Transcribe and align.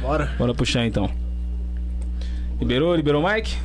Bora. 0.00 0.32
Bora 0.38 0.54
puxar 0.54 0.86
então. 0.86 1.10
Liberou? 2.60 2.94
Liberou 2.94 3.22
o 3.22 3.28
Mike? 3.28 3.56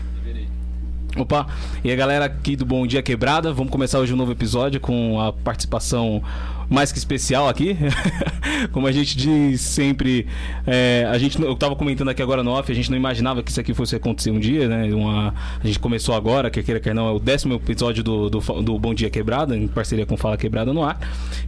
Opa, 1.17 1.47
e 1.83 1.91
a 1.91 1.95
galera 1.95 2.25
aqui 2.25 2.55
do 2.55 2.65
Bom 2.65 2.85
Dia 2.85 3.01
Quebrada, 3.01 3.51
vamos 3.51 3.71
começar 3.71 3.99
hoje 3.99 4.13
um 4.13 4.17
novo 4.17 4.31
episódio 4.31 4.79
com 4.79 5.19
a 5.19 5.33
participação 5.33 6.21
mais 6.69 6.91
que 6.91 6.99
especial 6.99 7.49
aqui. 7.49 7.75
Como 8.71 8.85
a 8.85 8.91
gente 8.91 9.17
diz 9.17 9.59
sempre, 9.59 10.27
é, 10.67 11.07
a 11.09 11.17
gente, 11.17 11.41
eu 11.41 11.55
tava 11.55 11.75
comentando 11.75 12.09
aqui 12.09 12.21
agora 12.21 12.43
no 12.43 12.51
off, 12.51 12.71
a 12.71 12.75
gente 12.75 12.91
não 12.91 12.97
imaginava 12.97 13.41
que 13.41 13.49
isso 13.49 13.59
aqui 13.59 13.73
fosse 13.73 13.95
acontecer 13.95 14.29
um 14.29 14.39
dia, 14.39 14.67
né? 14.67 14.93
Uma, 14.93 15.33
a 15.61 15.65
gente 15.65 15.79
começou 15.79 16.13
agora, 16.13 16.49
que 16.51 16.61
queira 16.61 16.79
que 16.79 16.93
não, 16.93 17.07
é 17.07 17.11
o 17.11 17.19
décimo 17.19 17.55
episódio 17.55 18.03
do, 18.03 18.29
do, 18.29 18.39
do 18.39 18.77
Bom 18.77 18.93
Dia 18.93 19.09
Quebrada, 19.09 19.57
em 19.57 19.67
parceria 19.67 20.05
com 20.05 20.15
Fala 20.15 20.37
Quebrada 20.37 20.71
no 20.71 20.83
ar. 20.83 20.99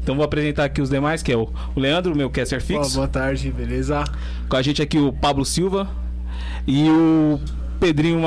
Então 0.01 0.15
vou 0.15 0.25
apresentar 0.25 0.65
aqui 0.65 0.81
os 0.81 0.89
demais, 0.89 1.21
que 1.21 1.31
é 1.31 1.37
o, 1.37 1.47
o 1.75 1.79
Leandro, 1.79 2.15
meu 2.15 2.29
caster 2.29 2.61
fixo. 2.61 2.95
boa 2.95 3.07
tarde, 3.07 3.51
beleza? 3.51 4.03
Com 4.49 4.55
a 4.55 4.61
gente 4.61 4.81
aqui 4.81 4.97
o 4.97 5.13
Pablo 5.13 5.45
Silva 5.45 5.87
e 6.67 6.89
o 6.89 7.39
Pedrinho, 7.81 8.21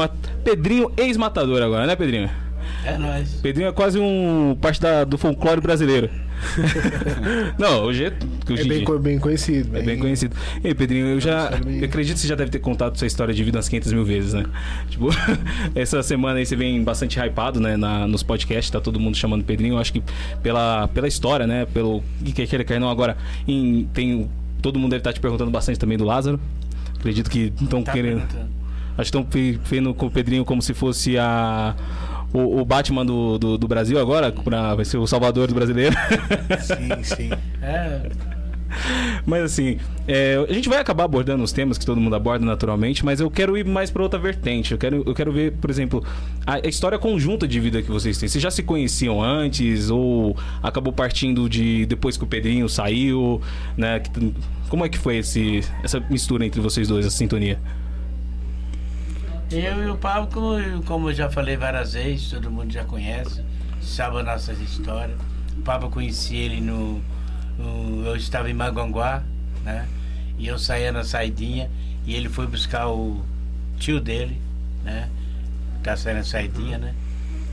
Pedrinho 0.45 0.91
ex-matador 0.97 1.63
agora, 1.63 1.87
né, 1.87 1.97
Pedrinho? 1.97 2.29
É 2.85 2.99
nóis. 2.99 3.31
Pedrinho 3.41 3.69
é 3.69 3.73
quase 3.73 3.99
um 3.99 4.55
parte 4.61 4.81
da- 4.81 5.05
do 5.05 5.17
folclore 5.17 5.61
brasileiro. 5.61 6.11
Não, 7.59 7.83
hoje 7.85 8.05
é, 8.05 8.13
hoje 8.51 8.63
É 8.63 8.65
em 8.65 8.69
bem, 8.69 8.77
dia 8.79 8.87
co- 8.87 8.99
bem 8.99 9.19
conhecido. 9.19 9.77
é 9.79 9.83
bem 9.83 9.99
conhecido. 9.99 10.37
E 10.63 10.69
aí, 10.69 10.75
Pedrinho, 10.75 11.07
eu 11.07 11.21
já 11.21 11.51
bem. 11.51 11.79
eu 11.79 11.85
acredito 11.87 12.15
que 12.17 12.21
você 12.21 12.29
já 12.29 12.35
deve 12.35 12.51
ter 12.51 12.59
contado 12.59 12.99
sua 12.99 13.07
história 13.07 13.33
de 13.33 13.43
vida 13.43 13.57
umas 13.57 13.69
500 13.69 13.93
mil 13.93 14.05
vezes, 14.05 14.35
né? 14.35 14.45
Tipo, 14.91 15.09
essa 15.75 16.03
semana 16.03 16.39
aí 16.39 16.45
você 16.47 16.57
vem 16.57 16.83
bastante 16.83 17.19
hypado, 17.19 17.61
né, 17.61 17.77
na, 17.77 18.07
nos 18.07 18.23
podcasts, 18.23 18.71
tá 18.71 18.81
todo 18.81 18.99
mundo 19.01 19.17
chamando 19.17 19.45
Pedrinho. 19.45 19.75
Eu 19.75 19.79
acho 19.79 19.93
que 19.93 20.03
pela, 20.43 20.89
pela 20.89 21.09
história, 21.09 21.47
né, 21.47 21.67
pelo 21.73 22.03
que 22.25 22.47
queira 22.47 22.65
quer 22.65 22.81
não 22.81 22.91
agora, 22.91 23.17
em, 23.47 23.89
tem 23.95 24.29
todo 24.61 24.79
mundo 24.79 24.91
deve 24.91 25.01
estar 25.01 25.13
te 25.13 25.21
perguntando 25.21 25.51
bastante 25.51 25.79
também 25.79 25.97
do 25.97 26.05
Lázaro. 26.05 26.39
Acredito 26.99 27.31
que 27.31 27.53
estão 27.61 27.83
Tá 27.83 27.93
querendo 27.93 28.23
que 28.97 29.03
estão 29.03 29.27
vendo 29.65 29.95
com 29.95 30.07
o 30.07 30.11
Pedrinho 30.11 30.45
como 30.45 30.63
se 30.63 30.75
fosse 30.75 31.19
a. 31.19 31.75
O, 32.33 32.61
o 32.61 32.65
Batman 32.65 33.07
do, 33.07 33.39
do, 33.39 33.57
do 33.57 33.69
Brasil 33.69 33.99
agora, 33.99 34.33
pra, 34.33 34.75
vai 34.75 34.85
ser 34.85 34.99
o 34.99 35.07
salvador 35.07 35.47
do 35.47 35.55
brasileiro. 35.55 35.95
Sim, 36.61 37.05
sim. 37.05 37.31
É, 37.63 38.11
mas 39.25 39.43
assim, 39.43 39.79
é, 40.07 40.45
a 40.49 40.53
gente 40.53 40.69
vai 40.69 40.79
acabar 40.79 41.05
abordando 41.05 41.43
os 41.43 41.53
temas 41.53 41.79
que 41.79 41.87
todo 41.87 42.01
mundo 42.01 42.15
aborda 42.15 42.45
naturalmente, 42.45 43.05
mas 43.05 43.21
eu 43.21 43.31
quero 43.31 43.57
ir 43.57 43.65
mais 43.65 43.91
para 43.91 44.03
outra 44.03 44.19
vertente. 44.19 44.73
Eu 44.73 44.79
quero, 44.79 45.03
eu 45.07 45.15
quero 45.15 45.33
ver, 45.33 45.53
por 45.53 45.71
exemplo, 45.71 46.05
a, 46.47 46.55
a 46.55 46.69
história 46.69 46.99
conjunta 46.99 47.47
de 47.47 47.59
vida 47.61 47.83
que 47.83 47.91
vocês 47.91 48.19
têm. 48.19 48.29
Vocês 48.29 48.43
já 48.43 48.51
se 48.51 48.63
conheciam 48.63 49.23
antes 49.23 49.91
ou 49.91 50.37
acabou 50.63 50.93
partindo 50.93 51.49
de 51.49 51.87
depois 51.87 52.17
que 52.17 52.25
o 52.25 52.27
Pedrinho 52.27 52.69
saiu, 52.69 53.41
né? 53.77 54.03
Como 54.69 54.85
é 54.85 54.89
que 54.89 54.99
foi 54.99 55.19
esse, 55.19 55.61
essa 55.83 56.01
mistura 56.11 56.45
entre 56.45 56.61
vocês 56.61 56.89
dois, 56.89 57.07
essa 57.07 57.17
sintonia? 57.17 57.59
Eu 59.55 59.85
e 59.85 59.91
o 59.91 59.97
Pablo, 59.97 60.29
como, 60.33 60.83
como 60.85 61.11
eu 61.11 61.15
já 61.15 61.31
falei 61.31 61.57
várias 61.57 61.93
vezes, 61.95 62.31
todo 62.31 62.51
mundo 62.51 62.73
já 62.73 62.85
conhece, 62.85 63.43
sabe 63.83 64.19
as 64.19 64.25
nossas 64.25 64.61
histórias. 64.61 65.17
O 65.57 65.63
Pablo 65.63 65.91
conheci 65.91 66.37
ele 66.37 66.61
no, 66.61 67.01
no- 67.59 68.07
Eu 68.07 68.17
estava 68.17 68.51
em 68.51 68.55
Maganguá, 68.55 69.23
né? 69.65 69.87
E 70.39 70.47
eu 70.47 70.59
saía 70.59 70.91
na 70.93 71.05
saidinha 71.05 71.71
e 72.07 72.15
ele 72.15 72.29
foi 72.29 72.47
buscar 72.47 72.89
o 72.89 73.23
tio 73.79 74.01
dele, 74.01 74.41
né? 74.85 75.09
Tá 75.83 75.97
saindo 75.97 76.19
na 76.19 76.25
saidinha, 76.25 76.79
né? 76.79 76.95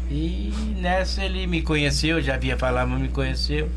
E 0.10 0.52
nessa 0.80 1.24
ele 1.24 1.46
me 1.48 1.62
conheceu, 1.62 2.22
já 2.22 2.34
havia 2.36 2.58
falado, 2.58 2.90
mas 2.90 3.00
me 3.02 3.08
conheceu. 3.08 3.70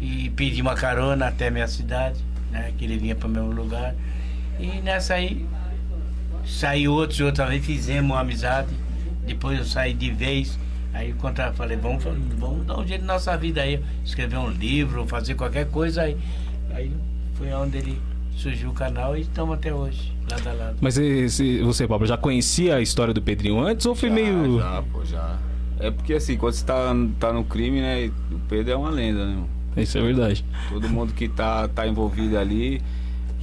E 0.00 0.30
pedi 0.30 0.62
uma 0.62 0.74
carona 0.74 1.26
até 1.28 1.50
minha 1.50 1.66
cidade, 1.68 2.18
né? 2.50 2.72
Que 2.78 2.84
ele 2.84 2.96
vinha 2.96 3.14
para 3.14 3.26
o 3.26 3.30
meu 3.30 3.46
lugar. 3.50 3.94
E 4.58 4.66
nessa 4.80 5.14
aí 5.14 5.44
Saiu 6.46 6.92
outros 6.92 7.18
e 7.18 7.22
outra 7.22 7.46
vez, 7.46 7.64
fizemos 7.64 8.10
uma 8.10 8.20
amizade. 8.20 8.68
Depois 9.26 9.58
eu 9.58 9.64
saí 9.64 9.94
de 9.94 10.10
vez. 10.10 10.58
Aí 10.92 11.10
encontrei, 11.10 11.50
falei, 11.52 11.76
vamos, 11.76 12.04
vamos 12.38 12.66
dar 12.66 12.78
um 12.78 12.86
jeito 12.86 13.04
na 13.04 13.14
nossa 13.14 13.36
vida 13.36 13.62
aí. 13.62 13.82
Escrever 14.04 14.38
um 14.38 14.50
livro, 14.50 15.06
fazer 15.06 15.34
qualquer 15.34 15.68
coisa 15.68 16.02
aí. 16.02 16.16
Aí 16.72 16.92
foi 17.34 17.52
onde 17.52 17.78
ele 17.78 18.00
surgiu 18.36 18.70
o 18.70 18.72
canal 18.72 19.16
e 19.16 19.22
estamos 19.22 19.54
até 19.54 19.72
hoje, 19.72 20.12
lado 20.30 20.48
a 20.48 20.52
lado. 20.52 20.76
Mas 20.80 20.98
esse, 20.98 21.60
você, 21.62 21.86
Pablo, 21.86 22.06
já 22.06 22.16
conhecia 22.16 22.76
a 22.76 22.80
história 22.80 23.14
do 23.14 23.22
Pedrinho 23.22 23.60
antes 23.60 23.86
ou 23.86 23.94
foi 23.94 24.08
Já, 24.08 24.14
meio. 24.14 24.58
Já, 24.60 24.82
pô, 24.82 25.04
já. 25.04 25.38
É 25.80 25.90
porque 25.90 26.14
assim, 26.14 26.36
quando 26.36 26.54
você 26.54 26.64
tá, 26.64 26.94
tá 27.18 27.32
no 27.32 27.44
crime, 27.44 27.80
né? 27.80 28.10
O 28.30 28.38
Pedro 28.48 28.72
é 28.72 28.76
uma 28.76 28.90
lenda, 28.90 29.26
né? 29.26 29.42
Isso 29.76 29.98
é 29.98 30.02
verdade. 30.02 30.44
Todo 30.68 30.88
mundo 30.88 31.12
que 31.12 31.28
tá, 31.28 31.66
tá 31.66 31.86
envolvido 31.86 32.38
ali. 32.38 32.80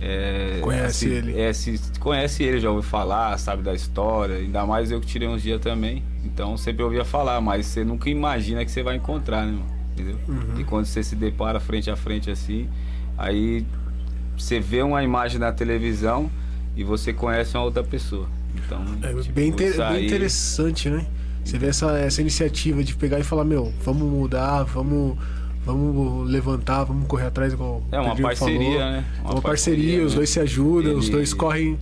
É, 0.02 0.58
Conhece 0.62 1.06
assim, 1.06 1.16
ele. 1.16 1.40
É, 1.40 1.54
se, 1.54 1.80
conhece 2.00 2.44
ele, 2.44 2.60
já 2.60 2.70
ouviu 2.70 2.82
falar, 2.90 3.38
sabe 3.38 3.62
da 3.62 3.74
história. 3.74 4.36
Ainda 4.38 4.66
mais 4.66 4.92
eu 4.92 5.00
que 5.00 5.06
tirei 5.06 5.28
uns 5.28 5.42
dias 5.44 5.62
também. 5.62 6.04
Então 6.26 6.58
sempre 6.58 6.84
ouvia 6.84 7.06
falar, 7.06 7.40
mas 7.40 7.68
você 7.68 7.84
nunca 7.84 8.10
imagina 8.10 8.66
que 8.66 8.72
você 8.72 8.82
vai 8.82 8.96
encontrar, 8.96 9.46
né, 9.46 9.52
irmão? 9.54 9.66
Entendeu? 9.94 10.18
Uhum. 10.28 10.60
E 10.60 10.64
quando 10.64 10.86
você 10.86 11.04
se 11.04 11.16
depara 11.16 11.60
frente 11.60 11.92
a 11.92 11.96
frente 11.96 12.32
assim, 12.32 12.68
aí 13.18 13.66
você 14.38 14.60
vê 14.60 14.82
uma 14.82 15.04
imagem 15.04 15.40
na 15.40 15.52
televisão 15.52 16.32
e 16.76 16.84
você 16.84 17.14
conhece 17.14 17.56
uma 17.56 17.64
outra 17.64 17.84
pessoa. 17.84 18.28
Então, 18.56 18.84
É 19.04 19.14
tipo, 19.22 19.34
bem, 19.34 19.50
inter- 19.50 19.78
bem 19.94 20.06
interessante, 20.06 20.90
né? 20.90 21.06
Você 21.44 21.58
vê 21.58 21.68
essa, 21.68 21.98
essa 21.98 22.22
iniciativa 22.22 22.84
de 22.84 22.96
pegar 22.96 23.20
e 23.20 23.24
falar, 23.24 23.44
meu, 23.44 23.74
vamos 23.84 24.04
mudar, 24.04 24.64
vamos, 24.64 25.18
vamos 25.66 26.30
levantar, 26.30 26.84
vamos 26.84 27.08
correr 27.08 27.26
atrás, 27.28 27.54
igual 27.54 27.84
É 27.92 28.00
o 28.00 28.04
uma 28.04 28.16
parceria, 28.16 28.58
falou. 28.80 28.80
né? 28.92 29.06
É 29.24 29.28
uma 29.32 29.42
parceria, 29.42 30.04
os 30.06 30.12
né? 30.14 30.18
dois 30.18 30.30
se 30.30 30.40
ajudam, 30.40 30.96
os 30.98 31.06
Ele- 31.06 31.16
dois 31.18 31.34
correm 31.34 31.78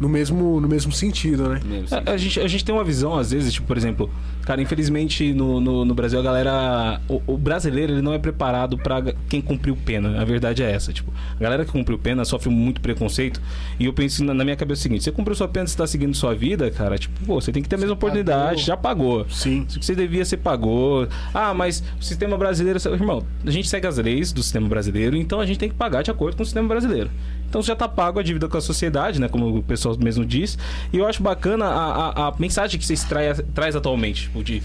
no 0.00 0.08
mesmo, 0.08 0.60
no 0.60 0.68
mesmo 0.68 0.92
sentido, 0.92 1.48
né? 1.48 1.60
Mesmo, 1.64 1.88
A, 1.96 2.12
a 2.12 2.16
gente, 2.16 2.40
a 2.40 2.48
gente 2.48 2.64
tem 2.64 2.74
uma 2.74 2.84
visão, 2.84 3.18
às 3.18 3.30
vezes, 3.30 3.52
tipo, 3.52 3.66
por 3.66 3.76
exemplo, 3.76 4.10
cara, 4.44 4.62
infelizmente 4.62 5.32
no, 5.32 5.60
no, 5.60 5.84
no 5.84 5.94
Brasil 5.94 6.18
a 6.18 6.22
galera. 6.22 7.00
O, 7.08 7.20
o 7.26 7.36
brasileiro 7.36 7.92
ele 7.92 8.02
não 8.02 8.12
é 8.12 8.18
preparado 8.18 8.78
pra 8.78 9.02
quem 9.28 9.40
cumpriu 9.40 9.76
pena. 9.76 10.20
A 10.20 10.24
verdade 10.24 10.62
é 10.62 10.70
essa. 10.70 10.92
Tipo, 10.92 11.12
a 11.38 11.42
galera 11.42 11.64
que 11.64 11.72
cumpriu 11.72 11.98
pena 11.98 12.24
sofre 12.24 12.48
muito 12.48 12.80
preconceito. 12.80 13.40
E 13.78 13.86
eu 13.86 13.92
penso 13.92 14.24
na, 14.24 14.32
na 14.32 14.44
minha 14.44 14.56
cabeça 14.56 14.80
o 14.80 14.82
seguinte: 14.82 15.04
você 15.04 15.12
cumpriu 15.12 15.34
sua 15.34 15.48
pena, 15.48 15.66
você 15.66 15.76
tá 15.76 15.86
seguindo 15.86 16.14
sua 16.14 16.34
vida, 16.34 16.70
cara, 16.70 16.96
tipo, 16.96 17.14
pô, 17.26 17.40
você 17.40 17.52
tem 17.52 17.62
que 17.62 17.68
ter 17.68 17.76
a 17.76 17.78
mesma 17.78 17.94
oportunidade, 17.94 18.50
pagou. 18.50 18.64
já 18.64 18.76
pagou. 18.76 19.26
Sim. 19.30 19.64
Que 19.64 19.84
você 19.84 19.94
devia 19.94 20.24
ser 20.24 20.38
pagou. 20.38 21.08
Ah, 21.34 21.52
mas 21.52 21.82
o 22.00 22.04
sistema 22.04 22.36
brasileiro. 22.38 22.78
Irmão, 22.88 23.24
a 23.44 23.50
gente 23.50 23.68
segue 23.68 23.86
as 23.86 23.98
leis 23.98 24.32
do 24.32 24.42
sistema 24.42 24.68
brasileiro, 24.68 25.16
então 25.16 25.40
a 25.40 25.46
gente 25.46 25.58
tem 25.58 25.68
que 25.68 25.74
pagar 25.74 26.02
de 26.02 26.10
acordo 26.10 26.36
com 26.36 26.42
o 26.42 26.46
sistema 26.46 26.68
brasileiro. 26.68 27.10
Então 27.48 27.62
já 27.62 27.74
tá 27.74 27.88
pago 27.88 28.20
a 28.20 28.22
dívida 28.22 28.48
com 28.48 28.56
a 28.56 28.60
sociedade, 28.60 29.20
né? 29.20 29.28
Como 29.28 29.58
o 29.58 29.62
pessoal 29.62 29.96
mesmo 29.98 30.24
diz. 30.24 30.58
E 30.92 30.98
eu 30.98 31.06
acho 31.06 31.22
bacana 31.22 31.64
a, 31.64 32.08
a, 32.08 32.28
a 32.28 32.34
mensagem 32.38 32.78
que 32.78 32.84
vocês 32.84 33.04
trai, 33.04 33.34
traz 33.54 33.74
atualmente. 33.74 34.22
Tipo, 34.22 34.44
de. 34.44 34.62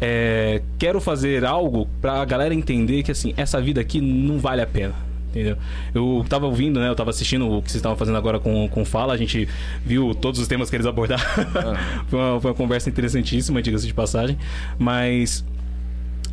é, 0.00 0.62
quero 0.78 1.00
fazer 1.00 1.44
algo 1.44 1.88
pra 2.00 2.24
galera 2.24 2.54
entender 2.54 3.02
que 3.02 3.10
assim, 3.10 3.34
essa 3.36 3.60
vida 3.60 3.80
aqui 3.80 4.00
não 4.00 4.38
vale 4.38 4.62
a 4.62 4.66
pena. 4.66 4.94
Entendeu? 5.30 5.56
Eu 5.94 6.24
tava 6.28 6.46
ouvindo, 6.46 6.78
né? 6.78 6.88
Eu 6.88 6.94
tava 6.94 7.08
assistindo 7.08 7.50
o 7.50 7.62
que 7.62 7.70
vocês 7.70 7.80
estavam 7.80 7.96
fazendo 7.96 8.18
agora 8.18 8.38
com, 8.38 8.68
com 8.68 8.84
Fala. 8.84 9.14
A 9.14 9.16
gente 9.16 9.48
viu 9.84 10.14
todos 10.14 10.38
os 10.38 10.46
temas 10.46 10.68
que 10.68 10.76
eles 10.76 10.86
abordaram. 10.86 11.24
foi, 12.08 12.18
uma, 12.18 12.40
foi 12.40 12.50
uma 12.50 12.56
conversa 12.56 12.90
interessantíssima, 12.90 13.62
diga-se 13.62 13.86
de 13.86 13.94
passagem. 13.94 14.36
Mas 14.78 15.42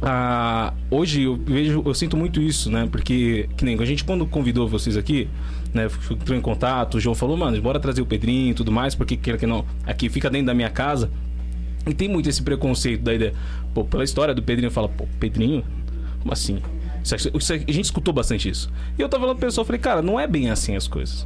ah, 0.01 0.73
hoje 0.89 1.23
eu 1.23 1.35
vejo, 1.35 1.83
eu 1.85 1.93
sinto 1.93 2.15
muito 2.15 2.41
isso, 2.41 2.71
né? 2.71 2.87
Porque, 2.89 3.49
que 3.57 3.65
nem 3.65 3.79
a 3.79 3.85
gente 3.85 4.03
quando 4.03 4.25
convidou 4.25 4.67
vocês 4.67 4.95
aqui, 4.95 5.27
né? 5.73 5.87
Entrou 6.09 6.37
em 6.37 6.41
contato, 6.41 6.95
o 6.95 6.99
João 6.99 7.15
falou, 7.15 7.37
mano, 7.37 7.59
bora 7.61 7.79
trazer 7.79 8.01
o 8.01 8.05
Pedrinho 8.05 8.51
e 8.51 8.53
tudo 8.53 8.71
mais, 8.71 8.95
porque 8.95 9.15
queira 9.15 9.37
que 9.37 9.45
não, 9.45 9.65
aqui 9.85 10.09
fica 10.09 10.29
dentro 10.29 10.47
da 10.47 10.53
minha 10.53 10.69
casa. 10.69 11.09
E 11.87 11.93
tem 11.93 12.09
muito 12.09 12.29
esse 12.29 12.41
preconceito 12.41 13.01
da 13.01 13.13
ideia. 13.13 13.33
Pô, 13.73 13.83
pela 13.83 14.03
história 14.03 14.33
do 14.33 14.43
Pedrinho, 14.43 14.71
fala, 14.71 14.89
pô, 14.89 15.07
Pedrinho? 15.19 15.63
Como 16.19 16.33
assim? 16.33 16.61
Isso 17.03 17.15
isso 17.33 17.53
a 17.53 17.57
gente 17.57 17.85
escutou 17.85 18.13
bastante 18.13 18.49
isso. 18.49 18.69
E 18.97 19.01
eu 19.01 19.07
tava 19.07 19.21
falando 19.21 19.37
pro 19.37 19.47
pessoal, 19.47 19.65
falei, 19.65 19.79
cara, 19.79 20.01
não 20.01 20.19
é 20.19 20.27
bem 20.27 20.49
assim 20.49 20.75
as 20.75 20.87
coisas. 20.87 21.25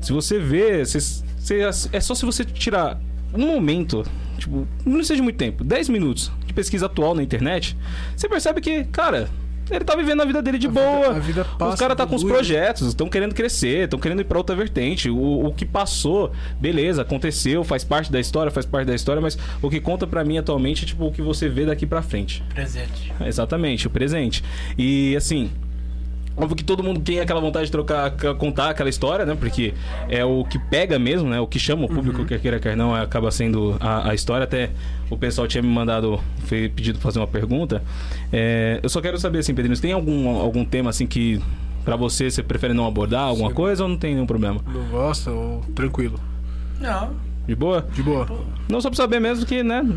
Se 0.00 0.12
você 0.12 0.38
vê, 0.38 0.82
é 0.82 2.00
só 2.00 2.14
se 2.14 2.24
você 2.24 2.44
tirar 2.44 3.00
um 3.32 3.46
momento, 3.46 4.04
tipo, 4.36 4.66
não 4.84 5.02
seja 5.04 5.22
muito 5.22 5.36
tempo, 5.36 5.64
10 5.64 5.88
minutos 5.88 6.30
de 6.44 6.52
pesquisa 6.52 6.86
atual 6.86 7.14
na 7.14 7.22
internet, 7.22 7.76
você 8.16 8.28
percebe 8.28 8.60
que, 8.60 8.84
cara, 8.84 9.30
ele 9.70 9.84
tá 9.84 9.94
vivendo 9.96 10.20
a 10.20 10.24
vida 10.24 10.42
dele 10.42 10.58
de 10.58 10.66
A 10.66 10.70
boa. 10.70 11.12
vida- 11.14 11.42
a 11.42 11.44
vida 11.54 11.68
os 11.68 11.74
caras 11.78 11.96
tá 11.96 12.06
com 12.06 12.14
os 12.16 12.24
projetos, 12.24 12.88
estão 12.88 13.08
querendo 13.08 13.34
crescer, 13.34 13.84
estão 13.84 13.98
querendo 13.98 14.20
ir 14.20 14.24
pra 14.24 14.38
outra 14.38 14.54
vertente. 14.56 15.08
O, 15.08 15.46
o 15.46 15.52
que 15.52 15.64
passou, 15.64 16.32
beleza, 16.60 17.02
aconteceu, 17.02 17.62
faz 17.64 17.84
parte 17.84 18.10
da 18.10 18.20
história, 18.20 18.50
faz 18.50 18.66
parte 18.66 18.86
da 18.86 18.94
história, 18.94 19.20
mas 19.22 19.38
o 19.62 19.70
que 19.70 19.80
conta 19.80 20.06
pra 20.06 20.24
mim 20.24 20.38
atualmente 20.38 20.84
é 20.84 20.86
tipo 20.86 21.06
o 21.06 21.12
que 21.12 21.22
você 21.22 21.48
vê 21.48 21.64
daqui 21.66 21.86
pra 21.86 22.02
frente. 22.02 22.42
Presente. 22.54 23.12
Exatamente, 23.24 23.86
o 23.86 23.90
presente. 23.90 24.42
E 24.76 25.14
assim, 25.16 25.50
óbvio 26.36 26.56
que 26.56 26.64
todo 26.64 26.82
mundo 26.82 27.00
tem 27.00 27.20
aquela 27.20 27.40
vontade 27.40 27.66
de 27.66 27.72
trocar, 27.72 28.10
contar 28.38 28.70
aquela 28.70 28.88
história, 28.88 29.24
né? 29.24 29.36
Porque 29.38 29.74
é 30.08 30.24
o 30.24 30.44
que 30.44 30.58
pega 30.58 30.98
mesmo, 30.98 31.28
né? 31.28 31.40
O 31.40 31.46
que 31.46 31.58
chama 31.58 31.84
o 31.84 31.88
público, 31.88 32.24
quer 32.24 32.40
queira, 32.40 32.58
quer 32.58 32.76
não, 32.76 32.94
acaba 32.94 33.30
sendo 33.30 33.76
a, 33.80 34.10
a 34.10 34.14
história. 34.14 34.44
Até 34.44 34.70
o 35.10 35.16
pessoal 35.16 35.46
tinha 35.46 35.62
me 35.62 35.68
mandado, 35.68 36.20
foi 36.44 36.68
pedido 36.68 36.98
fazer 36.98 37.18
uma 37.18 37.26
pergunta. 37.26 37.82
É, 38.32 38.80
eu 38.82 38.88
só 38.88 39.00
quero 39.00 39.18
saber, 39.18 39.38
assim, 39.38 39.54
Pedrinho, 39.54 39.78
tem 39.80 39.92
algum, 39.92 40.28
algum 40.28 40.64
tema 40.64 40.90
assim 40.90 41.06
que 41.06 41.40
Pra 41.84 41.96
você, 41.96 42.30
você 42.30 42.42
prefere 42.42 42.72
não 42.72 42.86
abordar 42.86 43.22
alguma 43.22 43.48
Sim. 43.48 43.54
coisa 43.54 43.82
ou 43.82 43.88
não 43.88 43.96
tem 43.96 44.14
nenhum 44.14 44.26
problema? 44.26 44.60
Não 44.72 44.84
gosta 44.86 45.30
ou 45.30 45.60
tranquilo? 45.74 46.18
Não, 46.80 47.10
De 47.46 47.56
boa? 47.56 47.84
De 47.92 48.02
boa. 48.02 48.26
Não 48.68 48.80
só 48.80 48.88
pra 48.88 48.96
saber 48.96 49.18
mesmo 49.20 49.44
que, 49.44 49.64
né? 49.64 49.82
não. 49.82 49.92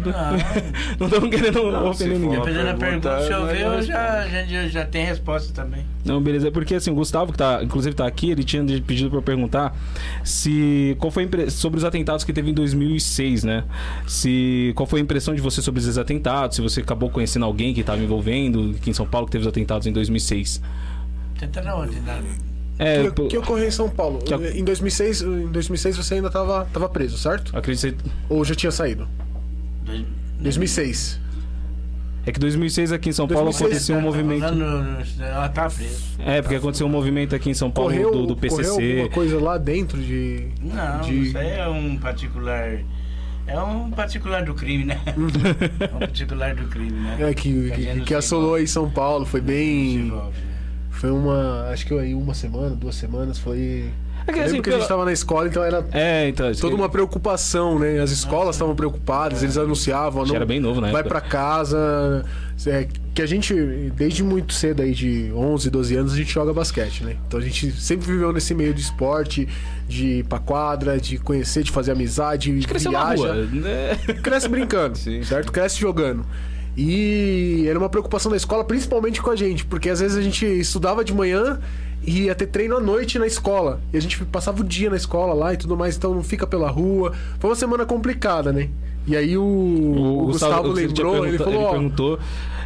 Não 0.99 1.07
estamos 1.07 1.29
querendo 1.29 1.71
Não, 1.71 1.89
ofender 1.89 2.17
ninguém. 2.17 2.39
Dependendo 2.39 2.65
da 2.65 2.73
pergunta, 2.73 3.21
se 3.21 3.31
eu 3.31 3.45
ver, 3.45 3.65
não 3.65 3.73
eu 3.75 3.81
já, 3.83 4.27
já, 4.27 4.67
já, 4.67 4.85
tenho 4.85 5.07
resposta 5.07 5.53
também. 5.53 5.85
Não, 6.03 6.19
beleza. 6.19 6.47
É 6.47 6.51
porque 6.51 6.73
assim, 6.73 6.89
o 6.89 6.95
Gustavo, 6.95 7.31
que 7.31 7.37
tá, 7.37 7.63
inclusive 7.63 7.95
tá 7.95 8.07
aqui, 8.07 8.31
ele 8.31 8.43
tinha 8.43 8.63
pedido 8.81 9.09
pra 9.11 9.19
eu 9.19 9.23
perguntar 9.23 9.77
se. 10.23 10.97
Qual 10.99 11.11
foi 11.11 11.23
a 11.23 11.25
impre- 11.27 11.51
sobre 11.51 11.77
os 11.77 11.83
atentados 11.83 12.23
que 12.25 12.33
teve 12.33 12.49
em 12.49 12.53
2006, 12.53 13.43
né? 13.43 13.63
Se. 14.07 14.73
Qual 14.75 14.87
foi 14.87 14.99
a 14.99 15.03
impressão 15.03 15.35
de 15.35 15.41
você 15.41 15.61
sobre 15.61 15.79
esses 15.81 15.99
atentados? 15.99 16.55
Se 16.55 16.61
você 16.63 16.81
acabou 16.81 17.11
conhecendo 17.11 17.45
alguém 17.45 17.73
que 17.75 17.81
estava 17.81 18.01
envolvendo 18.01 18.73
aqui 18.75 18.89
em 18.89 18.93
São 18.93 19.05
Paulo 19.05 19.27
que 19.27 19.33
teve 19.33 19.43
os 19.43 19.47
atentados 19.47 19.85
em 19.85 19.91
2006. 19.91 20.61
Tentando 21.39 21.69
onde? 21.75 21.99
Na... 22.01 22.19
É, 22.77 23.03
que, 23.03 23.11
pô, 23.11 23.27
que 23.27 23.37
ocorreu 23.37 23.67
em 23.67 23.71
São 23.71 23.89
Paulo? 23.89 24.19
Que- 24.19 24.33
Em 24.59 24.63
2006, 24.63 25.21
em 25.21 25.47
2006 25.47 25.95
você 25.97 26.15
ainda 26.15 26.29
tava, 26.29 26.65
tava 26.73 26.89
preso, 26.89 27.17
certo? 27.17 27.55
acredito 27.57 28.03
Ou 28.29 28.43
já 28.43 28.53
tinha 28.55 28.71
saído? 28.71 29.07
dois- 29.85 30.05
2006. 30.39 31.19
É 32.27 32.31
que 32.31 32.39
2006 32.39 32.91
aqui 32.91 33.09
em 33.09 33.13
São 33.13 33.27
Paulo 33.27 33.51
2006, 33.51 33.69
aconteceu 33.71 33.95
um 33.95 33.99
Tá 33.99 34.03
movimento. 34.03 35.23
Ela 35.23 35.47
tá 35.49 35.69
presa. 35.69 35.99
É, 36.19 36.41
porque 36.41 36.55
aconteceu 36.55 36.87
um 36.87 36.89
movimento 36.89 37.35
aqui 37.35 37.51
em 37.51 37.53
São 37.53 37.69
Paulo 37.69 37.91
Correu, 37.91 38.11
do, 38.11 38.25
do 38.25 38.35
correu 38.35 38.49
PCC. 38.57 38.69
alguma 38.91 39.09
coisa 39.09 39.39
lá 39.39 39.57
dentro 39.59 39.99
de... 40.01 40.47
Não, 40.59 41.01
De- 41.01 41.21
isso 41.21 41.37
aí 41.37 41.51
é 41.51 41.67
um 41.67 41.95
particular. 41.97 42.79
É 43.47 43.59
um 43.61 43.91
particular 43.91 44.43
do 44.43 44.55
crime, 44.55 44.85
né? 44.85 44.99
é 45.79 45.95
um 45.95 45.99
particular 45.99 46.55
do 46.55 46.63
crime, 46.67 46.89
né? 46.99 47.17
É, 47.29 47.33
que, 47.35 47.69
que, 47.69 48.01
que 48.01 48.13
assolou 48.15 48.55
aí 48.55 48.67
São 48.67 48.89
Paulo, 48.89 49.23
foi 49.23 49.39
bem... 49.39 50.11
Foi 50.95 51.11
uma... 51.11 51.67
Acho 51.69 51.85
que 51.85 51.93
aí 51.97 52.13
uma 52.13 52.33
semana, 52.33 52.75
duas 52.75 52.95
semanas, 52.95 53.37
foi... 53.37 53.89
É 54.27 54.31
que 54.33 54.39
assim, 54.39 54.53
lembro 54.53 54.63
que 54.63 54.69
a 54.69 54.73
gente 54.73 54.79
pela- 54.81 54.87
tava 54.87 55.05
na 55.05 55.13
escola, 55.13 55.47
então 55.47 55.63
era 55.63 55.85
É, 55.91 56.27
então. 56.29 56.51
toda 56.55 56.73
uma 56.75 56.89
preocupação, 56.89 57.77
né? 57.77 57.99
As 57.99 58.09
escolas 58.09 58.55
estavam 58.55 58.75
preocupadas, 58.75 59.43
eles 59.43 59.55
anunciavam, 59.55 60.25
não, 60.25 60.35
era 60.35 60.45
bem 60.47 60.59
novo, 60.59 60.81
né? 60.81 60.91
vai 60.91 61.03
pra 61.03 61.21
casa. 61.21 62.25
É, 62.65 62.87
que 63.13 63.21
a 63.21 63.25
gente, 63.27 63.53
desde 63.95 64.23
muito 64.23 64.51
cedo 64.53 64.81
aí, 64.81 64.93
de 64.93 65.31
11, 65.31 65.69
12 65.69 65.95
anos, 65.95 66.13
a 66.13 66.15
gente 66.15 66.31
joga 66.33 66.51
basquete, 66.53 67.03
né? 67.03 67.17
Então 67.27 67.39
a 67.39 67.43
gente 67.43 67.71
sempre 67.73 68.07
viveu 68.07 68.33
nesse 68.33 68.55
meio 68.55 68.73
de 68.73 68.81
esporte, 68.81 69.47
de 69.87 70.05
ir 70.19 70.23
pra 70.25 70.39
quadra, 70.39 70.99
de 70.99 71.19
conhecer, 71.19 71.61
de 71.61 71.69
fazer 71.71 71.91
amizade, 71.91 72.51
na 72.51 72.89
viaja. 72.89 73.27
rua. 73.27 73.35
né? 73.51 73.95
Cresce 74.23 74.49
brincando, 74.49 74.97
Sim. 74.97 75.21
certo? 75.23 75.51
Cresce 75.51 75.79
jogando. 75.79 76.25
E 76.77 77.65
era 77.67 77.79
uma 77.79 77.89
preocupação 77.89 78.29
da 78.29 78.37
escola, 78.37 78.63
principalmente 78.63 79.21
com 79.21 79.29
a 79.29 79.35
gente, 79.35 79.65
porque 79.65 79.89
às 79.89 79.99
vezes 79.99 80.17
a 80.17 80.21
gente 80.21 80.45
estudava 80.45 81.03
de 81.05 81.13
manhã 81.13 81.59
e 82.05 82.23
ia 82.23 82.35
ter 82.35 82.47
treino 82.47 82.75
à 82.77 82.81
noite 82.81 83.17
na 83.17 83.25
escola. 83.25 83.79
E 83.93 83.97
a 83.97 84.01
gente 84.01 84.23
passava 84.25 84.61
o 84.61 84.63
dia 84.63 84.89
na 84.89 84.97
escola 84.97 85.33
lá 85.33 85.53
e 85.53 85.57
tudo 85.57 85.77
mais, 85.77 85.95
então 85.95 86.13
não 86.13 86.23
fica 86.23 86.45
pela 86.45 86.69
rua. 86.69 87.13
Foi 87.39 87.49
uma 87.49 87.55
semana 87.55 87.85
complicada, 87.85 88.51
né? 88.51 88.69
E 89.07 89.15
aí 89.15 89.37
o, 89.37 89.43
o 89.43 90.25
Gustavo, 90.25 90.69
o 90.69 90.73
você 90.73 90.87
tinha 90.87 91.05
lembrou, 91.07 91.25
ele 91.27 91.37
falou, 91.37 91.61
ó, 91.61 91.69
perguntou, 91.71 92.19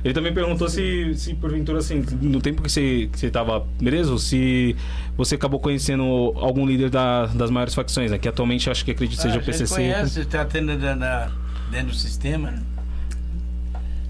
ele 0.05 0.13
também 0.13 0.33
perguntou 0.33 0.69
se, 0.69 1.13
se 1.15 1.35
porventura, 1.35 1.79
assim, 1.79 2.03
no 2.21 2.39
tempo 2.41 2.61
que 2.63 2.71
você, 2.71 3.09
que 3.11 3.19
você 3.19 3.29
tava 3.29 3.65
preso, 3.77 4.17
se 4.17 4.73
você 5.17 5.35
acabou 5.35 5.59
conhecendo 5.59 6.03
algum 6.37 6.65
líder 6.65 6.89
da- 6.89 7.25
das 7.27 7.51
maiores 7.51 7.75
facções, 7.75 8.09
né? 8.09 8.17
Que 8.17 8.27
atualmente 8.29 8.69
acho 8.69 8.83
que 8.85 8.91
acredito 8.91 9.21
seja 9.21 9.35
Ah, 9.35 9.37
o 9.37 9.39
a 9.41 9.43
gente 9.43 9.45
PCC. 9.51 9.75
conhece, 9.75 10.25
tá 10.25 10.45
tendo 10.45 10.77
na, 10.77 10.95
na- 10.95 11.31
dentro 11.69 11.87
do 11.89 11.95
sistema, 11.95 12.51
né? 12.51 12.59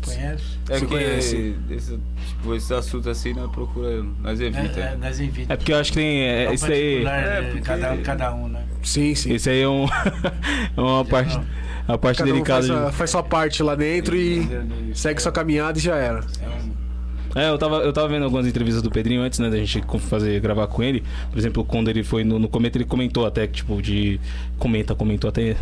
Conhece? 0.05 0.43
É 0.69 0.73
Você 0.73 0.79
que 0.79 0.85
conhece? 0.87 1.55
esse, 1.71 1.99
tipo, 2.29 2.55
esse 2.55 2.73
assunto 2.73 3.09
assim 3.09 3.33
nós 3.33 3.51
procura, 3.51 4.03
nós 4.21 4.39
evita. 4.39 4.79
É, 4.79 4.93
é, 4.93 4.95
nós 4.97 5.19
invitamos. 5.19 5.49
É 5.49 5.55
porque 5.57 5.73
eu 5.73 5.77
acho 5.77 5.91
que 5.91 5.97
tem. 5.97 6.21
É, 6.21 6.43
É 6.45 6.49
um 6.49 6.53
esse 6.53 6.71
aí. 6.71 7.05
é, 7.05 7.41
de 7.41 7.47
porque- 7.47 7.61
cada, 7.61 7.97
cada 7.97 8.33
um, 8.35 8.47
né? 8.47 8.63
Sim, 8.83 9.13
sim. 9.15 9.33
Esse 9.33 9.49
aí 9.49 9.61
é, 9.61 9.67
um, 9.67 9.85
é 10.77 10.81
uma 10.81 11.03
parte. 11.05 11.39
A 11.87 11.97
parte 11.97 12.17
Cada 12.19 12.29
um 12.29 12.33
delicada. 12.33 12.67
faz, 12.67 12.79
de- 12.81 12.87
a- 12.87 12.91
faz 12.91 13.09
sua 13.09 13.23
parte 13.23 13.63
lá 13.63 13.73
dentro 13.73 14.15
e 14.15 14.47
segue 14.93 15.19
sua 15.21 15.31
caminhada 15.31 15.77
e 15.79 15.81
já 15.81 15.95
era. 15.95 16.19
É 16.41 16.47
um- 16.47 16.68
É, 17.35 17.49
eu 17.49 17.57
tava, 17.57 17.77
eu 17.77 17.93
tava 17.93 18.07
vendo 18.07 18.23
algumas 18.23 18.47
entrevistas 18.47 18.81
do 18.81 18.89
Pedrinho 18.89 19.21
antes, 19.21 19.37
né, 19.39 19.49
da 19.49 19.57
gente 19.57 19.81
fazer, 19.99 20.39
gravar 20.39 20.67
com 20.67 20.81
ele. 20.81 21.03
Por 21.31 21.37
exemplo, 21.37 21.63
quando 21.63 21.89
ele 21.89 22.03
foi 22.03 22.23
no, 22.23 22.39
no 22.39 22.47
Cometa, 22.49 22.77
ele 22.77 22.85
comentou 22.85 23.25
até 23.25 23.45
que, 23.45 23.53
tipo, 23.57 23.81
de. 23.81 24.19
Comenta, 24.57 24.95
comentou 24.95 25.27
até. 25.29 25.55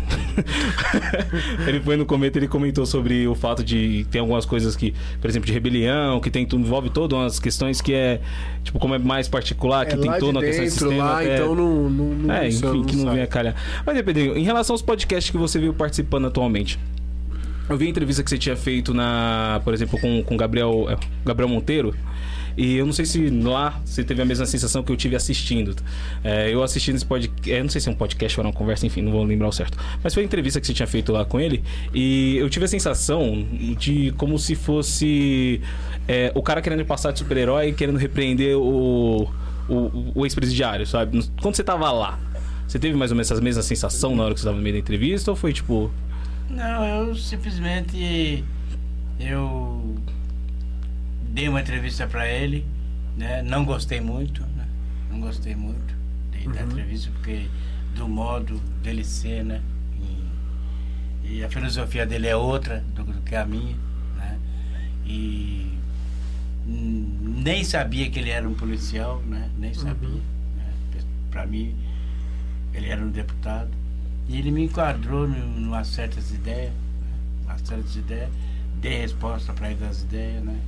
ele 1.66 1.80
foi 1.80 1.96
no 1.96 2.06
Cometa, 2.06 2.38
ele 2.38 2.48
comentou 2.48 2.86
sobre 2.86 3.26
o 3.28 3.34
fato 3.34 3.62
de 3.62 4.06
tem 4.10 4.20
algumas 4.20 4.44
coisas 4.46 4.74
que, 4.76 4.94
por 5.20 5.28
exemplo, 5.28 5.46
de 5.46 5.52
rebelião, 5.52 6.20
que 6.20 6.30
tem 6.30 6.46
tudo, 6.46 6.62
envolve 6.62 6.90
todas 6.90 7.18
umas 7.18 7.38
questões 7.38 7.80
que 7.80 7.92
é. 7.92 8.20
Tipo, 8.64 8.78
como 8.78 8.94
é 8.94 8.98
mais 8.98 9.28
particular, 9.28 9.86
que 9.86 9.94
é 9.94 9.96
tem 9.96 10.10
toda 10.12 10.18
de 10.20 10.24
uma 10.30 10.40
questão 10.40 10.64
de 10.64 10.70
sistema. 10.70 10.96
lá, 11.04 11.20
até- 11.20 11.34
então 11.36 11.54
não, 11.54 11.90
não, 11.90 12.04
não 12.14 12.34
É, 12.34 12.50
funciona, 12.50 12.76
enfim, 12.76 12.86
que 12.86 12.96
não 12.96 13.12
vem 13.14 13.22
a 13.22 13.26
calhar. 13.26 13.54
Mas, 13.84 14.00
Pedrinho, 14.02 14.36
em 14.36 14.42
relação 14.42 14.74
aos 14.74 14.82
podcasts 14.82 15.30
que 15.30 15.36
você 15.38 15.58
viu 15.58 15.72
participando 15.74 16.26
atualmente. 16.26 16.78
Eu 17.68 17.76
vi 17.76 17.86
a 17.86 17.88
entrevista 17.88 18.22
que 18.22 18.30
você 18.30 18.38
tinha 18.38 18.56
feito 18.56 18.94
na, 18.94 19.60
por 19.64 19.74
exemplo, 19.74 20.00
com 20.00 20.22
com 20.22 20.36
Gabriel, 20.36 20.86
é, 20.90 20.96
Gabriel 21.24 21.48
Monteiro. 21.48 21.94
E 22.56 22.76
eu 22.76 22.84
não 22.84 22.92
sei 22.92 23.04
se 23.04 23.30
lá 23.30 23.80
você 23.84 24.02
teve 24.02 24.20
a 24.20 24.24
mesma 24.24 24.44
sensação 24.44 24.82
que 24.82 24.90
eu 24.90 24.96
tive 24.96 25.14
assistindo. 25.14 25.76
É, 26.24 26.52
eu 26.52 26.60
assistindo 26.60 26.96
esse 26.96 27.06
podcast. 27.06 27.48
Eu 27.48 27.62
não 27.62 27.70
sei 27.70 27.80
se 27.80 27.88
é 27.88 27.92
um 27.92 27.94
podcast 27.94 28.40
ou 28.40 28.46
uma 28.46 28.52
conversa, 28.52 28.84
enfim, 28.84 29.00
não 29.00 29.12
vou 29.12 29.22
lembrar 29.22 29.46
o 29.46 29.52
certo. 29.52 29.78
Mas 30.02 30.12
foi 30.12 30.24
a 30.24 30.26
entrevista 30.26 30.60
que 30.60 30.66
você 30.66 30.74
tinha 30.74 30.86
feito 30.88 31.12
lá 31.12 31.24
com 31.24 31.38
ele. 31.38 31.62
E 31.94 32.36
eu 32.36 32.50
tive 32.50 32.64
a 32.64 32.68
sensação 32.68 33.46
de 33.78 34.12
como 34.16 34.36
se 34.40 34.56
fosse 34.56 35.60
é, 36.08 36.32
o 36.34 36.42
cara 36.42 36.60
querendo 36.60 36.84
passar 36.84 37.12
de 37.12 37.20
super-herói 37.20 37.72
querendo 37.72 37.96
repreender 37.96 38.58
o, 38.58 39.30
o, 39.68 40.12
o 40.16 40.26
ex-presidiário, 40.26 40.84
sabe? 40.84 41.24
Quando 41.40 41.54
você 41.54 41.62
tava 41.62 41.92
lá, 41.92 42.18
você 42.66 42.78
teve 42.78 42.96
mais 42.96 43.12
ou 43.12 43.16
menos 43.16 43.30
essa 43.30 43.40
mesma 43.40 43.62
sensação 43.62 44.16
na 44.16 44.24
hora 44.24 44.34
que 44.34 44.40
você 44.40 44.46
tava 44.46 44.56
no 44.56 44.62
meio 44.62 44.74
da 44.74 44.80
entrevista? 44.80 45.30
Ou 45.30 45.36
foi 45.36 45.52
tipo. 45.52 45.92
Não, 46.50 46.84
eu 46.84 47.14
simplesmente 47.14 48.44
eu 49.20 49.96
dei 51.30 51.48
uma 51.48 51.60
entrevista 51.60 52.06
para 52.06 52.26
ele, 52.26 52.66
né? 53.16 53.42
Não 53.42 53.64
gostei 53.64 54.00
muito, 54.00 54.42
né? 54.56 54.66
Não 55.10 55.20
gostei 55.20 55.54
muito 55.54 55.94
de- 56.32 56.44
da 56.48 56.62
entrevista 56.62 57.10
porque 57.12 57.48
do 57.94 58.08
modo 58.08 58.58
dele 58.82 59.04
ser, 59.04 59.44
né? 59.44 59.60
E, 61.22 61.36
e 61.36 61.44
a 61.44 61.50
filosofia 61.50 62.06
dele 62.06 62.28
é 62.28 62.36
outra 62.36 62.82
do, 62.94 63.04
do 63.04 63.20
que 63.22 63.34
a 63.36 63.44
minha, 63.44 63.76
né? 64.16 64.38
E 65.04 65.78
nem 66.66 67.62
sabia 67.64 68.10
que 68.10 68.18
ele 68.18 68.30
era 68.30 68.48
um 68.48 68.54
policial, 68.54 69.20
né? 69.22 69.50
Nem 69.58 69.72
sabia. 69.74 70.08
Né? 70.56 70.72
Para 71.30 71.46
mim, 71.46 71.74
ele 72.72 72.88
era 72.88 73.02
um 73.02 73.10
deputado. 73.10 73.70
E 74.28 74.38
ele 74.38 74.50
me 74.50 74.64
enquadrou 74.64 75.26
em 75.26 75.66
umas 75.66 75.88
certas 75.88 76.30
ideias, 76.30 76.70
né? 76.70 77.08
umas 77.46 77.60
certas 77.62 77.96
ideias, 77.96 78.30
dei 78.80 78.98
resposta 78.98 79.52
para 79.52 79.70
ele 79.70 79.80
das 79.80 80.02
ideias, 80.02 80.44
né? 80.44 80.58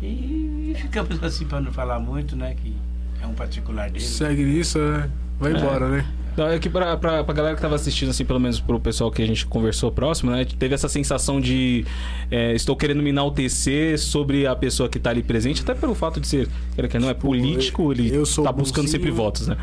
E, 0.00 0.72
e 0.72 0.74
ficamos 0.80 1.22
assim 1.22 1.44
para 1.44 1.60
não 1.60 1.72
falar 1.72 1.98
muito, 2.00 2.34
né? 2.34 2.54
Que 2.54 2.74
é 3.20 3.26
um 3.26 3.34
particular 3.34 3.90
dele. 3.90 4.04
Segue 4.04 4.44
nisso, 4.44 4.78
é, 4.78 5.10
vai 5.38 5.52
embora, 5.52 5.88
né? 5.88 6.06
Não, 6.38 6.46
é 6.48 6.58
que 6.58 6.70
pra, 6.70 6.96
pra, 6.96 7.24
pra 7.24 7.34
galera 7.34 7.56
que 7.56 7.60
tava 7.60 7.74
assistindo, 7.74 8.10
assim, 8.10 8.24
pelo 8.24 8.38
menos 8.38 8.60
pro 8.60 8.78
pessoal 8.78 9.10
que 9.10 9.20
a 9.20 9.26
gente 9.26 9.44
conversou 9.44 9.90
próximo, 9.90 10.30
né? 10.30 10.46
Teve 10.58 10.72
essa 10.74 10.88
sensação 10.88 11.40
de 11.40 11.84
é, 12.30 12.54
estou 12.54 12.76
querendo 12.76 13.02
me 13.02 13.10
enaltecer 13.10 13.98
sobre 13.98 14.46
a 14.46 14.54
pessoa 14.54 14.88
que 14.88 15.00
tá 15.00 15.10
ali 15.10 15.22
presente, 15.22 15.62
até 15.62 15.74
pelo 15.74 15.96
fato 15.96 16.20
de 16.20 16.28
ser, 16.28 16.48
quer 16.76 16.86
que 16.88 16.98
não, 16.98 17.10
é 17.10 17.14
político, 17.14 17.92
ele 17.92 18.14
eu 18.14 18.24
sou 18.24 18.44
tá 18.44 18.52
buscando 18.52 18.84
bonzinho, 18.84 18.90
sempre 19.02 19.10
votos, 19.10 19.48
né? 19.48 19.56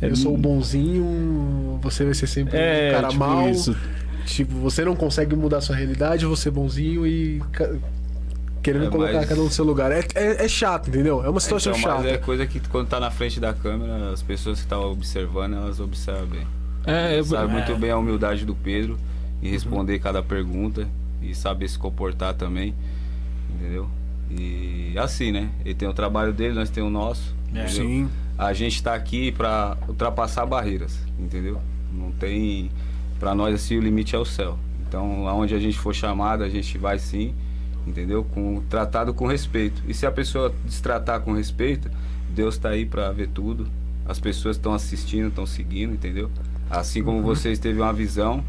É, 0.00 0.06
Eu 0.10 0.16
sou 0.16 0.34
o 0.34 0.38
bonzinho, 0.38 1.78
você 1.82 2.04
vai 2.04 2.14
ser 2.14 2.26
sempre 2.26 2.56
É, 2.56 2.88
um 2.88 2.94
cara 2.94 3.08
tipo 3.08 3.20
mal. 3.20 3.50
isso. 3.50 3.76
Tipo, 4.24 4.54
você 4.56 4.82
não 4.84 4.96
consegue 4.96 5.36
mudar 5.36 5.60
sua 5.60 5.76
realidade, 5.76 6.24
você 6.24 6.48
é 6.48 6.52
bonzinho 6.52 7.06
e 7.06 7.42
querendo 8.64 8.86
É, 8.86 8.90
colocar 8.90 9.12
mas- 9.12 9.28
cada 9.28 9.40
um 9.40 9.44
no 9.44 9.50
seu 9.50 9.64
lugar. 9.64 9.92
É, 9.92 10.00
é, 10.14 10.44
é 10.44 10.48
chato, 10.48 10.88
entendeu? 10.88 11.22
É 11.24 11.28
uma 11.28 11.38
situação 11.38 11.72
Então, 11.72 11.88
mas 11.92 12.02
chata. 12.02 12.08
é 12.14 12.18
coisa 12.18 12.46
que 12.46 12.58
quando 12.68 12.88
tá 12.88 12.98
na 12.98 13.10
frente 13.10 13.38
da 13.38 13.52
câmera, 13.52 14.10
as 14.12 14.22
pessoas 14.22 14.58
que 14.58 14.64
estão 14.64 14.90
observando, 14.90 15.54
elas 15.54 15.78
observam 15.78 16.26
bem. 16.26 16.46
É, 16.86 17.18
eu- 17.18 17.24
Sabe 17.24 17.50
É. 17.50 17.52
muito 17.52 17.76
bem 17.76 17.90
a 17.90 17.96
humildade 17.98 18.44
do 18.44 18.54
Pedro 18.54 18.98
em 19.42 19.48
responder 19.48 19.98
cada 20.00 20.22
pergunta 20.22 20.88
e 21.22 21.34
saber 21.34 21.68
se 21.68 21.78
comportar 21.78 22.34
também, 22.34 22.74
entendeu? 23.54 23.88
E 24.30 24.94
assim, 24.98 25.30
né? 25.30 25.50
Ele 25.64 25.74
tem 25.74 25.88
o 25.88 25.92
trabalho 25.94 26.32
dele, 26.32 26.54
nós 26.54 26.70
temos 26.70 26.90
o 26.90 26.92
nosso. 26.92 27.34
É. 27.54 27.66
Sim. 27.68 28.08
A 28.36 28.52
gente 28.52 28.82
tá 28.82 28.94
aqui 28.94 29.30
pra 29.30 29.76
ultrapassar 29.86 30.44
barreiras, 30.46 30.98
entendeu? 31.18 31.60
Não 31.92 32.10
tem. 32.10 32.70
Pra 33.20 33.34
nós, 33.34 33.54
assim, 33.54 33.76
o 33.76 33.80
limite 33.80 34.16
é 34.16 34.18
o 34.18 34.24
céu. 34.24 34.58
Então, 34.88 35.28
aonde 35.28 35.54
a 35.54 35.58
gente 35.60 35.78
for 35.78 35.94
chamado, 35.94 36.42
a 36.42 36.48
gente 36.48 36.76
vai 36.78 36.98
sim, 36.98 37.32
entendeu? 37.86 38.24
Com, 38.24 38.62
tratado 38.68 39.12
com 39.14 39.26
respeito. 39.26 39.82
E 39.88 39.94
se 39.94 40.06
a 40.06 40.10
pessoa 40.10 40.54
destratar 40.64 41.20
com 41.20 41.32
respeito, 41.32 41.90
Deus 42.30 42.56
tá 42.58 42.70
aí 42.70 42.84
pra 42.86 43.10
ver 43.12 43.28
tudo. 43.28 43.66
As 44.06 44.18
pessoas 44.20 44.56
estão 44.56 44.74
assistindo, 44.74 45.28
estão 45.28 45.46
seguindo, 45.46 45.92
entendeu? 45.94 46.30
Assim 46.70 47.02
como 47.02 47.22
vocês 47.22 47.58
teve 47.58 47.80
uma 47.80 47.92
visão, 47.92 48.42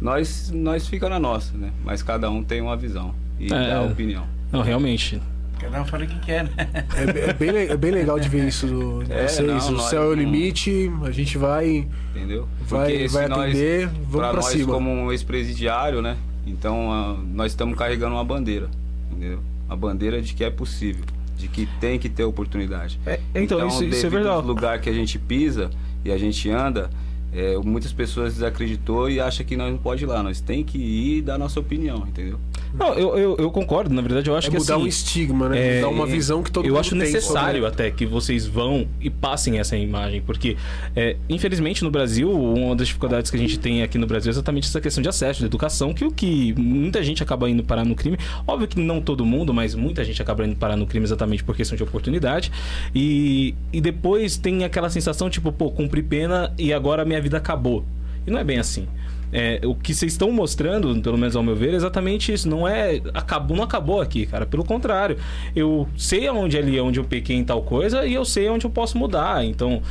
nós, 0.00 0.50
nós 0.50 0.86
fica 0.88 1.08
na 1.08 1.18
nossa, 1.18 1.56
né? 1.56 1.70
Mas 1.84 2.02
cada 2.02 2.30
um 2.30 2.42
tem 2.42 2.60
uma 2.60 2.76
visão 2.76 3.14
e 3.38 3.46
É. 3.46 3.48
dá 3.48 3.78
a 3.78 3.82
opinião. 3.82 4.26
Não, 4.52 4.62
realmente. 4.62 5.20
Cada 5.58 5.80
um 5.80 5.84
fala 5.84 6.04
o 6.04 6.06
que 6.06 6.18
quer, 6.20 6.44
né? 6.44 6.50
É, 6.96 7.30
é 7.30 7.32
bem, 7.32 7.48
é 7.50 7.76
bem 7.76 7.90
legal 7.90 8.18
de 8.18 8.28
ver 8.28 8.46
isso 8.48 8.66
do, 8.66 9.02
É, 9.10 9.26
vocês. 9.28 9.46
não, 9.46 9.76
o 9.76 9.80
céu 9.80 10.02
é 10.02 10.06
o 10.08 10.14
limite, 10.14 10.90
a 11.04 11.10
gente 11.10 11.38
vai. 11.38 11.86
Entendeu? 12.14 12.48
Vai- 12.66 13.06
vai 13.08 13.28
nós- 13.28 13.38
atender, 13.50 13.86
vamos 13.88 14.10
pra 14.10 14.28
pra 14.30 14.40
nós 14.42 14.46
cima. 14.46 14.72
como 14.74 14.90
um 14.90 15.10
ex-presidiário, 15.12 16.02
né? 16.02 16.16
Então 16.46 16.92
ah, 16.92 17.16
nós 17.32 17.52
estamos 17.52 17.76
carregando 17.76 18.14
uma 18.14 18.24
bandeira, 18.24 18.68
entendeu? 19.10 19.40
A 19.68 19.74
bandeira 19.74 20.20
de 20.20 20.34
que 20.34 20.44
é 20.44 20.50
possível, 20.50 21.04
de 21.36 21.48
que 21.48 21.66
tem 21.80 21.98
que 21.98 22.08
ter 22.08 22.24
oportunidade. 22.24 22.98
É, 23.06 23.20
então, 23.34 23.66
isso, 23.66 23.84
isso 23.84 24.06
é 24.06 24.10
verdade. 24.10 24.34
ao 24.34 24.40
lugar 24.42 24.80
que 24.80 24.88
a 24.88 24.92
gente 24.92 25.18
pisa 25.18 25.70
e 26.04 26.12
a 26.12 26.18
gente 26.18 26.50
anda, 26.50 26.90
é, 27.32 27.56
muitas 27.56 27.92
pessoas 27.92 28.34
desacreditou 28.34 29.10
e 29.10 29.18
acham 29.20 29.44
que 29.44 29.56
nós 29.56 29.70
não 29.70 29.78
pode 29.78 30.04
ir 30.04 30.06
lá. 30.06 30.22
Nós 30.22 30.40
tem 30.40 30.62
que 30.62 30.78
ir 30.78 31.18
e 31.18 31.22
dar 31.22 31.36
nossa 31.38 31.58
opinião, 31.58 32.06
entendeu? 32.06 32.38
Não, 32.76 32.92
eu, 32.94 33.16
eu, 33.16 33.36
eu 33.38 33.50
concordo, 33.52 33.94
na 33.94 34.02
verdade, 34.02 34.28
eu 34.28 34.36
acho 34.36 34.48
é 34.48 34.50
que 34.50 34.58
mudar 34.58 34.74
assim, 34.74 34.84
um 34.84 34.86
estigma, 34.86 35.48
né? 35.48 35.58
É, 35.58 35.76
Mudar 35.76 35.88
uma 35.90 36.06
visão 36.06 36.42
que 36.42 36.50
todo 36.50 36.64
eu 36.64 36.70
mundo 36.70 36.80
acho 36.80 36.90
tem 36.90 36.98
necessário 36.98 37.62
sobre- 37.62 37.66
até 37.84 37.90
que 37.90 38.04
vocês 38.04 38.46
vão 38.46 38.88
e 39.00 39.08
passem 39.08 39.58
essa 39.60 39.76
imagem, 39.76 40.20
porque 40.22 40.56
é, 40.96 41.16
infelizmente 41.28 41.84
no 41.84 41.90
Brasil 41.90 42.30
uma 42.32 42.74
das 42.74 42.88
dificuldades 42.88 43.30
que 43.30 43.36
a 43.36 43.40
gente 43.40 43.58
tem 43.60 43.82
aqui 43.82 43.96
no 43.96 44.06
Brasil 44.08 44.30
é 44.30 44.32
exatamente 44.32 44.66
essa 44.66 44.80
questão 44.80 45.00
de 45.00 45.08
acesso, 45.08 45.38
de 45.40 45.46
educação, 45.46 45.94
que 45.94 46.04
o 46.04 46.10
que 46.10 46.52
muita 46.58 47.00
gente 47.02 47.22
acaba 47.22 47.48
indo 47.48 47.62
parar 47.62 47.84
no 47.84 47.94
crime. 47.94 48.18
Óbvio 48.46 48.66
que 48.66 48.80
não 48.80 49.00
todo 49.00 49.24
mundo, 49.24 49.54
mas 49.54 49.74
muita 49.76 50.02
gente 50.04 50.20
acaba 50.20 50.44
indo 50.44 50.56
parar 50.56 50.76
no 50.76 50.86
crime 50.86 51.04
exatamente 51.06 51.44
por 51.44 51.54
questão 51.56 51.76
de 51.76 51.82
oportunidade. 51.84 52.50
E, 52.94 53.54
e 53.72 53.80
depois 53.80 54.36
tem 54.36 54.64
aquela 54.64 54.90
sensação 54.90 55.30
tipo, 55.30 55.52
pô, 55.52 55.70
cumpri 55.70 56.02
pena 56.02 56.52
e 56.58 56.72
agora 56.72 57.04
minha 57.04 57.20
vida 57.20 57.36
acabou. 57.36 57.84
E 58.26 58.30
não 58.30 58.38
é 58.38 58.44
bem 58.44 58.58
assim. 58.58 58.86
É, 59.36 59.60
o 59.64 59.74
que 59.74 59.92
vocês 59.92 60.12
estão 60.12 60.30
mostrando, 60.30 60.94
pelo 61.02 61.18
menos 61.18 61.34
ao 61.34 61.42
meu 61.42 61.56
ver, 61.56 61.72
é 61.72 61.76
exatamente 61.76 62.32
isso. 62.32 62.48
Não 62.48 62.68
é. 62.68 63.00
Acabou, 63.12 63.56
não 63.56 63.64
acabou 63.64 64.00
aqui, 64.00 64.26
cara. 64.26 64.46
Pelo 64.46 64.64
contrário. 64.64 65.18
Eu 65.56 65.88
sei 65.98 66.28
aonde 66.28 66.56
ali, 66.56 66.80
onde 66.80 67.00
eu 67.00 67.04
pequei 67.04 67.34
em 67.34 67.42
tal 67.42 67.60
coisa, 67.62 68.06
e 68.06 68.14
eu 68.14 68.24
sei 68.24 68.48
onde 68.48 68.64
eu 68.64 68.70
posso 68.70 68.96
mudar. 68.96 69.44
Então. 69.44 69.82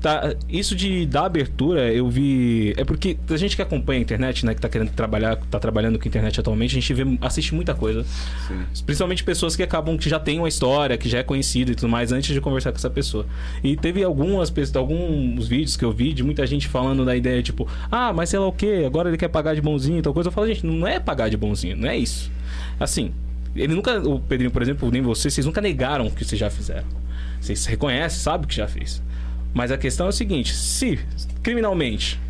Tá, 0.00 0.34
isso 0.48 0.76
de 0.76 1.04
dar 1.06 1.24
abertura, 1.24 1.92
eu 1.92 2.08
vi. 2.08 2.72
É 2.76 2.84
porque 2.84 3.18
a 3.28 3.36
gente 3.36 3.56
que 3.56 3.62
acompanha 3.62 3.98
a 3.98 4.02
internet, 4.02 4.46
né? 4.46 4.54
Que 4.54 4.60
tá 4.60 4.68
querendo 4.68 4.90
trabalhar, 4.92 5.36
tá 5.50 5.58
trabalhando 5.58 5.98
com 5.98 6.04
a 6.04 6.08
internet 6.08 6.38
atualmente, 6.38 6.70
a 6.70 6.80
gente 6.80 6.94
vê, 6.94 7.02
assiste 7.20 7.52
muita 7.52 7.74
coisa. 7.74 8.04
Sim. 8.46 8.82
Principalmente 8.86 9.24
pessoas 9.24 9.56
que 9.56 9.62
acabam 9.62 9.98
que 9.98 10.08
já 10.08 10.20
têm 10.20 10.38
uma 10.38 10.48
história, 10.48 10.96
que 10.96 11.08
já 11.08 11.18
é 11.18 11.22
conhecido 11.24 11.72
e 11.72 11.74
tudo 11.74 11.88
mais, 11.88 12.12
antes 12.12 12.32
de 12.32 12.40
conversar 12.40 12.70
com 12.70 12.78
essa 12.78 12.90
pessoa. 12.90 13.26
E 13.62 13.76
teve 13.76 14.04
algumas 14.04 14.50
pessoas, 14.50 14.76
alguns 14.76 15.48
vídeos 15.48 15.76
que 15.76 15.84
eu 15.84 15.90
vi 15.90 16.12
de 16.12 16.22
muita 16.22 16.46
gente 16.46 16.68
falando 16.68 17.04
da 17.04 17.16
ideia, 17.16 17.42
tipo, 17.42 17.66
ah, 17.90 18.12
mas 18.12 18.28
sei 18.28 18.38
lá 18.38 18.46
o 18.46 18.52
que, 18.52 18.84
agora 18.84 19.08
ele 19.08 19.16
quer 19.16 19.28
pagar 19.28 19.54
de 19.54 19.60
bonzinho 19.60 19.98
e 19.98 20.02
tal 20.02 20.14
coisa. 20.14 20.28
Eu 20.28 20.32
falo, 20.32 20.46
gente, 20.46 20.64
não 20.64 20.86
é 20.86 21.00
pagar 21.00 21.28
de 21.28 21.36
bonzinho, 21.36 21.76
não 21.76 21.88
é 21.88 21.96
isso. 21.96 22.30
Assim, 22.78 23.12
ele 23.56 23.74
nunca. 23.74 23.98
O 23.98 24.20
Pedrinho, 24.20 24.50
por 24.50 24.62
exemplo, 24.62 24.88
nem 24.90 25.02
você, 25.02 25.28
vocês 25.28 25.44
nunca 25.44 25.60
negaram 25.60 26.06
o 26.06 26.10
que 26.10 26.24
vocês 26.24 26.38
já 26.38 26.48
fizeram. 26.48 26.86
Vocês 27.40 27.66
reconhecem, 27.66 28.20
sabem 28.20 28.44
o 28.44 28.48
que 28.48 28.54
já 28.54 28.68
fez. 28.68 29.02
Mas 29.54 29.70
a 29.72 29.78
questão 29.78 30.06
é 30.06 30.08
o 30.10 30.12
seguinte: 30.12 30.54
se 30.54 30.98
criminalmente 31.42 32.20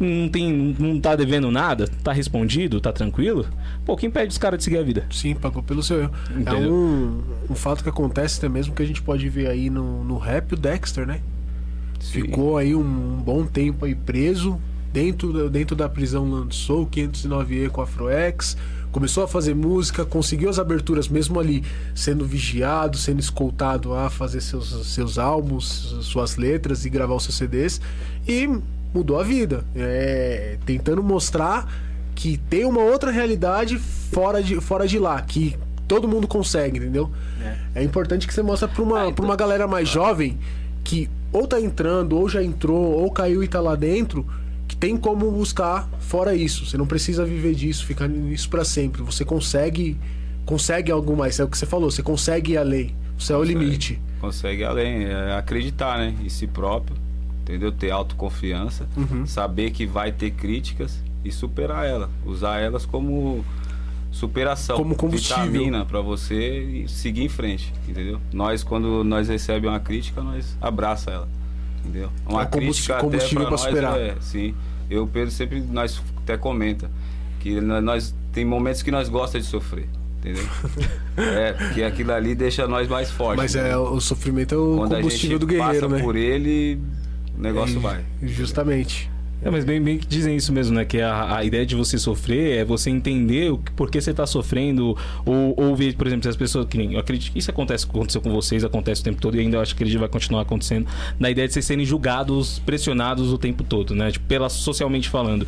não, 0.00 0.28
tem, 0.28 0.76
não 0.78 1.00
tá 1.00 1.16
devendo 1.16 1.50
nada, 1.50 1.88
tá 2.04 2.12
respondido, 2.12 2.80
tá 2.80 2.92
tranquilo, 2.92 3.46
pô, 3.84 3.96
quem 3.96 4.08
impede 4.08 4.28
os 4.30 4.38
caras 4.38 4.58
de 4.58 4.64
seguir 4.64 4.78
a 4.78 4.82
vida? 4.82 5.04
Sim, 5.10 5.34
pagou 5.34 5.62
pelo 5.62 5.82
seu 5.82 6.00
erro. 6.02 6.12
É 6.30 6.40
Entendeu? 6.40 6.72
um, 6.72 7.22
um 7.50 7.54
fato 7.54 7.82
que 7.82 7.88
acontece 7.88 8.38
até 8.38 8.48
mesmo 8.48 8.74
que 8.74 8.82
a 8.82 8.86
gente 8.86 9.02
pode 9.02 9.28
ver 9.28 9.48
aí 9.48 9.68
no, 9.68 10.04
no 10.04 10.16
rap, 10.16 10.52
o 10.52 10.56
Dexter, 10.56 11.04
né? 11.06 11.20
Sim. 11.98 12.22
Ficou 12.22 12.56
aí 12.56 12.76
um, 12.76 12.80
um 12.80 13.20
bom 13.22 13.44
tempo 13.44 13.84
aí 13.84 13.94
preso. 13.94 14.58
Dentro, 14.92 15.32
da- 15.32 15.48
dentro 15.50 15.76
da 15.76 15.86
prisão 15.88 16.28
lançou 16.30 16.82
o 16.84 16.86
509E 16.86 17.68
com 17.68 17.80
a 17.80 17.84
Afroex. 17.84 18.56
Começou 18.92 19.24
a 19.24 19.28
fazer 19.28 19.54
música, 19.54 20.04
conseguiu 20.04 20.48
as 20.48 20.58
aberturas 20.58 21.08
mesmo 21.08 21.38
ali, 21.38 21.64
sendo 21.94 22.24
vigiado, 22.24 22.96
sendo 22.96 23.20
escoltado 23.20 23.94
a 23.94 24.08
fazer 24.08 24.40
seus, 24.40 24.86
seus 24.86 25.18
álbuns, 25.18 25.96
suas 26.02 26.36
letras 26.36 26.84
e 26.84 26.90
gravar 26.90 27.14
os 27.14 27.24
seus 27.24 27.36
CDs. 27.36 27.80
E 28.26 28.48
mudou 28.92 29.18
a 29.20 29.22
vida. 29.22 29.64
É, 29.76 30.58
tentando 30.64 31.02
mostrar 31.02 31.70
que 32.14 32.36
tem 32.36 32.64
uma 32.64 32.80
outra 32.80 33.10
realidade 33.10 33.78
fora 33.78 34.42
de, 34.42 34.60
fora 34.60 34.88
de 34.88 34.98
lá, 34.98 35.20
que 35.22 35.56
todo 35.86 36.08
mundo 36.08 36.26
consegue, 36.26 36.78
entendeu? 36.78 37.10
É 37.74 37.82
importante 37.82 38.26
que 38.26 38.34
você 38.34 38.42
mostre 38.42 38.68
pra 38.68 38.82
uma, 38.82 39.12
pra 39.12 39.24
uma 39.24 39.36
galera 39.36 39.66
mais 39.66 39.88
jovem 39.88 40.38
que 40.82 41.08
ou 41.32 41.46
tá 41.46 41.60
entrando, 41.60 42.16
ou 42.16 42.28
já 42.28 42.42
entrou, 42.42 42.82
ou 42.82 43.10
caiu 43.10 43.42
e 43.44 43.48
tá 43.48 43.60
lá 43.60 43.74
dentro, 43.74 44.26
tem 44.80 44.96
como 44.96 45.30
buscar 45.30 45.88
fora 46.00 46.34
isso. 46.34 46.64
Você 46.66 46.76
não 46.76 46.86
precisa 46.86 47.24
viver 47.24 47.54
disso, 47.54 47.84
ficar 47.84 48.08
nisso 48.08 48.48
pra 48.48 48.64
sempre. 48.64 49.02
Você 49.02 49.24
consegue 49.24 49.96
consegue 50.44 50.90
algo 50.90 51.14
mais. 51.16 51.38
É 51.38 51.44
o 51.44 51.48
que 51.48 51.58
você 51.58 51.66
falou, 51.66 51.90
você 51.90 52.02
consegue 52.02 52.52
ir 52.52 52.56
além. 52.58 52.94
Você 53.18 53.32
é 53.32 53.36
o 53.36 53.42
limite. 53.42 54.00
Consegue 54.20 54.64
além, 54.64 55.04
é 55.04 55.34
acreditar, 55.36 55.98
né? 55.98 56.14
Em 56.24 56.28
si 56.28 56.46
próprio, 56.46 56.96
entendeu? 57.42 57.70
Ter 57.70 57.90
autoconfiança, 57.90 58.88
Uhum. 58.96 59.26
saber 59.26 59.70
que 59.72 59.84
vai 59.86 60.10
ter 60.10 60.30
críticas 60.30 61.02
e 61.24 61.30
superar 61.30 61.84
ela. 61.86 62.08
Usar 62.24 62.60
elas 62.60 62.86
como 62.86 63.44
superação, 64.10 64.76
Como 64.76 64.94
combustível. 64.96 65.44
vitamina 65.44 65.84
para 65.84 66.00
você 66.00 66.84
seguir 66.88 67.22
em 67.24 67.28
frente, 67.28 67.72
entendeu? 67.86 68.18
Nós 68.32 68.64
quando 68.64 69.04
nós 69.04 69.28
recebemos 69.28 69.74
uma 69.74 69.80
crítica, 69.80 70.22
nós 70.22 70.56
abraça 70.60 71.10
ela, 71.10 71.28
entendeu? 71.88 72.10
Uma 72.28 72.42
É 72.42 72.44
o 72.44 72.48
combus- 72.48 72.76
crítica 72.76 72.94
até 72.94 73.02
combustível 73.04 73.38
para 73.38 73.44
pra 73.46 73.50
nós 73.50 73.60
superar. 73.60 73.98
é, 73.98 74.14
sim. 74.20 74.54
Eu 74.90 75.06
Pedro 75.06 75.30
sempre 75.30 75.60
nós 75.60 76.02
até 76.18 76.36
comenta 76.36 76.90
que 77.40 77.60
nó- 77.60 77.80
nós 77.80 78.14
tem 78.32 78.44
momentos 78.44 78.82
que 78.82 78.90
nós 78.90 79.08
gosta 79.08 79.38
de 79.38 79.46
sofrer, 79.46 79.88
entendeu? 80.18 80.44
é, 81.16 81.52
porque 81.52 81.82
aquilo 81.82 82.12
ali 82.12 82.34
deixa 82.34 82.66
nós 82.66 82.88
mais 82.88 83.10
fortes. 83.10 83.36
Mas 83.42 83.54
é 83.54 83.60
entendeu? 83.60 83.92
o 83.92 84.00
sofrimento 84.00 84.54
é 84.54 84.58
o 84.58 84.76
Quando 84.78 84.92
a 84.94 84.96
combustível 84.96 85.30
gente 85.38 85.40
do 85.40 85.46
guerreiro, 85.46 85.80
passa 85.80 85.88
né? 85.88 86.02
por 86.02 86.16
ele, 86.16 86.80
o 87.36 87.40
negócio 87.40 87.76
E- 87.76 87.80
vai. 87.80 88.04
Justamente. 88.22 89.10
É, 89.40 89.50
mas 89.50 89.64
bem, 89.64 89.80
bem 89.80 89.98
que 89.98 90.06
dizem 90.06 90.36
isso 90.36 90.52
mesmo, 90.52 90.74
né? 90.74 90.84
Que 90.84 91.00
a, 91.00 91.36
a 91.36 91.44
ideia 91.44 91.64
de 91.64 91.76
você 91.76 91.96
sofrer 91.96 92.58
é 92.58 92.64
você 92.64 92.90
entender 92.90 93.52
o 93.52 93.58
que, 93.58 93.70
por 93.72 93.90
que 93.90 94.00
você 94.00 94.12
tá 94.12 94.26
sofrendo. 94.26 94.96
Ou, 95.24 95.54
ou 95.56 95.76
ver, 95.76 95.94
por 95.94 96.06
exemplo, 96.06 96.24
se 96.24 96.28
as 96.28 96.36
pessoas. 96.36 96.66
Que 96.66 96.76
nem, 96.76 96.94
eu 96.94 97.00
acredito 97.00 97.32
que 97.32 97.38
isso 97.38 97.50
acontece, 97.50 97.86
aconteceu 97.86 98.20
com 98.20 98.32
vocês, 98.32 98.64
acontece 98.64 99.00
o 99.00 99.04
tempo 99.04 99.20
todo, 99.20 99.36
e 99.36 99.40
ainda 99.40 99.56
eu 99.56 99.60
acho 99.60 99.76
que 99.76 99.84
ele 99.84 99.96
vai 99.96 100.08
continuar 100.08 100.42
acontecendo. 100.42 100.86
Na 101.18 101.30
ideia 101.30 101.46
de 101.46 101.54
vocês 101.54 101.64
serem 101.64 101.84
julgados, 101.84 102.58
pressionados 102.60 103.32
o 103.32 103.38
tempo 103.38 103.62
todo, 103.62 103.94
né? 103.94 104.10
Tipo, 104.10 104.26
pela, 104.26 104.48
socialmente 104.48 105.08
falando. 105.08 105.46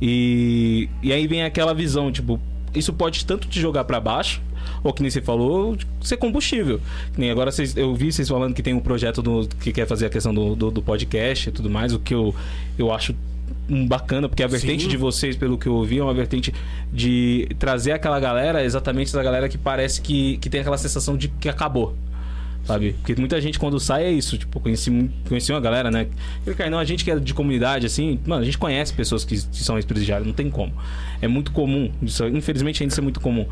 E, 0.00 0.88
e 1.02 1.12
aí 1.12 1.26
vem 1.26 1.42
aquela 1.42 1.74
visão, 1.74 2.12
tipo, 2.12 2.40
isso 2.74 2.92
pode 2.92 3.24
tanto 3.24 3.48
te 3.48 3.60
jogar 3.60 3.84
pra 3.84 4.00
baixo, 4.00 4.42
ou 4.82 4.92
que 4.92 5.02
nem 5.02 5.10
você 5.10 5.20
falou, 5.20 5.76
ser 6.00 6.16
combustível. 6.16 6.80
Nem 7.16 7.30
agora 7.30 7.50
vocês, 7.50 7.76
eu 7.76 7.94
vi 7.94 8.12
vocês 8.12 8.28
falando 8.28 8.54
que 8.54 8.62
tem 8.62 8.74
um 8.74 8.80
projeto 8.80 9.22
do, 9.22 9.48
que 9.60 9.72
quer 9.72 9.86
fazer 9.86 10.06
a 10.06 10.10
questão 10.10 10.34
do, 10.34 10.54
do, 10.54 10.70
do 10.70 10.82
podcast 10.82 11.48
e 11.48 11.52
tudo 11.52 11.70
mais, 11.70 11.92
o 11.92 11.98
que 11.98 12.14
eu, 12.14 12.34
eu 12.78 12.92
acho 12.92 13.14
um 13.68 13.86
bacana, 13.86 14.28
porque 14.28 14.42
a 14.42 14.46
vertente 14.46 14.84
Sim. 14.84 14.88
de 14.88 14.96
vocês, 14.96 15.36
pelo 15.36 15.56
que 15.56 15.66
eu 15.66 15.74
ouvi, 15.74 15.98
é 15.98 16.02
uma 16.02 16.14
vertente 16.14 16.52
de 16.92 17.48
trazer 17.58 17.92
aquela 17.92 18.20
galera, 18.20 18.64
exatamente 18.64 19.08
essa 19.08 19.22
galera 19.22 19.48
que 19.48 19.56
parece 19.56 20.00
que, 20.00 20.36
que 20.38 20.50
tem 20.50 20.60
aquela 20.60 20.78
sensação 20.78 21.16
de 21.16 21.28
que 21.28 21.48
acabou. 21.48 21.94
Sabe? 22.66 22.94
Porque 22.94 23.14
muita 23.20 23.38
gente 23.40 23.58
quando 23.58 23.78
sai 23.78 24.04
é 24.04 24.10
isso. 24.10 24.38
Tipo, 24.38 24.58
conheci, 24.58 25.10
conheci 25.28 25.52
uma 25.52 25.60
galera, 25.60 25.90
né? 25.90 26.06
Eu, 26.46 26.54
cara, 26.54 26.70
não, 26.70 26.78
a 26.78 26.84
gente 26.84 27.04
que 27.04 27.10
é 27.10 27.18
de 27.18 27.34
comunidade, 27.34 27.84
assim, 27.86 28.18
mano, 28.26 28.40
a 28.42 28.44
gente 28.44 28.56
conhece 28.56 28.92
pessoas 28.94 29.22
que, 29.24 29.36
que 29.36 29.62
são 29.62 29.76
ex-presidiários, 29.76 30.26
não 30.26 30.34
tem 30.34 30.48
como. 30.50 30.72
É 31.20 31.28
muito 31.28 31.52
comum. 31.52 31.90
Isso, 32.02 32.26
infelizmente 32.28 32.82
ainda 32.82 32.92
isso 32.92 33.00
é 33.00 33.02
muito 33.02 33.20
comum. 33.20 33.46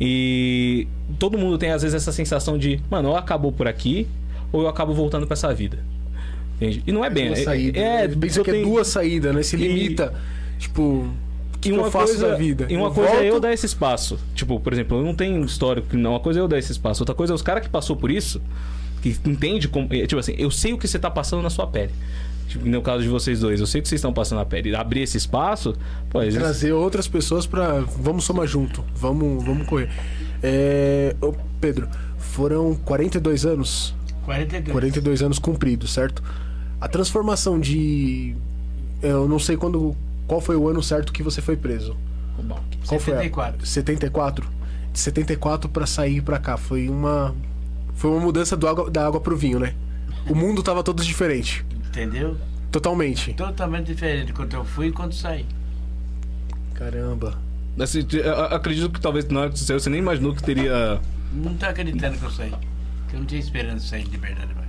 E 0.00 0.86
todo 1.18 1.38
mundo 1.38 1.56
tem, 1.58 1.70
às 1.70 1.82
vezes, 1.82 1.94
essa 1.94 2.12
sensação 2.12 2.58
de, 2.58 2.80
mano, 2.90 3.10
ou 3.10 3.16
acabou 3.16 3.52
por 3.52 3.68
aqui, 3.68 4.06
ou 4.52 4.62
eu 4.62 4.68
acabo 4.68 4.92
voltando 4.94 5.26
pra 5.26 5.34
essa 5.34 5.52
vida. 5.54 5.78
Entende? 6.56 6.82
E 6.86 6.92
não 6.92 7.04
é 7.04 7.10
bem. 7.10 7.26
duas 7.26 7.40
é- 7.40 7.44
saídas. 7.44 7.82
é, 7.82 8.04
Ele 8.04 8.16
pensa 8.16 8.40
eu 8.40 8.44
que 8.44 8.50
é 8.50 8.52
tenho- 8.54 8.66
duas 8.66 8.86
saídas, 8.88 9.34
né? 9.34 9.42
Se 9.42 9.56
E- 9.56 9.58
limita. 9.58 10.12
Tipo, 10.58 10.82
o 10.82 11.10
que, 11.66 11.70
e 11.70 11.72
que 11.72 11.78
uma 11.78 11.86
eu 11.88 11.90
faço 11.90 12.06
coisa, 12.12 12.28
da 12.30 12.34
vida? 12.36 12.66
E 12.68 12.76
uma 12.76 12.88
Eu 12.88 12.90
coisa 12.92 13.10
é 13.14 13.26
eu 13.26 13.30
volto- 13.32 13.42
dar 13.42 13.52
esse 13.52 13.66
espaço. 13.66 14.18
Tipo, 14.34 14.58
por 14.60 14.72
exemplo, 14.72 14.98
eu 14.98 15.04
não 15.04 15.14
tenho 15.14 15.44
histórico, 15.44 15.96
não. 15.96 16.10
Uma 16.12 16.20
coisa 16.20 16.40
é 16.40 16.42
eu 16.42 16.48
dar 16.48 16.58
esse 16.58 16.72
espaço. 16.72 17.02
Outra 17.02 17.14
coisa 17.14 17.32
é 17.32 17.34
os 17.34 17.42
caras 17.42 17.62
que 17.62 17.68
passou 17.68 17.96
por 17.96 18.10
isso, 18.10 18.40
que 19.02 19.16
entende 19.24 19.68
como. 19.68 19.88
é, 19.92 20.06
Tipo 20.06 20.18
assim, 20.20 20.34
eu 20.38 20.50
sei 20.50 20.72
o 20.72 20.78
que 20.78 20.86
você 20.88 20.98
tá 20.98 21.10
passando 21.10 21.42
na 21.42 21.50
sua 21.50 21.66
pele. 21.66 21.92
Tipo, 22.48 22.64
no 22.66 22.80
caso 22.80 23.02
de 23.02 23.08
vocês 23.08 23.40
dois, 23.40 23.58
eu 23.60 23.66
sei 23.66 23.80
o 23.80 23.82
que 23.82 23.88
vocês 23.88 23.98
estão 23.98 24.12
passando 24.12 24.38
na 24.38 24.44
pele. 24.44 24.74
Abrir 24.76 25.00
esse 25.02 25.16
espaço, 25.16 25.74
pô, 26.08 26.20
vezes- 26.20 26.38
trazer 26.38 26.72
outras 26.72 27.08
pessoas 27.08 27.44
pra. 27.46 27.80
Vamos 27.98 28.24
somar 28.24 28.46
junto, 28.46 28.84
vamos, 28.94 29.44
vamos 29.44 29.66
correr. 29.66 29.88
É, 30.42 31.16
ô, 31.20 31.34
Pedro, 31.60 31.88
foram 32.18 32.74
42 32.84 33.44
anos, 33.44 33.94
42. 34.24 34.72
42 34.72 35.22
anos 35.22 35.38
cumpridos, 35.40 35.92
certo? 35.92 36.22
A 36.80 36.86
transformação 36.86 37.58
de. 37.58 38.36
Eu 39.02 39.26
não 39.28 39.38
sei 39.40 39.56
quando. 39.56 39.96
Qual 40.26 40.40
foi 40.40 40.56
o 40.56 40.68
ano 40.68 40.82
certo 40.82 41.12
que 41.12 41.22
você 41.22 41.40
foi 41.40 41.56
preso? 41.56 41.96
Bom, 42.42 42.60
Qual 42.86 43.00
foi? 43.00 43.14
a- 43.14 43.16
74. 43.18 43.66
74? 43.66 44.48
De 44.92 44.98
74 44.98 45.68
pra 45.70 45.86
sair 45.86 46.20
pra 46.22 46.38
cá. 46.38 46.56
Foi 46.56 46.88
uma. 46.88 47.34
Foi 47.94 48.10
uma 48.10 48.20
mudança 48.20 48.56
do 48.56 48.66
água, 48.68 48.90
da 48.90 49.06
água 49.06 49.20
pro 49.20 49.36
vinho, 49.36 49.58
né? 49.58 49.74
O 50.28 50.34
mundo 50.34 50.62
tava 50.62 50.82
todo 50.82 51.02
diferente. 51.02 51.64
Entendeu? 51.88 52.36
Totalmente. 52.70 53.32
Totalmente 53.34 53.86
diferente 53.86 54.32
quando 54.32 54.52
eu 54.54 54.64
fui 54.64 54.88
e 54.88 54.92
quando 54.92 55.14
saí. 55.14 55.46
Caramba. 56.74 57.38
Assim, 57.78 58.06
eu 58.12 58.40
acredito 58.46 58.90
que 58.90 59.00
talvez 59.00 59.26
na 59.28 59.40
hora 59.40 59.50
que 59.50 59.58
você 59.58 59.64
saiu, 59.66 59.80
você 59.80 59.90
nem 59.90 60.00
imaginou 60.00 60.34
que 60.34 60.42
teria 60.42 61.00
Não 61.32 61.54
tô 61.54 61.66
acreditando 61.66 62.18
que 62.18 62.24
eu 62.24 62.30
saí. 62.30 62.52
Que 63.08 63.14
eu 63.16 63.20
não 63.20 63.26
tinha 63.26 63.40
esperança 63.40 63.76
de 63.78 63.88
sair 63.88 64.04
de 64.04 64.10
liberdade 64.10 64.54
mais. 64.54 64.66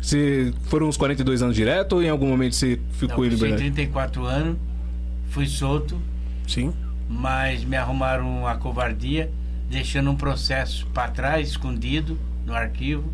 Você 0.00 0.52
foram 0.64 0.88
uns 0.88 0.96
42 0.96 1.42
anos 1.42 1.54
direto 1.54 1.94
ou 1.94 2.02
em 2.02 2.08
algum 2.08 2.26
momento 2.26 2.54
você 2.54 2.76
Não, 2.76 2.94
ficou 2.94 3.24
em 3.24 3.28
eu 3.30 3.36
tinha 3.36 3.48
liberdade? 3.50 3.70
34 3.74 4.24
anos, 4.24 4.56
fui 5.30 5.46
solto, 5.46 6.00
Sim. 6.46 6.74
mas 7.08 7.64
me 7.64 7.76
arrumaram 7.76 8.28
uma 8.40 8.56
covardia, 8.56 9.30
deixando 9.68 10.10
um 10.10 10.16
processo 10.16 10.86
para 10.88 11.10
trás, 11.10 11.48
escondido, 11.48 12.18
no 12.44 12.52
arquivo, 12.54 13.10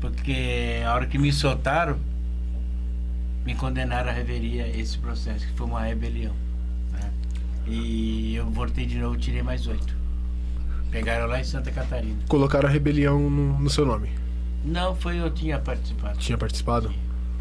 porque 0.00 0.82
a 0.86 0.94
hora 0.94 1.06
que 1.06 1.18
me 1.18 1.32
soltaram, 1.32 1.98
me 3.44 3.54
condenaram 3.54 4.10
a 4.10 4.12
reveria 4.12 4.68
esse 4.68 4.96
processo, 4.98 5.46
que 5.46 5.52
foi 5.54 5.66
uma 5.66 5.82
rebelião. 5.82 6.32
né? 6.92 7.10
E 7.66 8.36
eu 8.36 8.48
voltei 8.50 8.86
de 8.86 8.98
novo, 8.98 9.16
tirei 9.16 9.42
mais 9.42 9.66
oito. 9.66 9.94
Pegaram 10.90 11.26
lá 11.26 11.40
em 11.40 11.44
Santa 11.44 11.72
Catarina. 11.72 12.18
Colocaram 12.28 12.68
a 12.68 12.72
rebelião 12.72 13.18
no, 13.28 13.58
no 13.58 13.70
seu 13.70 13.84
nome. 13.84 14.10
Não, 14.64 14.94
foi 14.94 15.18
eu 15.18 15.30
tinha 15.30 15.58
participado. 15.58 16.18
Tinha 16.18 16.38
participado? 16.38 16.92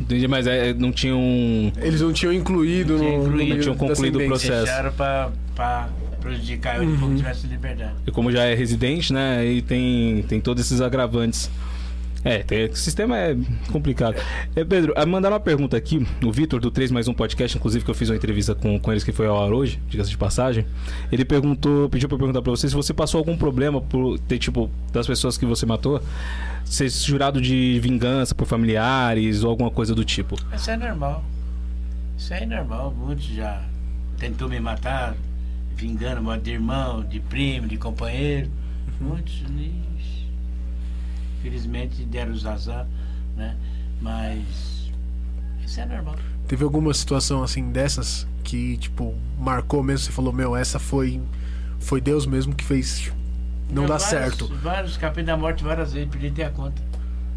Entendi, 0.01 0.27
mas 0.27 0.47
é, 0.47 0.73
não 0.73 0.91
tinha 0.91 1.15
um. 1.15 1.71
Eles 1.77 2.01
não 2.01 2.11
tinham 2.11 2.33
incluído 2.33 2.93
Não 2.93 2.99
tinha 2.99 3.17
no, 3.17 3.17
no 3.17 3.29
incluído. 3.29 3.55
Não 3.55 3.61
tinham 3.61 3.75
concluído 3.75 4.19
o 4.19 4.25
processo. 4.25 4.65
Deixaram 4.65 4.91
pra, 4.93 5.31
pra 5.55 5.89
prejudicar 6.19 6.81
uhum. 6.81 7.15
tivesse 7.15 7.47
liberdade. 7.47 7.93
E 8.05 8.11
como 8.11 8.31
já 8.31 8.43
é 8.43 8.53
residente, 8.53 9.13
né? 9.13 9.39
Aí 9.39 9.61
tem, 9.61 10.23
tem 10.27 10.39
todos 10.39 10.65
esses 10.65 10.81
agravantes. 10.81 11.49
É, 12.23 12.39
tem, 12.39 12.65
o 12.65 12.75
sistema 12.75 13.17
é 13.17 13.35
complicado. 13.71 14.15
É, 14.55 14.63
Pedro, 14.63 14.93
a 14.95 15.05
mandaram 15.05 15.33
uma 15.33 15.39
pergunta 15.39 15.75
aqui, 15.75 16.05
o 16.23 16.31
Vitor, 16.31 16.59
do 16.59 16.69
3 16.69 16.91
mais 16.91 17.07
um 17.07 17.13
podcast, 17.13 17.57
inclusive 17.57 17.83
que 17.83 17.89
eu 17.89 17.95
fiz 17.95 18.09
uma 18.09 18.15
entrevista 18.15 18.53
com, 18.53 18.79
com 18.79 18.91
eles 18.91 19.03
que 19.03 19.11
foi 19.11 19.25
ao 19.25 19.43
ar 19.43 19.51
hoje, 19.51 19.79
diga-se 19.89 20.11
de 20.11 20.17
passagem. 20.17 20.65
Ele 21.11 21.25
perguntou, 21.25 21.89
pediu 21.89 22.07
pra 22.07 22.15
eu 22.15 22.19
perguntar 22.19 22.43
pra 22.43 22.51
você 22.51 22.69
se 22.69 22.75
você 22.75 22.93
passou 22.93 23.17
algum 23.17 23.35
problema 23.35 23.81
por 23.81 24.19
ter, 24.19 24.37
tipo, 24.37 24.69
das 24.93 25.07
pessoas 25.07 25.35
que 25.35 25.47
você 25.47 25.65
matou, 25.65 25.99
ser 26.65 26.89
jurado 26.89 27.41
de 27.41 27.79
vingança 27.79 28.33
por 28.33 28.47
familiares 28.47 29.43
ou 29.43 29.49
alguma 29.49 29.69
coisa 29.69 29.93
do 29.93 30.05
tipo. 30.05 30.35
Isso 30.55 30.71
é 30.71 30.77
normal. 30.77 31.23
Isso 32.17 32.33
é 32.33 32.45
normal. 32.45 32.93
Muitos 32.97 33.25
já 33.25 33.63
tentou 34.17 34.47
me 34.47 34.59
matar, 34.59 35.15
vingando 35.75 36.37
de 36.39 36.51
irmão, 36.51 37.03
de 37.03 37.19
primo, 37.19 37.67
de 37.67 37.77
companheiro. 37.77 38.49
Muitos, 38.99 39.33
ixi, 39.33 40.27
felizmente 41.41 42.03
deram 42.03 42.31
os 42.31 42.45
azar, 42.45 42.87
né? 43.35 43.57
Mas 43.99 44.91
isso 45.65 45.79
é 45.79 45.85
normal. 45.85 46.15
Teve 46.47 46.63
alguma 46.63 46.93
situação 46.93 47.43
assim 47.43 47.71
dessas 47.71 48.27
que, 48.43 48.77
tipo, 48.77 49.15
marcou 49.39 49.81
mesmo? 49.81 50.05
Você 50.05 50.11
falou, 50.11 50.33
meu, 50.33 50.55
essa 50.55 50.77
foi. 50.77 51.21
Foi 51.79 51.99
Deus 51.99 52.25
mesmo 52.27 52.53
que 52.53 52.63
fez. 52.63 53.11
Não 53.71 53.83
Eu 53.83 53.87
dá 53.89 53.97
vários- 53.97 54.09
certo. 54.09 54.47
Vários, 54.61 54.91
escapei 54.91 55.23
da 55.23 55.35
morte 55.37 55.63
várias 55.63 55.93
vezes, 55.93 56.09
perdi 56.09 56.27
até 56.27 56.45
a 56.45 56.49
conta. 56.49 56.81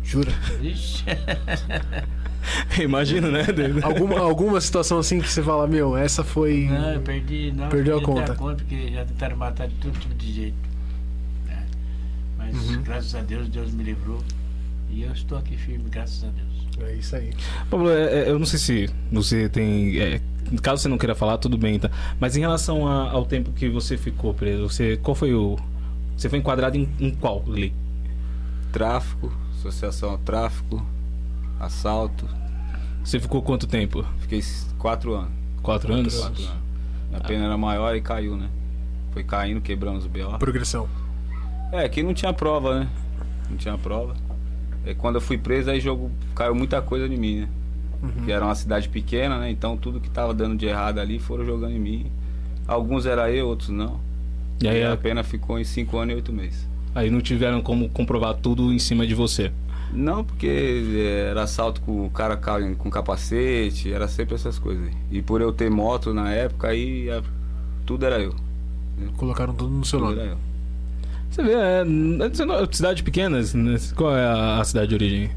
Jura? 0.03 0.33
Ixi. 0.61 1.05
Imagina, 2.83 3.31
né? 3.31 3.45
alguma, 3.83 4.19
alguma 4.19 4.61
situação 4.61 4.99
assim 4.99 5.21
que 5.21 5.29
você 5.31 5.43
fala, 5.43 5.67
meu, 5.67 5.97
essa 5.97 6.23
foi. 6.23 6.67
Não, 6.71 6.93
eu 6.95 7.00
perdi. 7.00 7.53
Não, 7.53 7.69
Perdeu 7.69 7.97
a 7.97 8.00
perdi 8.00 8.12
até 8.12 8.21
conta. 8.21 8.33
a 8.33 8.37
conta, 8.37 8.57
porque 8.57 8.93
já 8.93 9.05
tentaram 9.05 9.37
matar 9.37 9.67
de 9.69 9.75
todo 9.76 9.99
tipo 9.99 10.14
de 10.14 10.33
jeito. 10.33 10.57
né? 11.47 11.64
Mas 12.37 12.55
Uhum. 12.55 12.83
graças 12.83 13.14
a 13.14 13.21
Deus, 13.23 13.49
Deus 13.49 13.73
me 13.73 13.83
livrou. 13.83 14.23
E 14.91 15.03
eu 15.03 15.12
estou 15.12 15.38
aqui 15.38 15.57
firme, 15.57 15.85
graças 15.88 16.23
a 16.25 16.29
Deus. 16.29 16.88
É 16.91 16.95
isso 16.95 17.17
aí. 17.17 17.31
Pablo, 17.71 17.88
é, 17.91 18.25
é, 18.25 18.29
eu 18.31 18.38
não 18.38 18.47
sei 18.47 18.59
se 18.59 18.91
você 19.11 19.49
tem. 19.49 19.99
é, 19.99 20.21
caso 20.62 20.83
você 20.83 20.88
não 20.88 20.99
queira 20.99 21.14
falar, 21.14 21.38
tudo 21.38 21.57
bem, 21.57 21.79
tá? 21.79 21.91
Mas 22.21 22.37
em 22.37 22.41
relação 22.41 22.87
a- 22.87 23.11
ao 23.11 23.25
tempo 23.25 23.53
que 23.53 23.69
você 23.69 23.97
ficou 23.97 24.35
preso, 24.35 24.69
você, 24.69 24.97
qual 24.99 25.14
foi 25.14 25.33
o. 25.35 25.57
Você 26.16 26.28
foi 26.28 26.38
enquadrado 26.38 26.76
em, 26.76 26.88
em 26.99 27.14
qual 27.14 27.42
lei? 27.47 27.73
Tráfico, 28.73 29.32
associação 29.58 30.10
ao 30.10 30.19
tráfico, 30.19 30.84
assalto. 31.58 32.28
Você 33.02 33.21
ficou 33.21 33.43
quanto 33.43 33.67
tempo? 33.67 34.04
Fiquei 34.21 34.43
quatro 34.78 35.15
anos. 35.15 35.30
Quatro 35.62 35.93
anos? 35.93 36.19
Quatro 36.19 36.43
anos. 36.43 36.65
A 37.12 37.21
pena 37.21 37.45
era 37.45 37.56
maior 37.56 37.95
e 37.95 38.00
caiu, 38.00 38.36
né? 38.36 38.49
Foi 39.12 39.23
caindo, 39.23 39.60
quebramos 39.60 40.04
o 40.04 40.08
BO. 40.08 40.39
Progressão. 40.39 40.89
É, 41.71 41.89
que 41.89 42.02
não 42.02 42.12
tinha 42.12 42.32
prova, 42.32 42.80
né? 42.80 42.89
Não 43.49 43.56
tinha 43.56 43.78
prova. 43.78 44.17
E 44.84 44.95
quando 44.95 45.17
eu 45.17 45.21
fui 45.21 45.39
preso, 45.39 45.71
aí 45.71 45.80
jogo 45.80 46.10
caiu 46.34 46.54
muita 46.54 46.82
coisa 46.82 47.06
em 47.06 47.17
mim, 47.17 47.41
né? 47.41 47.49
Uhum. 48.02 48.25
Que 48.25 48.32
era 48.32 48.45
uma 48.45 48.54
cidade 48.54 48.89
pequena, 48.89 49.39
né? 49.39 49.50
Então 49.50 49.76
tudo 49.76 50.00
que 50.00 50.10
tava 50.10 50.34
dando 50.34 50.56
de 50.56 50.67
errado 50.67 50.99
ali 50.99 51.19
foram 51.19 51.45
jogando 51.45 51.73
em 51.73 51.78
mim. 51.78 52.12
Alguns 52.67 53.06
era 53.06 53.30
eu, 53.30 53.47
outros 53.49 53.71
não. 53.71 54.00
E 54.62 54.69
aí, 54.69 54.82
a 54.82 54.93
a- 54.93 54.97
pena 54.97 55.23
ficou 55.23 55.58
em 55.58 55.64
cinco 55.64 55.99
anos 55.99 56.12
e 56.12 56.17
oito 56.17 56.32
meses. 56.32 56.67
aí 56.95 57.10
não 57.10 57.21
tiveram 57.21 57.60
como 57.60 57.88
comprovar 57.88 58.34
tudo 58.34 58.73
em 58.73 58.78
cima 58.78 59.06
de 59.06 59.14
você. 59.14 59.50
Não, 59.93 60.25
porque 60.25 60.47
eh, 60.47 61.28
era 61.30 61.43
assalto 61.43 61.80
com 61.82 62.06
o 62.06 62.10
cara 62.10 62.36
ca- 62.36 62.60
com 62.76 62.90
capacete, 62.90 63.93
era 63.93 64.08
sempre 64.08 64.34
essas 64.34 64.58
coisas. 64.58 64.86
aí. 64.86 64.93
E 65.10 65.23
por 65.23 65.40
eu 65.40 65.52
ter 65.52 65.71
moto 65.71 66.12
na 66.14 66.32
época, 66.32 66.69
aí 66.69 67.06
tudo 67.86 68.04
era 68.06 68.19
eu. 68.21 68.34
Colocaram 69.17 69.52
tudo 69.54 69.71
no 69.71 69.84
seu 69.84 69.99
Tudo 69.99 70.10
nome. 70.10 70.23
era 70.23 70.30
eu. 70.32 70.38
Você 71.30 71.43
vê, 71.43 71.52
é, 71.52 71.84
você 72.30 72.45
não- 72.45 72.73
cidade 72.73 73.02
pequenas, 73.02 73.54
né? 73.54 73.76
qual 73.97 74.17
é 74.17 74.25
a 74.60 74.62
cidade 74.64 74.88
de 74.88 74.95
origem? 74.95 75.30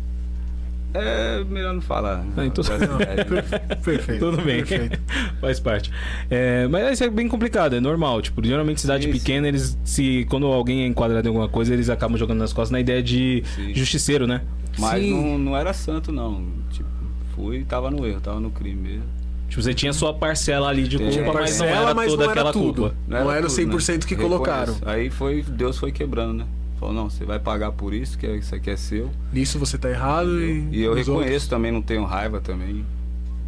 É 0.93 1.43
melhor 1.43 1.73
não 1.73 1.81
falar. 1.81 2.17
né? 2.23 2.31
Ah, 2.37 2.45
então- 2.45 2.63
É, 3.01 3.75
Perfeito. 3.75 4.19
Tudo 4.19 4.37
bem, 4.41 4.63
Perfeito. 4.65 4.99
faz 5.39 5.59
parte. 5.59 5.91
É, 6.29 6.67
mas 6.67 6.93
isso 6.93 7.03
é 7.03 7.09
bem 7.09 7.27
complicado, 7.27 7.75
é 7.75 7.79
normal. 7.79 8.21
Tipo, 8.21 8.43
geralmente 8.45 8.81
cidade 8.81 9.05
Sim, 9.05 9.11
sim. 9.13 9.19
pequena, 9.19 9.47
eles 9.47 9.77
se 9.83 10.25
quando 10.29 10.47
alguém 10.47 10.83
é 10.83 10.87
enquadrado 10.87 11.27
em 11.27 11.29
alguma 11.29 11.47
coisa, 11.49 11.73
eles 11.73 11.89
acabam 11.89 12.17
jogando 12.17 12.39
nas 12.39 12.53
costas 12.53 12.71
na 12.71 12.79
ideia 12.79 13.03
de 13.03 13.43
Sim. 13.55 13.73
justiceiro, 13.75 14.25
né? 14.25 14.41
Mas 14.79 15.01
Sim. 15.03 15.11
não, 15.13 15.37
não 15.37 15.57
era 15.57 15.73
santo, 15.73 16.11
não. 16.11 16.43
Tipo, 16.71 16.87
fui 17.35 17.57
e 17.59 17.63
tava 17.65 17.91
no 17.91 18.05
erro, 18.05 18.21
tava 18.21 18.39
no 18.39 18.49
crime 18.49 18.81
mesmo. 18.89 19.03
Tipo, 19.49 19.61
você 19.61 19.73
tinha 19.73 19.93
sua 19.93 20.13
parcela 20.13 20.67
ali 20.69 20.83
de 20.87 20.97
culpa, 20.97 21.11
Tinha 21.11 21.23
mas 21.25 21.33
não 21.33 21.39
parcela, 21.41 21.71
era 21.71 21.93
mas 21.93 22.11
toda 22.11 22.23
não 22.25 22.31
era 22.31 22.41
aquela 22.41 22.53
tudo. 22.53 22.81
culpa. 22.81 22.95
Não 23.07 23.31
era 23.31 23.45
o 23.45 23.49
tudo, 23.49 23.61
100% 23.77 24.05
que 24.05 24.13
Reconheço. 24.15 24.17
colocaram. 24.35 24.75
Aí 24.85 25.09
foi, 25.09 25.41
Deus 25.41 25.77
foi 25.77 25.91
quebrando, 25.91 26.33
né? 26.39 26.45
Falou, 26.79 26.93
não, 26.93 27.09
você 27.09 27.25
vai 27.25 27.39
pagar 27.39 27.71
por 27.71 27.93
isso, 27.93 28.17
que 28.17 28.27
isso 28.27 28.53
aqui 28.53 28.69
é 28.69 28.77
seu. 28.77 29.09
Nisso 29.33 29.57
você 29.57 29.77
tá 29.77 29.89
errado 29.89 30.39
e. 30.41 30.67
E 30.71 30.81
eu 30.83 30.93
reconheço 30.93 31.11
outros- 31.11 31.47
também, 31.47 31.71
não 31.71 31.81
tenho 31.81 32.03
raiva 32.05 32.39
também. 32.39 32.85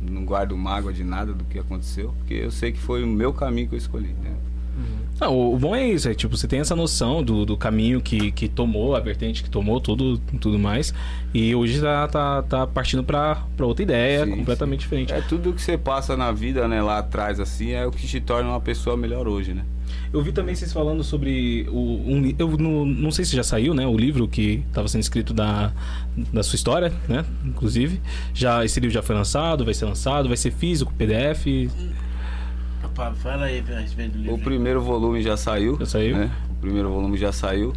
Não 0.02 0.26
guardo 0.26 0.58
mágoa 0.58 0.92
de 0.94 1.04
nada 1.04 1.34
do 1.34 1.44
que 1.44 1.60
aconteceu. 1.60 2.13
Porque 2.20 2.34
eu 2.34 2.52
sei 2.52 2.72
que 2.72 2.80
foi 2.80 3.04
o 3.04 3.08
meu 3.08 3.32
caminho 3.34 3.68
que 3.68 3.76
eu 3.76 3.78
escolhi. 3.78 4.15
Né? 4.24 4.32
Não, 5.20 5.36
o 5.36 5.54
o 5.56 5.58
bom 5.60 5.76
é 5.76 5.86
isso, 5.86 6.08
é 6.08 6.13
tipo, 6.13 6.38
você 6.38 6.48
tem 6.48 6.62
essa 6.62 6.74
noção 6.76 7.22
do, 7.22 7.46
do 7.46 7.58
caminho 7.58 8.00
que, 8.00 8.32
que 8.32 8.48
tomou, 8.48 8.96
a 8.96 9.00
vertente 9.02 9.44
que 9.44 9.50
tomou, 9.50 9.82
tudo, 9.82 10.18
tudo 10.39 10.58
mais. 10.58 10.94
E 11.34 11.54
hoje 11.54 11.82
tá, 11.82 12.08
tá, 12.08 12.42
tá 12.44 12.65
partindo 12.65 13.04
pra, 13.04 13.44
pra 13.58 13.65
outra 13.65 13.84
ideia, 13.84 14.24
Sim, 14.26 14.38
completamente 14.38 14.80
diferente. 14.80 15.12
É 15.12 15.20
tudo 15.20 15.52
que 15.52 15.62
você 15.62 15.78
passa 15.78 16.15
na 16.15 16.32
vida, 16.32 16.65
né, 16.70 16.82
lá 16.82 17.00
atrás, 17.00 17.39
assim, 17.42 17.72
é 17.72 17.86
o 17.86 17.92
que 17.92 18.08
te 18.08 18.22
torna 18.22 18.50
uma 18.50 18.62
pessoa 18.62 18.96
melhor 18.96 19.28
hoje, 19.28 19.54
né? 19.54 19.65
Eu 20.12 20.24
vi 20.24 20.32
também 20.32 20.56
vocês 20.56 20.74
falando 20.74 21.04
sobre 21.04 21.67
o, 21.69 21.78
um, 21.78 22.34
eu 22.38 22.58
não, 22.58 22.86
não 22.86 23.12
sei 23.12 23.24
se 23.26 23.36
já 23.36 23.43
saiu, 23.43 23.76
né, 23.76 23.86
o 23.86 23.95
livro 23.95 24.28
que 24.28 24.63
estava 24.67 24.88
sendo 24.88 25.02
escrito 25.02 25.34
da, 25.34 25.72
da 26.34 26.41
sua 26.41 26.56
história, 26.56 26.91
né, 27.08 27.24
inclusive. 27.45 28.02
Já 28.34 28.65
esse 28.65 28.80
livro 28.80 28.93
já 28.93 29.04
foi 29.04 29.15
lançado, 29.15 29.63
vai 29.63 29.74
ser 29.74 29.86
lançado, 29.86 30.28
vai 30.28 30.38
ser 30.38 30.52
físico, 30.52 30.91
PDF. 30.93 31.45
Opa, 32.84 33.13
fala 33.13 33.45
aí 33.45 33.63
a 33.69 33.80
respeito 33.80 34.13
do 34.13 34.17
livro. 34.19 34.34
O 34.34 34.39
primeiro 34.39 34.82
volume 34.82 35.22
já 35.22 35.38
saiu. 35.38 35.78
Já 35.80 35.86
saiu? 35.86 36.17
Né? 36.17 36.32
O 36.50 36.56
primeiro 36.56 36.89
volume 36.89 37.17
já 37.17 37.32
saiu. 37.32 37.74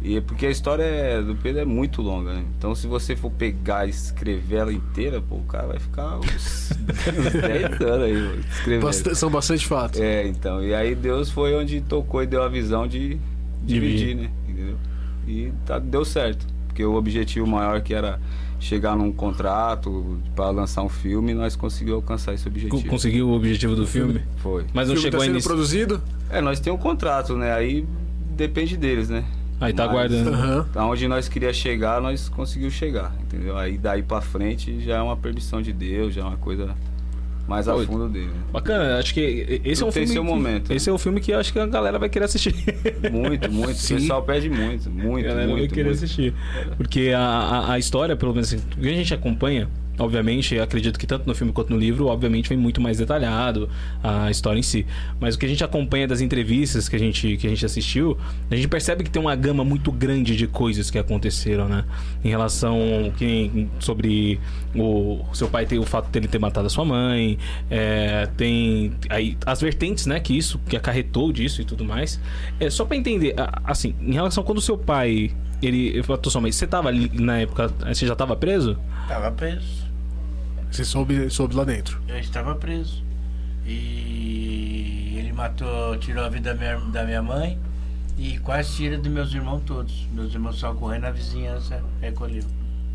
E 0.00 0.16
é 0.16 0.20
porque 0.20 0.46
a 0.46 0.50
história 0.50 0.82
é- 0.84 1.20
do 1.20 1.34
Pedro 1.34 1.60
é 1.60 1.64
muito 1.64 2.00
longa, 2.02 2.32
né? 2.34 2.44
Então 2.56 2.74
se 2.74 2.86
você 2.86 3.16
for 3.16 3.30
pegar 3.32 3.86
e 3.86 3.90
escrever 3.90 4.56
ela 4.56 4.72
inteira, 4.72 5.20
pô, 5.20 5.36
o 5.36 5.42
cara 5.42 5.66
vai 5.66 5.78
ficar 5.80 6.18
uns, 6.18 6.70
uns 7.18 7.32
10 7.32 7.80
anos 7.80 8.04
aí, 8.04 8.40
escrevendo. 8.50 8.84
Basta- 8.84 9.14
são 9.14 9.28
bastante 9.30 9.66
fatos. 9.66 10.00
É, 10.00 10.26
então. 10.28 10.62
E 10.62 10.72
aí 10.74 10.94
Deus 10.94 11.30
foi 11.30 11.54
onde 11.54 11.80
tocou 11.80 12.22
e 12.22 12.26
deu 12.26 12.42
a 12.42 12.48
visão 12.48 12.86
de 12.86 13.18
dividir, 13.64 14.14
né? 14.16 14.30
Entendeu? 14.48 14.76
E 15.26 15.52
tá, 15.66 15.78
deu 15.78 16.04
certo. 16.04 16.46
Porque 16.68 16.84
o 16.84 16.94
objetivo 16.94 17.44
maior 17.46 17.80
que 17.80 17.92
era 17.92 18.20
chegar 18.60 18.96
num 18.96 19.10
contrato 19.12 20.18
para 20.34 20.50
lançar 20.50 20.82
um 20.82 20.88
filme, 20.88 21.34
nós 21.34 21.56
conseguimos 21.56 21.96
alcançar 21.96 22.34
esse 22.34 22.46
objetivo. 22.46 22.84
Conseguiu 22.88 23.28
o 23.28 23.32
objetivo 23.34 23.74
do 23.74 23.86
filme? 23.86 24.20
Foi. 24.36 24.64
Mas 24.72 24.88
o 24.88 24.94
não 24.94 25.00
filme 25.00 25.02
chegou 25.02 25.10
tá 25.10 25.16
a 25.18 25.26
sendo 25.26 25.34
início. 25.34 25.48
produzido? 25.50 26.02
É, 26.30 26.40
nós 26.40 26.60
temos 26.60 26.78
um 26.78 26.82
contrato, 26.82 27.36
né? 27.36 27.52
Aí 27.52 27.84
depende 28.36 28.76
deles, 28.76 29.08
né? 29.08 29.24
Aí 29.60 29.72
tá 29.72 29.84
Mas- 29.86 29.92
aguardando. 29.92 30.30
Aham. 30.30 30.66
Aonde 30.74 31.08
nós 31.08 31.28
queria 31.28 31.52
chegar, 31.52 32.00
nós 32.00 32.28
conseguimos 32.28 32.74
chegar, 32.74 33.12
entendeu? 33.22 33.56
Aí 33.56 33.76
daí 33.76 34.02
pra 34.02 34.20
frente 34.20 34.80
já 34.80 34.96
é 34.98 35.02
uma 35.02 35.16
permissão 35.16 35.60
de 35.60 35.72
Deus, 35.72 36.14
já 36.14 36.20
é 36.20 36.24
uma 36.24 36.36
coisa 36.36 36.74
mais 37.48 37.66
a 37.66 37.72
Pô, 37.72 37.82
fundo 37.82 38.08
dele. 38.08 38.30
Bacana, 38.52 38.98
acho 38.98 39.12
que 39.14 39.60
esse 39.64 39.82
é 39.82 39.86
um 39.86 39.90
filme. 39.90 40.06
seu 40.08 40.22
que- 40.22 40.28
momento? 40.28 40.72
Esse 40.72 40.90
é 40.90 40.92
o 40.92 40.98
filme 40.98 41.18
que 41.20 41.32
acho 41.32 41.50
que 41.52 41.58
a 41.58 41.66
galera 41.66 41.98
vai 41.98 42.08
querer 42.08 42.26
assistir. 42.26 42.54
Muito, 43.10 43.50
muito. 43.50 43.74
Sim. 43.74 43.94
O 43.94 44.00
pessoal 44.00 44.22
pede 44.22 44.50
muito, 44.50 44.90
muito, 44.90 45.24
a 45.24 45.28
galera 45.30 45.46
vai 45.48 45.56
muito. 45.60 45.74
querer 45.74 45.88
muito. 45.88 45.96
assistir. 46.04 46.34
Porque 46.76 47.10
a, 47.16 47.20
a, 47.20 47.72
a 47.72 47.78
história, 47.78 48.14
pelo 48.16 48.32
menos 48.34 48.52
assim, 48.52 48.62
o 48.76 48.80
que 48.80 48.88
a 48.88 48.92
gente 48.94 49.14
acompanha, 49.14 49.66
obviamente, 49.98 50.58
acredito 50.58 50.98
que 50.98 51.06
tanto 51.06 51.26
no 51.26 51.34
filme 51.34 51.52
quanto 51.52 51.70
no 51.70 51.78
livro, 51.78 52.06
obviamente, 52.06 52.48
vem 52.48 52.58
muito 52.58 52.80
mais 52.80 52.98
detalhado 52.98 53.68
a 54.02 54.30
história 54.30 54.58
em 54.58 54.62
si. 54.62 54.86
Mas 55.20 55.34
o 55.34 55.38
que 55.38 55.46
a 55.46 55.48
gente 55.48 55.64
acompanha 55.64 56.06
das 56.06 56.20
entrevistas 56.20 56.88
que 56.88 56.96
a 56.96 56.98
gente, 56.98 57.36
que 57.36 57.46
a 57.46 57.50
gente 57.50 57.64
assistiu, 57.64 58.16
a 58.50 58.54
gente 58.54 58.68
percebe 58.68 59.04
que 59.04 59.10
tem 59.10 59.20
uma 59.20 59.34
gama 59.34 59.64
muito 59.64 59.90
grande 59.90 60.36
de 60.36 60.46
coisas 60.46 60.90
que 60.90 60.98
aconteceram, 60.98 61.68
né? 61.68 61.84
Em 62.24 62.28
relação 62.28 62.78
que, 63.16 63.68
sobre 63.78 64.40
o 64.74 65.24
seu 65.32 65.48
pai 65.48 65.66
ter 65.66 65.78
o 65.78 65.84
fato 65.84 66.10
dele 66.10 66.28
ter 66.28 66.38
matado 66.38 66.66
a 66.66 66.70
sua 66.70 66.84
mãe, 66.84 67.38
é, 67.70 68.28
tem 68.36 68.92
aí 69.08 69.36
as 69.44 69.60
vertentes, 69.60 70.06
né? 70.06 70.20
Que 70.20 70.36
isso, 70.36 70.58
que 70.68 70.76
acarretou 70.76 71.32
disso 71.32 71.60
e 71.60 71.64
tudo 71.64 71.84
mais. 71.84 72.20
É 72.60 72.70
só 72.70 72.84
para 72.84 72.96
entender, 72.96 73.34
assim, 73.64 73.94
em 74.00 74.12
relação 74.12 74.44
quando 74.44 74.58
o 74.58 74.62
seu 74.62 74.78
pai 74.78 75.32
ele 75.60 76.02
matou 76.08 76.30
sua 76.30 76.40
mãe, 76.40 76.52
você 76.52 76.66
tava 76.66 76.88
ali 76.88 77.10
na 77.14 77.38
época, 77.40 77.68
você 77.92 78.06
já 78.06 78.14
tava 78.14 78.36
preso? 78.36 78.78
Tava 79.08 79.30
preso. 79.32 79.87
Você 80.70 80.84
soube, 80.84 81.28
soube 81.30 81.54
lá 81.54 81.64
dentro? 81.64 82.00
Eu 82.08 82.18
estava 82.18 82.54
preso. 82.54 83.02
E 83.66 85.14
ele 85.18 85.32
matou, 85.32 85.96
tirou 85.98 86.24
a 86.24 86.28
vida 86.28 86.54
da 86.54 86.58
minha, 86.58 86.76
da 86.90 87.04
minha 87.04 87.22
mãe 87.22 87.58
e 88.16 88.38
quase 88.38 88.74
tira 88.76 88.98
dos 88.98 89.10
meus 89.10 89.32
irmãos 89.32 89.62
todos. 89.64 90.06
Meus 90.12 90.32
irmãos 90.32 90.58
só 90.58 90.72
correndo 90.74 91.02
na 91.02 91.10
vizinhança, 91.10 91.82
recolheu. 92.00 92.42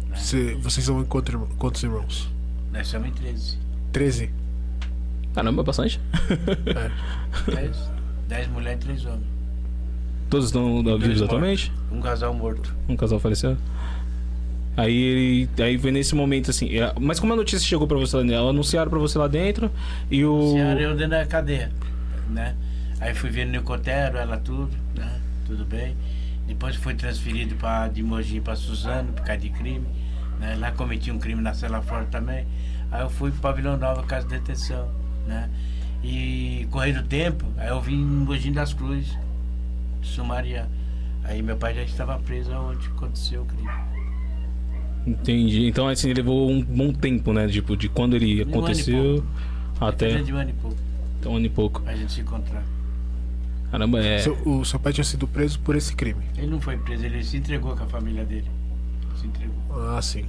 Né? 0.10 0.16
Você, 0.16 0.56
vocês 0.56 0.86
são 0.86 1.04
quantos, 1.06 1.34
irmãos- 1.34 1.50
quantos 1.58 1.84
irmãos? 1.84 2.30
Nós 2.72 2.88
somos 2.88 3.08
em 3.08 3.12
13. 3.12 3.58
13? 3.92 4.32
Caramba, 5.34 5.64
bastante. 5.64 6.00
É. 7.48 7.52
10, 7.56 7.78
10 8.28 8.48
mulheres 8.50 8.84
e 8.84 8.86
3 8.88 9.06
homens. 9.06 9.34
Todos 10.30 10.48
estão 10.48 10.78
vivos 10.84 11.00
mortos. 11.00 11.22
atualmente? 11.22 11.72
Um 11.92 12.02
casal 12.02 12.34
morto. 12.34 12.76
Um 12.90 12.96
casal 12.96 13.20
faleceu? 13.20 13.56
Aí 14.76 14.96
ele. 14.96 15.50
Aí 15.62 15.78
foi 15.78 15.92
nesse 15.92 16.16
momento 16.16 16.50
assim. 16.50 16.78
é, 16.78 16.94
Mas 17.00 17.20
como 17.20 17.34
a 17.34 17.36
notícia 17.36 17.68
chegou 17.68 17.88
pra 17.88 17.98
você 17.98 18.18
lá 18.18 18.24
dentro? 18.24 18.50
Anunciaram 18.50 18.90
pra 18.90 19.00
você 19.00 19.18
lá 19.18 19.28
dentro 19.28 19.72
e 20.10 20.26
o. 20.26 20.52
Senhora, 20.52 20.82
eu 20.82 20.96
dentro 20.96 21.12
da 21.12 21.26
cadeia, 21.26 21.72
né? 22.30 22.56
Aí 23.00 23.14
fui 23.14 23.30
ver 23.30 23.46
no 23.46 23.52
Nicotero, 23.52 24.18
ela 24.18 24.38
tudo, 24.38 24.72
né? 24.96 25.20
Tudo 25.46 25.66
bem. 25.66 25.96
Depois 26.48 26.76
fui 26.76 26.94
transferido 26.94 27.56
pra, 27.56 27.88
de 27.88 28.02
Mogi 28.04 28.40
para 28.42 28.56
Suzano, 28.56 29.14
por 29.14 29.24
causa 29.24 29.42
de 29.42 29.50
crime. 29.50 29.86
Né? 30.40 30.56
Lá 30.58 30.72
cometi 30.72 31.12
um 31.12 31.20
crime 31.20 31.42
na 31.42 31.54
cela 31.54 31.82
fora 31.82 32.06
também. 32.06 32.46
Aí 32.92 33.02
eu 33.02 33.10
fui 33.10 33.32
para 33.32 33.42
Pavilhão 33.42 33.78
Nova, 33.78 34.04
casa 34.04 34.28
de 34.28 34.38
detenção, 34.38 34.90
né? 35.28 35.50
E 36.04 36.68
correndo 36.70 37.02
do 37.02 37.08
tempo, 37.08 37.46
aí 37.58 37.70
eu 37.70 37.80
vim 37.82 37.96
em 37.96 38.06
Mogi 38.06 38.52
das 38.52 38.74
Cruzes, 38.74 39.18
Sumaria. 40.02 40.68
Aí 41.24 41.42
meu 41.42 41.56
pai 41.56 41.74
já 41.74 41.84
estava 41.84 42.20
preso 42.20 42.52
onde 42.52 42.88
aconteceu 42.88 43.44
o 43.44 43.46
crime. 43.46 43.70
Entendi. 45.06 45.68
Então 45.68 45.88
assim, 45.88 46.14
levou 46.14 46.50
um 46.50 46.62
bom 46.62 46.94
tempo, 46.94 47.34
né? 47.34 47.48
Tipo, 47.48 47.76
de 47.76 47.90
quando 47.90 48.16
ele 48.16 48.40
Um 48.40 48.42
ano 48.44 48.50
e 48.50 48.54
aconteceu 48.58 49.24
até. 49.80 50.22
De 50.22 50.34
um 50.34 50.38
ano 50.38 50.50
e 50.50 50.54
pouco, 50.54 50.78
até 51.20 51.30
um 51.30 51.36
ano 51.36 51.46
e 51.46 51.50
pouco. 51.50 51.82
pra 51.82 51.96
gente 51.96 52.12
se 52.12 52.22
encontrar. 52.22 52.64
Caramba, 53.72 54.00
é. 54.04 54.20
Seu- 54.20 54.38
o 54.46 54.64
seu 54.64 54.80
pai 54.80 54.94
tinha 54.94 55.04
sido 55.04 55.28
preso 55.28 55.60
por 55.60 55.76
esse 55.76 55.96
crime. 55.96 56.24
Ele 56.38 56.48
não 56.48 56.62
foi 56.62 56.78
preso, 56.78 57.06
ele 57.06 57.24
se 57.24 57.38
entregou 57.38 57.76
com 57.76 57.84
a 57.84 57.88
família 57.88 58.24
dele. 58.24 58.46
Se 59.20 59.26
entregou. 59.28 59.56
Ah, 59.72 60.02
sim. 60.02 60.26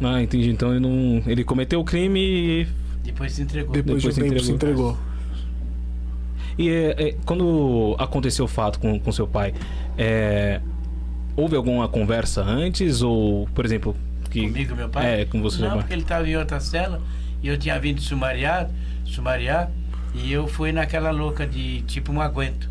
Ah, 0.00 0.22
entendi. 0.22 0.50
Então 0.50 0.70
ele 0.72 0.80
não. 0.80 1.22
Ele 1.26 1.42
cometeu 1.42 1.80
o 1.80 1.84
crime 1.84 2.20
e. 2.20 2.66
Depois 3.02 3.32
se 3.32 3.42
entregou. 3.42 3.72
Depois, 3.72 4.02
Depois 4.02 4.02
de 4.02 4.08
um 4.08 4.12
se 4.12 4.20
tempo 4.30 4.44
se 4.44 4.52
entregou. 4.52 4.96
E 6.58 6.68
é, 6.68 7.08
é, 7.08 7.16
quando 7.24 7.96
aconteceu 7.98 8.44
o 8.44 8.48
fato 8.48 8.78
com, 8.78 8.98
com 9.00 9.10
seu 9.10 9.26
pai, 9.26 9.54
é, 9.96 10.60
houve 11.36 11.56
alguma 11.56 11.88
conversa 11.88 12.42
antes? 12.42 13.02
Ou, 13.02 13.48
por 13.54 13.64
exemplo, 13.64 13.96
que. 14.30 14.42
Comigo, 14.42 14.74
meu 14.74 14.88
pai? 14.88 15.22
É, 15.22 15.24
com 15.24 15.40
você, 15.42 15.62
Não, 15.62 15.78
porque 15.78 15.92
ele 15.92 16.02
estava 16.02 16.28
em 16.28 16.36
outra 16.36 16.60
cela 16.60 17.00
e 17.42 17.48
eu 17.48 17.58
tinha 17.58 17.78
vindo 17.78 18.00
sumariar, 18.00 18.70
sumariar 19.04 19.70
e 20.14 20.32
eu 20.32 20.46
fui 20.46 20.72
naquela 20.72 21.10
louca 21.10 21.46
de 21.46 21.82
tipo 21.82 22.12
um 22.12 22.20
aguento, 22.20 22.68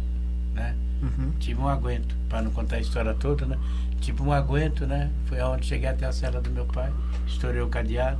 né? 0.53 0.75
Uhum. 1.01 1.31
Tipo 1.39 1.61
um 1.63 1.67
aguento, 1.67 2.15
para 2.29 2.41
não 2.41 2.51
contar 2.51 2.77
a 2.77 2.79
história 2.79 3.13
toda, 3.13 3.45
né? 3.45 3.57
Tipo 3.99 4.23
um 4.23 4.31
aguento, 4.31 4.85
né? 4.85 5.09
Foi 5.25 5.39
aonde 5.39 5.65
cheguei 5.65 5.89
até 5.89 6.05
a 6.05 6.11
cela 6.11 6.41
do 6.41 6.49
meu 6.49 6.65
pai, 6.65 6.91
estourei 7.27 7.61
o 7.61 7.67
cadeado. 7.67 8.19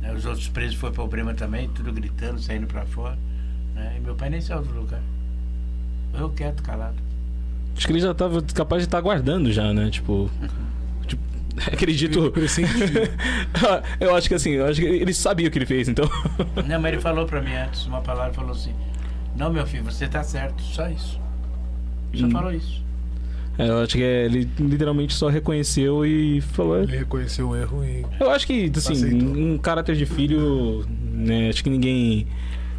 né? 0.00 0.12
Os 0.12 0.24
outros 0.24 0.48
presos 0.48 0.76
foi 0.76 0.90
problema 0.90 1.34
também, 1.34 1.68
tudo 1.68 1.92
gritando, 1.92 2.40
saindo 2.40 2.66
para 2.66 2.84
fora. 2.86 3.18
Né? 3.74 3.94
E 3.96 4.00
meu 4.00 4.14
pai 4.14 4.30
nem 4.30 4.40
saiu 4.40 4.62
do 4.62 4.72
lugar. 4.72 5.00
Eu 6.14 6.30
quieto, 6.30 6.62
calado. 6.62 6.96
Acho 7.76 7.86
que 7.86 7.92
ele 7.92 8.00
já 8.00 8.12
tava 8.14 8.42
capaz 8.54 8.82
de 8.82 8.86
estar 8.86 8.98
aguardando 8.98 9.50
já, 9.52 9.72
né? 9.72 9.90
Tipo. 9.90 10.30
tipo, 11.06 11.22
acredito. 11.72 12.32
Eu 14.00 14.14
acho 14.14 14.28
que 14.28 14.34
assim, 14.34 14.50
eu 14.50 14.66
acho 14.66 14.80
que 14.80 14.86
ele 14.86 15.12
sabia 15.14 15.48
o 15.48 15.50
que 15.50 15.58
ele 15.58 15.66
fez, 15.66 15.88
então. 15.88 16.08
Não, 16.66 16.80
mas 16.80 16.92
ele 16.92 17.00
falou 17.02 17.26
pra 17.26 17.40
mim 17.40 17.54
antes, 17.54 17.86
uma 17.86 18.00
palavra, 18.00 18.32
falou 18.32 18.52
assim, 18.52 18.72
não 19.36 19.52
meu 19.52 19.66
filho, 19.66 19.84
você 19.84 20.06
tá 20.06 20.22
certo, 20.22 20.62
só 20.62 20.88
isso. 20.88 21.20
Só 22.14 22.26
Hum. 22.26 22.30
falou 22.30 22.52
isso. 22.52 22.82
É, 23.58 23.68
eu 23.68 23.80
acho 23.82 23.92
que 23.96 24.02
é, 24.02 24.24
ele 24.24 24.48
literalmente 24.58 25.12
só 25.14 25.28
reconheceu 25.28 26.06
e 26.06 26.40
falou. 26.40 26.82
Ele 26.82 26.96
reconheceu 26.98 27.50
o 27.50 27.56
erro 27.56 27.84
e. 27.84 28.04
Eu 28.18 28.30
acho 28.30 28.46
que, 28.46 28.70
assim, 28.74 28.92
Aceitou. 28.94 29.28
um 29.28 29.58
caráter 29.58 29.94
de 29.96 30.06
filho, 30.06 30.86
né? 31.12 31.48
Acho 31.50 31.62
que 31.62 31.68
ninguém 31.70 32.26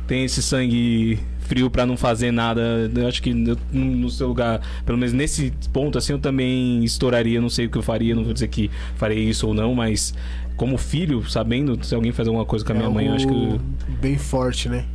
tem 0.07 0.25
esse 0.25 0.41
sangue 0.41 1.19
frio 1.43 1.69
pra 1.69 1.85
não 1.85 1.95
fazer 1.97 2.31
nada. 2.31 2.89
Eu 2.95 3.07
acho 3.07 3.21
que 3.21 3.29
eu, 3.29 3.57
no 3.71 4.09
seu 4.09 4.27
lugar, 4.27 4.61
pelo 4.85 4.97
menos 4.97 5.13
nesse 5.13 5.53
ponto, 5.71 5.97
assim, 5.97 6.13
eu 6.13 6.19
também 6.19 6.83
estouraria. 6.83 7.39
Não 7.39 7.49
sei 7.49 7.65
o 7.65 7.69
que 7.69 7.77
eu 7.77 7.83
faria, 7.83 8.15
não 8.15 8.23
vou 8.23 8.33
dizer 8.33 8.47
que 8.47 8.69
farei 8.95 9.19
isso 9.19 9.47
ou 9.47 9.53
não, 9.53 9.73
mas 9.75 10.13
como 10.55 10.77
filho, 10.77 11.27
sabendo 11.29 11.83
se 11.83 11.93
alguém 11.95 12.11
fazer 12.11 12.29
alguma 12.29 12.45
coisa 12.45 12.63
com 12.63 12.71
a 12.71 12.75
minha 12.75 12.87
é 12.87 12.91
mãe, 12.91 13.07
eu 13.07 13.13
acho 13.13 13.27
que. 13.27 13.59
Bem 14.01 14.17
forte, 14.17 14.69
né? 14.69 14.85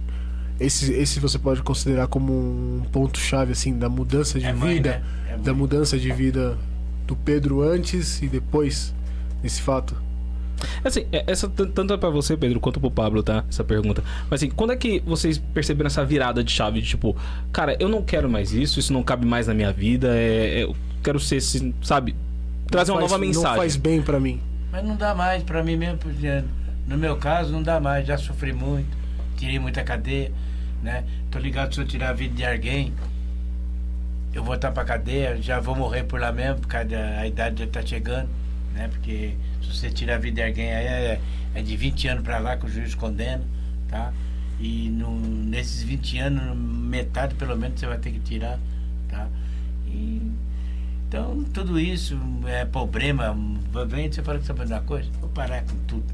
Esse, 0.61 0.93
esse 0.93 1.21
você 1.21 1.39
pode 1.39 1.63
considerar 1.63 2.09
como 2.09 2.33
um 2.33 2.83
ponto-chave, 2.91 3.53
assim, 3.53 3.79
da 3.79 3.89
mudança 3.89 4.41
de 4.41 4.47
É 4.47 4.53
mãe, 4.53 4.75
vida. 4.75 4.91
né? 4.91 5.35
É. 5.35 5.37
Da 5.37 5.55
mudança 5.55 5.97
de 5.99 6.13
vida 6.13 6.59
do 7.07 7.15
Pedro 7.15 7.63
antes 7.63 8.21
e 8.23 8.27
depois 8.27 8.93
desse 9.43 9.63
fato. 9.63 9.95
Assim, 10.85 11.07
é- 11.13 11.25
essa 11.27 11.49
tanto 11.49 11.93
é 11.93 11.97
pra 11.97 12.11
você, 12.11 12.37
Pedro, 12.37 12.59
quanto 12.61 12.81
pro 12.81 12.91
Pablo, 12.91 13.23
tá? 13.23 13.45
Essa 13.49 13.63
pergunta. 13.65 14.03
Mas 14.31 14.41
assim, 14.43 14.51
quando 14.51 14.73
é 14.73 14.77
que 14.77 15.01
vocês 15.07 15.39
perceberam 15.39 15.87
essa 15.89 16.05
virada 16.05 16.43
de 16.43 16.51
chave? 16.51 16.81
De, 16.81 16.89
tipo, 16.89 17.17
cara, 17.53 17.77
eu 17.81 17.89
não 17.89 18.03
quero 18.03 18.29
mais 18.29 18.53
isso, 18.53 18.79
isso 18.81 18.93
não 18.93 19.03
cabe 19.03 19.27
mais 19.27 19.47
na 19.47 19.55
minha 19.55 19.73
vida, 19.73 20.09
é, 20.17 20.61
é- 20.61 20.63
eu 20.65 20.77
quero 21.03 21.19
ser, 21.21 21.37
assim, 21.37 21.73
sabe? 21.83 22.15
Trazer 22.71 22.91
uma 22.93 23.01
Faz- 23.01 23.11
nova 23.13 23.21
mensagem. 23.21 23.49
Não 23.51 23.57
faz 23.57 23.77
bem 23.77 24.03
pra 24.03 24.19
mim. 24.21 24.41
Mas 24.71 24.85
não 24.85 24.97
dá 24.97 25.15
mais 25.15 25.43
pra 25.43 25.63
mim 25.63 25.77
mesmo, 25.77 25.99
porque 25.99 26.43
no 26.87 26.99
meu 26.99 27.17
caso 27.17 27.51
não 27.53 27.63
dá 27.63 27.81
mais, 27.81 28.07
já 28.07 28.19
sofri 28.19 28.53
muito, 28.53 28.97
tirei 29.37 29.59
muita 29.59 29.83
cadeia, 29.83 30.31
né? 30.83 31.05
Tô 31.31 31.39
ligado 31.39 31.75
se 31.75 31.81
eu 31.81 31.87
tirar 31.87 32.11
a 32.11 32.13
vida 32.13 32.35
de 32.35 32.45
alguém, 32.45 32.93
eu 34.35 34.45
vou 34.45 34.55
estar 34.55 34.71
pra 34.71 34.85
cadeia, 34.85 35.39
já 35.41 35.59
vou 35.61 35.75
morrer 35.75 36.05
por 36.05 36.21
lá 36.21 36.31
mesmo, 36.31 36.61
por 36.61 36.69
causa 36.69 36.89
da 36.89 37.21
a 37.21 37.27
idade 37.27 37.63
já 37.65 37.67
tá 37.71 37.83
chegando, 37.85 38.29
né? 38.75 38.89
Porque 38.89 39.33
você 39.75 39.91
tirar 39.91 40.17
a 40.17 40.19
vida 40.19 40.37
de 40.37 40.49
alguém 40.49 40.73
aí 40.73 40.87
é, 40.87 41.21
é 41.55 41.63
de 41.63 41.77
20 41.77 42.09
anos 42.09 42.25
pra 42.25 42.39
lá 42.39 42.57
que 42.57 42.67
o 42.67 42.69
juiz 42.69 42.95
condena, 42.95 43.43
tá? 43.89 44.13
E 44.61 44.89
no, 44.91 45.19
nesses 45.21 45.83
20 45.83 46.19
anos, 46.19 46.57
metade 46.57 47.35
pelo 47.35 47.57
menos 47.57 47.79
você 47.79 47.87
vai 47.87 47.99
ter 47.99 48.11
que 48.11 48.21
tirar, 48.21 48.59
tá? 49.09 49.29
E 49.87 50.33
então, 51.09 51.43
tudo 51.55 51.81
isso 51.81 52.21
é 52.47 52.67
problema. 52.67 53.35
Vem 53.87 54.13
você 54.13 54.23
fala 54.23 54.39
que 54.39 54.45
sabe 54.45 54.67
de 54.67 54.73
uma 54.73 54.83
coisa? 54.83 55.09
Vou 55.21 55.31
parar 55.31 55.63
com 55.63 55.75
tudo. 55.87 56.05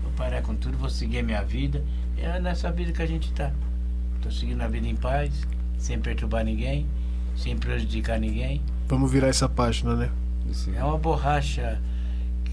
Vou 0.00 0.12
parar 0.12 0.42
com 0.42 0.54
tudo, 0.54 0.78
vou 0.78 0.88
seguir 0.88 1.18
a 1.18 1.22
minha 1.24 1.42
vida. 1.42 1.82
É 2.16 2.38
nessa 2.38 2.70
vida 2.70 2.92
que 2.92 3.02
a 3.02 3.06
gente 3.06 3.32
tá. 3.32 3.50
Tô 4.22 4.30
seguindo 4.30 4.62
a 4.62 4.68
vida 4.68 4.86
em 4.86 4.94
paz, 4.94 5.32
sem 5.76 5.98
perturbar 5.98 6.44
ninguém, 6.44 6.86
sem 7.36 7.58
prejudicar 7.58 8.20
ninguém. 8.20 8.62
Vamos 8.86 9.10
virar 9.10 9.26
essa 9.26 9.48
página, 9.48 9.96
né? 9.96 10.08
É 10.76 10.84
uma 10.84 10.98
borracha 10.98 11.80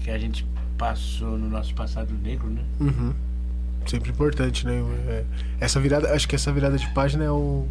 que 0.04 0.10
a 0.10 0.18
gente 0.18 0.46
passou 0.76 1.38
no 1.38 1.48
nosso 1.48 1.74
passado 1.74 2.12
negro, 2.22 2.48
né? 2.48 2.62
Uhum. 2.78 3.14
Sempre 3.86 4.10
importante, 4.10 4.66
né? 4.66 4.82
É, 5.08 5.24
Essa 5.58 5.80
virada, 5.80 6.12
acho 6.12 6.28
que 6.28 6.34
essa 6.34 6.52
virada 6.52 6.76
de 6.76 6.86
página 6.92 7.24
é 7.24 7.30
o. 7.30 7.66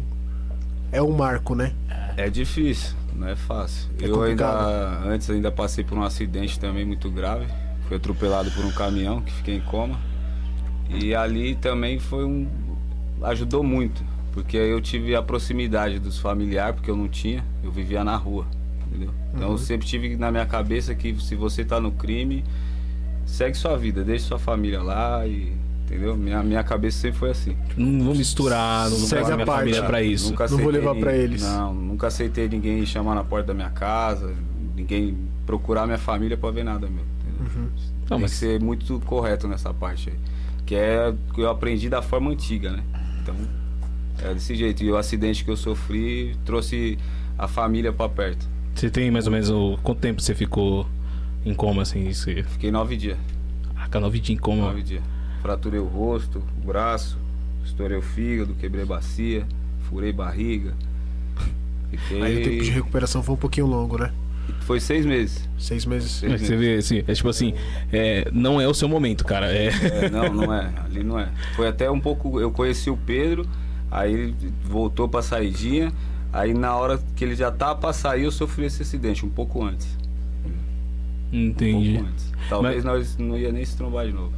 É 0.90 1.00
um 1.00 1.12
marco, 1.12 1.54
né? 1.54 1.72
É 2.16 2.28
difícil, 2.28 2.94
não 3.14 3.28
é 3.28 3.36
fácil. 3.36 3.88
É 4.00 4.06
eu 4.06 4.14
complicado. 4.14 4.68
ainda, 4.68 5.08
antes 5.08 5.30
ainda 5.30 5.50
passei 5.50 5.84
por 5.84 5.96
um 5.96 6.02
acidente 6.02 6.58
também 6.58 6.84
muito 6.84 7.08
grave. 7.10 7.46
Fui 7.86 7.96
atropelado 7.96 8.50
por 8.50 8.64
um 8.64 8.72
caminhão 8.72 9.20
que 9.20 9.32
fiquei 9.32 9.56
em 9.56 9.60
coma. 9.60 9.98
E 10.88 11.14
ali 11.14 11.54
também 11.54 11.98
foi 12.00 12.24
um. 12.24 12.48
ajudou 13.22 13.62
muito. 13.62 14.02
Porque 14.32 14.58
aí 14.58 14.70
eu 14.70 14.80
tive 14.80 15.14
a 15.14 15.22
proximidade 15.22 16.00
dos 16.00 16.18
familiares, 16.18 16.74
porque 16.74 16.90
eu 16.90 16.96
não 16.96 17.08
tinha, 17.08 17.44
eu 17.62 17.70
vivia 17.70 18.02
na 18.02 18.16
rua. 18.16 18.46
Entendeu? 18.94 19.10
Então 19.34 19.50
eu 19.52 19.58
sempre 19.58 19.86
tive 19.86 20.16
na 20.16 20.30
minha 20.30 20.46
cabeça 20.46 20.94
que 20.94 21.14
se 21.20 21.34
você 21.34 21.64
tá 21.64 21.80
no 21.80 21.90
crime, 21.90 22.44
segue 23.26 23.56
sua 23.56 23.76
vida, 23.76 24.04
deixe 24.04 24.26
sua 24.26 24.38
família 24.38 24.82
lá 24.82 25.26
e. 25.26 25.52
Entendeu? 25.84 26.16
Minha, 26.16 26.42
minha 26.42 26.64
cabeça 26.64 26.98
sempre 26.98 27.18
foi 27.18 27.30
assim. 27.30 27.56
Não 27.76 28.06
vou 28.06 28.14
misturar, 28.14 28.88
não 28.88 28.96
vou 28.96 29.06
Segue 29.06 29.22
levar 29.22 29.32
a 29.32 29.36
minha 29.36 29.46
parte. 29.46 29.58
família 29.60 29.82
pra 29.82 30.02
isso. 30.02 30.30
Nunca 30.30 30.48
Não 30.48 30.58
vou 30.58 30.70
levar 30.70 30.94
ninguém- 30.94 31.12
eles. 31.14 31.42
Não, 31.42 31.74
nunca 31.74 32.06
aceitei 32.06 32.48
ninguém 32.48 32.86
chamar 32.86 33.14
na 33.14 33.22
porta 33.22 33.48
da 33.48 33.54
minha 33.54 33.68
casa, 33.68 34.32
ninguém 34.74 35.14
procurar 35.44 35.84
minha 35.84 35.98
família 35.98 36.38
pra 36.38 36.50
ver 36.50 36.64
nada 36.64 36.86
meu. 36.88 37.04
entendeu? 37.20 37.70
Não, 38.02 38.06
Tem 38.16 38.18
mas 38.20 38.30
que 38.32 38.36
ser 38.38 38.60
muito 38.62 38.98
correto 39.04 39.46
nessa 39.46 39.74
parte 39.74 40.08
aí. 40.08 40.16
Que 40.64 40.74
é 40.74 41.08
o 41.10 41.34
que 41.34 41.40
eu 41.42 41.50
aprendi 41.50 41.90
da 41.90 42.00
forma 42.00 42.30
antiga, 42.30 42.70
né? 42.72 42.82
Então, 43.22 43.34
é 44.22 44.32
desse 44.32 44.54
jeito. 44.56 44.82
E 44.82 44.90
o 44.90 44.96
acidente 44.96 45.44
que 45.44 45.50
eu 45.50 45.56
sofri 45.56 46.34
trouxe 46.46 46.96
a 47.36 47.46
família 47.46 47.92
pra 47.92 48.08
perto. 48.08 48.48
Você 48.74 48.90
tem 48.90 49.10
mais 49.10 49.26
ou 49.26 49.32
menos 49.32 49.50
o... 49.50 49.78
quanto 49.82 50.00
tempo 50.00 50.20
você 50.20 50.34
ficou 50.34 50.86
em 51.44 51.54
coma, 51.54 51.82
assim? 51.82 52.12
Você... 52.12 52.42
Fiquei 52.42 52.70
nove 52.70 52.96
dias. 52.96 53.18
Ah, 53.76 53.88
cada 53.88 54.00
nove 54.00 54.18
dias 54.18 54.38
em 54.38 54.40
coma. 54.40 54.62
Nove 54.62 54.82
dias. 54.82 55.02
Fraturei 55.42 55.80
o 55.80 55.86
rosto, 55.86 56.42
o 56.62 56.66
braço, 56.66 57.18
estourei 57.64 57.98
o 57.98 58.02
fígado, 58.02 58.54
quebrei 58.54 58.84
bacia, 58.84 59.46
furei 59.88 60.12
barriga. 60.12 60.74
Fiquei. 61.90 62.22
Aí 62.22 62.40
o 62.40 62.42
tempo 62.42 62.64
de 62.64 62.70
recuperação 62.70 63.22
foi 63.22 63.34
um 63.34 63.38
pouquinho 63.38 63.66
longo, 63.66 63.98
né? 63.98 64.10
Foi 64.60 64.80
seis 64.80 65.04
meses. 65.04 65.48
Seis 65.58 65.84
meses. 65.84 66.10
Seis 66.10 66.32
É, 66.32 66.38
Você 66.38 66.56
vê, 66.56 66.74
assim, 66.76 67.04
é 67.06 67.14
tipo 67.14 67.28
assim, 67.28 67.54
é, 67.92 68.28
não 68.32 68.60
é 68.60 68.66
o 68.66 68.74
seu 68.74 68.88
momento, 68.88 69.24
cara. 69.24 69.52
É, 69.52 69.68
É, 69.68 70.10
não, 70.10 70.32
não 70.32 70.54
é. 70.54 70.72
Ali 70.84 71.02
não 71.04 71.18
é. 71.18 71.28
Foi 71.54 71.68
até 71.68 71.90
um 71.90 72.00
pouco. 72.00 72.40
Eu 72.40 72.50
conheci 72.50 72.90
o 72.90 72.96
Pedro, 72.96 73.46
aí 73.90 74.12
ele 74.12 74.34
voltou 74.64 75.08
pra 75.08 75.22
saidinha. 75.22 75.92
Aí 76.34 76.52
na 76.52 76.74
hora 76.76 77.00
que 77.14 77.24
ele 77.24 77.36
já 77.36 77.48
tava 77.52 77.76
pra 77.76 77.92
sair, 77.92 78.24
eu 78.24 78.32
sofri 78.32 78.64
esse 78.64 78.82
acidente, 78.82 79.24
um 79.24 79.30
pouco 79.30 79.62
antes. 79.62 79.86
Um 81.32 81.46
entendi. 81.46 81.92
pouco 81.92 82.08
antes. 82.08 82.32
Talvez 82.48 82.82
nós 82.82 83.16
não 83.16 83.38
ia 83.38 83.52
nem 83.52 83.64
se 83.64 83.76
trombar 83.76 84.04
de 84.04 84.12
novo. 84.12 84.32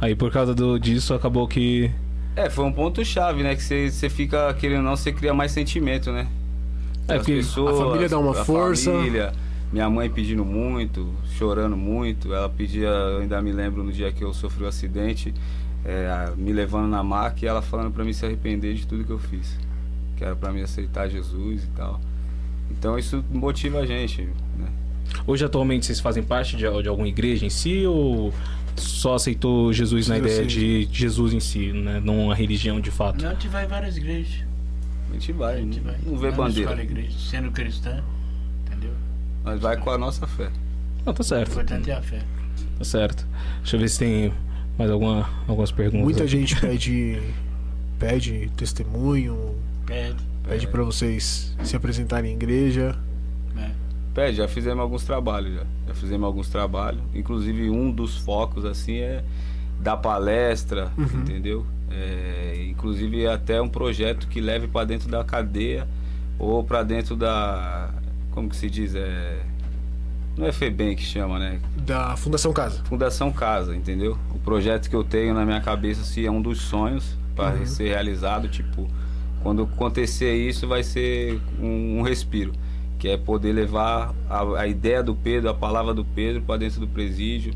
Aí 0.00 0.14
por 0.14 0.30
causa 0.30 0.54
do, 0.54 0.78
disso 0.78 1.12
acabou 1.12 1.48
que. 1.48 1.90
É, 2.36 2.48
foi 2.48 2.64
um 2.64 2.72
ponto 2.72 3.04
chave, 3.04 3.42
né? 3.42 3.56
Que 3.56 3.90
você 3.90 4.08
fica 4.08 4.54
querendo 4.54 4.78
ou 4.78 4.84
não, 4.84 4.96
você 4.96 5.10
cria 5.10 5.34
mais 5.34 5.50
sentimento, 5.50 6.12
né? 6.12 6.28
É, 7.08 7.14
As 7.14 7.18
porque 7.18 7.34
pessoas, 7.34 7.74
a 7.74 7.84
família 7.86 8.08
dá 8.08 8.18
uma 8.20 8.30
a 8.30 8.44
força. 8.44 8.92
família, 8.92 9.32
minha 9.72 9.90
mãe 9.90 10.08
pedindo 10.08 10.44
muito, 10.44 11.12
chorando 11.36 11.76
muito. 11.76 12.32
Ela 12.32 12.48
pedia, 12.48 12.86
eu 12.86 13.18
ainda 13.18 13.42
me 13.42 13.50
lembro 13.50 13.82
no 13.82 13.90
dia 13.90 14.12
que 14.12 14.22
eu 14.22 14.32
sofri 14.32 14.62
o 14.62 14.68
acidente, 14.68 15.34
é, 15.84 16.32
me 16.36 16.52
levando 16.52 16.88
na 16.88 17.02
maca 17.02 17.44
e 17.44 17.48
ela 17.48 17.60
falando 17.60 17.92
pra 17.92 18.04
mim 18.04 18.12
se 18.12 18.24
arrepender 18.24 18.74
de 18.74 18.86
tudo 18.86 19.02
que 19.02 19.10
eu 19.10 19.18
fiz. 19.18 19.58
Que 20.22 20.26
era 20.26 20.36
pra 20.36 20.52
mim 20.52 20.60
aceitar 20.62 21.08
Jesus 21.08 21.64
e 21.64 21.66
tal. 21.74 22.00
Então 22.70 22.96
isso 22.96 23.24
motiva 23.28 23.80
a 23.80 23.86
gente, 23.86 24.22
né? 24.56 24.68
Hoje 25.26 25.44
atualmente 25.44 25.84
vocês 25.84 25.98
fazem 25.98 26.22
parte 26.22 26.56
de, 26.56 26.62
de 26.80 26.88
alguma 26.88 27.08
igreja 27.08 27.44
em 27.44 27.50
si 27.50 27.84
ou 27.86 28.32
só 28.76 29.16
aceitou 29.16 29.72
Jesus 29.72 30.06
na 30.06 30.18
ideia 30.18 30.42
sim. 30.42 30.46
de 30.46 30.88
Jesus 30.92 31.34
em 31.34 31.40
si, 31.40 31.72
né? 31.72 32.00
Não 32.04 32.30
a 32.30 32.36
religião 32.36 32.80
de 32.80 32.92
fato. 32.92 33.20
Não, 33.20 33.30
a 33.30 33.32
gente 33.34 33.48
vai 33.48 33.64
em 33.64 33.66
várias 33.68 33.96
igrejas. 33.96 34.44
A 35.10 35.12
gente 35.14 35.32
vai, 35.32 35.56
A 35.56 35.60
gente 35.60 35.80
vai. 35.80 35.96
não 36.06 36.16
vê 36.16 36.28
Não 36.30 36.36
bandeira. 36.36 36.70
escolhe 36.70 36.82
igreja, 36.88 37.18
sendo 37.18 37.50
cristã, 37.50 38.00
entendeu? 38.64 38.92
Nós 39.44 39.60
vai 39.60 39.76
com 39.76 39.90
a 39.90 39.98
nossa 39.98 40.24
fé. 40.28 40.50
Não, 41.04 41.12
tá 41.12 41.20
O 41.20 41.24
certo. 41.24 41.50
importante 41.50 41.90
é 41.90 41.94
a 41.94 42.00
fé. 42.00 42.22
Tá 42.78 42.84
certo. 42.84 43.26
Deixa 43.58 43.74
eu 43.74 43.80
ver 43.80 43.88
se 43.88 43.98
tem 43.98 44.32
mais 44.78 44.88
alguma, 44.88 45.28
algumas 45.48 45.72
perguntas. 45.72 46.00
Muita 46.04 46.22
aqui. 46.22 46.30
gente 46.30 46.54
pede, 46.60 47.20
pede 47.98 48.50
testemunho, 48.56 49.56
Pede. 49.92 50.16
pede 50.48 50.66
pra 50.68 50.82
vocês 50.82 51.54
se 51.62 51.76
apresentarem 51.76 52.32
em 52.32 52.34
igreja. 52.34 52.96
Né? 53.54 53.72
Pede, 54.14 54.36
já 54.38 54.48
fizemos 54.48 54.80
alguns 54.80 55.04
trabalhos 55.04 55.54
já. 55.54 55.62
Já 55.88 55.94
fizemos 55.94 56.24
alguns 56.26 56.48
trabalhos. 56.48 57.00
Inclusive 57.14 57.70
um 57.70 57.90
dos 57.90 58.16
focos 58.18 58.64
assim 58.64 58.96
é 58.98 59.22
dar 59.80 59.96
palestra, 59.96 60.90
Uhum. 60.96 61.04
entendeu? 61.20 61.66
É, 61.90 62.66
inclusive 62.70 63.26
até 63.26 63.60
um 63.60 63.68
projeto 63.68 64.26
que 64.28 64.40
leve 64.40 64.66
para 64.66 64.86
dentro 64.86 65.08
da 65.10 65.22
cadeia 65.22 65.86
ou 66.38 66.64
para 66.64 66.82
dentro 66.82 67.14
da 67.14 67.90
como 68.30 68.48
que 68.48 68.56
se 68.56 68.70
diz 68.70 68.94
é 68.94 69.40
não 70.38 70.46
é 70.46 70.52
FEBEM 70.52 70.96
que 70.96 71.02
chama, 71.02 71.38
né? 71.38 71.60
Da 71.76 72.16
Fundação 72.16 72.50
Casa. 72.54 72.82
Fundação 72.84 73.30
Casa, 73.30 73.76
entendeu? 73.76 74.16
O 74.34 74.38
projeto 74.38 74.88
que 74.88 74.96
eu 74.96 75.04
tenho 75.04 75.34
na 75.34 75.44
minha 75.44 75.60
cabeça 75.60 76.00
assim, 76.00 76.24
é 76.24 76.30
um 76.30 76.40
dos 76.40 76.62
sonhos 76.62 77.18
para 77.36 77.56
Uhum. 77.56 77.66
ser 77.66 77.88
realizado. 77.88 78.48
Tipo, 78.48 78.88
quando 79.42 79.62
acontecer 79.62 80.34
isso, 80.34 80.66
vai 80.68 80.82
ser 80.82 81.40
um, 81.60 81.98
um 81.98 82.02
respiro, 82.02 82.52
que 82.98 83.08
é 83.08 83.16
poder 83.16 83.52
levar 83.52 84.14
a, 84.28 84.60
a 84.60 84.66
ideia 84.66 85.02
do 85.02 85.14
Pedro, 85.14 85.50
a 85.50 85.54
palavra 85.54 85.92
do 85.92 86.04
Pedro 86.04 86.42
para 86.42 86.58
dentro 86.58 86.80
do 86.80 86.86
presídio, 86.86 87.52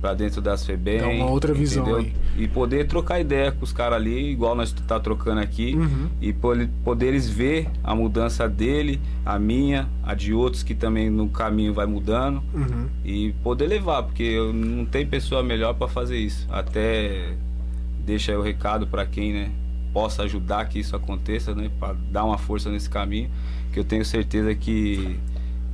para 0.00 0.14
dentro 0.14 0.40
das 0.40 0.64
FEBEM. 0.64 0.98
Dá 1.00 1.08
uma 1.08 1.26
outra 1.28 1.52
visão 1.52 1.82
entendeu? 1.82 1.98
aí. 2.00 2.12
E 2.44 2.46
poder 2.46 2.86
trocar 2.86 3.18
ideia 3.20 3.50
com 3.50 3.64
os 3.64 3.72
caras 3.72 3.96
ali, 3.96 4.30
igual 4.30 4.54
nós 4.54 4.70
tá 4.72 5.00
trocando 5.00 5.40
aqui 5.40 5.74
Uhum. 5.74 6.06
e 6.20 6.32
poder 6.32 7.06
eles 7.08 7.28
ver 7.28 7.68
a 7.82 7.96
mudança 7.96 8.48
dele, 8.48 9.00
a 9.26 9.40
minha, 9.40 9.88
a 10.04 10.14
de 10.14 10.32
outros 10.32 10.62
que 10.62 10.72
também 10.72 11.10
no 11.10 11.28
caminho 11.28 11.74
vai 11.74 11.86
mudando 11.86 12.40
Uhum. 12.54 12.86
e 13.04 13.32
poder 13.42 13.66
levar, 13.66 14.04
porque 14.04 14.22
eu- 14.22 14.52
não 14.52 14.84
tem 14.84 15.04
pessoa 15.04 15.42
melhor 15.42 15.74
para 15.74 15.88
fazer 15.88 16.16
isso. 16.16 16.46
Até 16.48 17.32
deixa 18.06 18.30
aí 18.30 18.38
o 18.38 18.42
recado 18.42 18.86
para 18.86 19.04
quem, 19.04 19.32
né, 19.32 19.50
possa 19.92 20.22
ajudar 20.22 20.66
que 20.68 20.78
isso 20.78 20.94
aconteça, 20.94 21.54
né, 21.54 21.70
para 21.78 21.94
dar 22.10 22.24
uma 22.24 22.38
força 22.38 22.70
nesse 22.70 22.88
caminho, 22.88 23.30
que 23.72 23.78
eu 23.78 23.84
tenho 23.84 24.04
certeza 24.04 24.54
que 24.54 25.18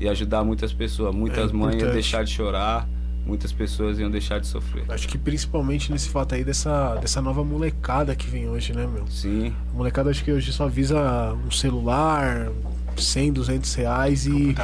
ia 0.01 0.11
ajudar 0.11 0.45
muitas 0.45 0.73
pessoas, 0.73 1.15
muitas 1.15 1.51
É 1.51 1.53
mães 1.53 1.81
iam 1.81 1.93
deixar 1.93 2.25
de 2.25 2.31
chorar, 2.31 2.89
muitas 3.27 3.53
pessoas 3.53 3.99
iam 3.99 4.11
deixar 4.11 4.41
de 4.41 4.47
sofrer. 4.47 4.85
Acho 4.89 5.09
que 5.09 5.17
principalmente 5.17 5.91
nesse 5.91 6.09
fato 6.09 6.35
aí 6.35 6.45
dessa, 6.45 6.97
dessa 6.97 7.23
nova 7.23 7.43
molecada 7.45 8.15
que 8.15 8.29
vem 8.29 8.49
hoje, 8.49 8.73
né, 8.73 8.87
meu? 8.87 9.07
Sim, 9.09 9.53
A 9.73 9.77
molecada 9.77 10.11
acho 10.11 10.23
que 10.23 10.33
hoje 10.33 10.53
só 10.53 10.69
visa 10.69 11.35
um 11.47 11.51
celular, 11.51 12.51
100, 12.97 13.33
200 13.33 13.75
reais 13.75 14.27
e, 14.27 14.55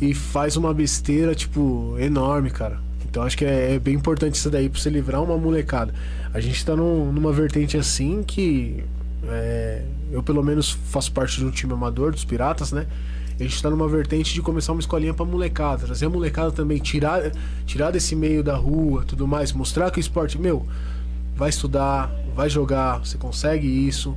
e 0.00 0.14
faz 0.14 0.56
uma 0.56 0.72
besteira, 0.74 1.34
tipo, 1.34 1.96
enorme, 1.98 2.50
cara. 2.50 2.78
Então 3.08 3.22
acho 3.22 3.36
que 3.36 3.44
é, 3.44 3.74
é 3.74 3.78
bem 3.78 3.94
importante 3.94 4.36
isso 4.36 4.50
daí 4.50 4.68
pra 4.68 4.80
você 4.80 4.88
livrar 4.88 5.22
uma 5.22 5.36
molecada. 5.36 5.92
A 6.32 6.40
gente 6.40 6.64
tá 6.64 6.74
num- 6.74 7.12
numa 7.12 7.32
vertente 7.32 7.76
assim 7.76 8.22
que 8.22 8.82
é, 9.28 9.82
eu 10.10 10.22
pelo 10.22 10.42
menos 10.42 10.70
faço 10.70 11.12
parte 11.12 11.38
de 11.38 11.44
um 11.44 11.50
time 11.50 11.72
amador 11.72 12.10
dos 12.12 12.24
Piratas, 12.24 12.72
né? 12.72 12.86
A 13.38 13.42
gente 13.42 13.62
tá 13.62 13.70
numa 13.70 13.88
vertente 13.88 14.34
de 14.34 14.42
começar 14.42 14.72
uma 14.72 14.80
escolinha 14.80 15.12
pra 15.14 15.24
molecada, 15.24 15.84
trazer 15.86 16.06
a 16.06 16.10
molecada 16.10 16.50
também, 16.52 16.78
tirar, 16.78 17.30
tirar 17.66 17.90
desse 17.90 18.14
meio 18.14 18.42
da 18.42 18.54
rua, 18.56 19.04
tudo 19.06 19.26
mais, 19.26 19.52
mostrar 19.52 19.90
que 19.90 19.98
o 19.98 20.00
esporte, 20.00 20.38
meu, 20.40 20.66
vai 21.36 21.48
estudar, 21.50 22.10
vai 22.34 22.48
jogar, 22.48 22.98
você 22.98 23.16
consegue 23.18 23.66
isso, 23.66 24.16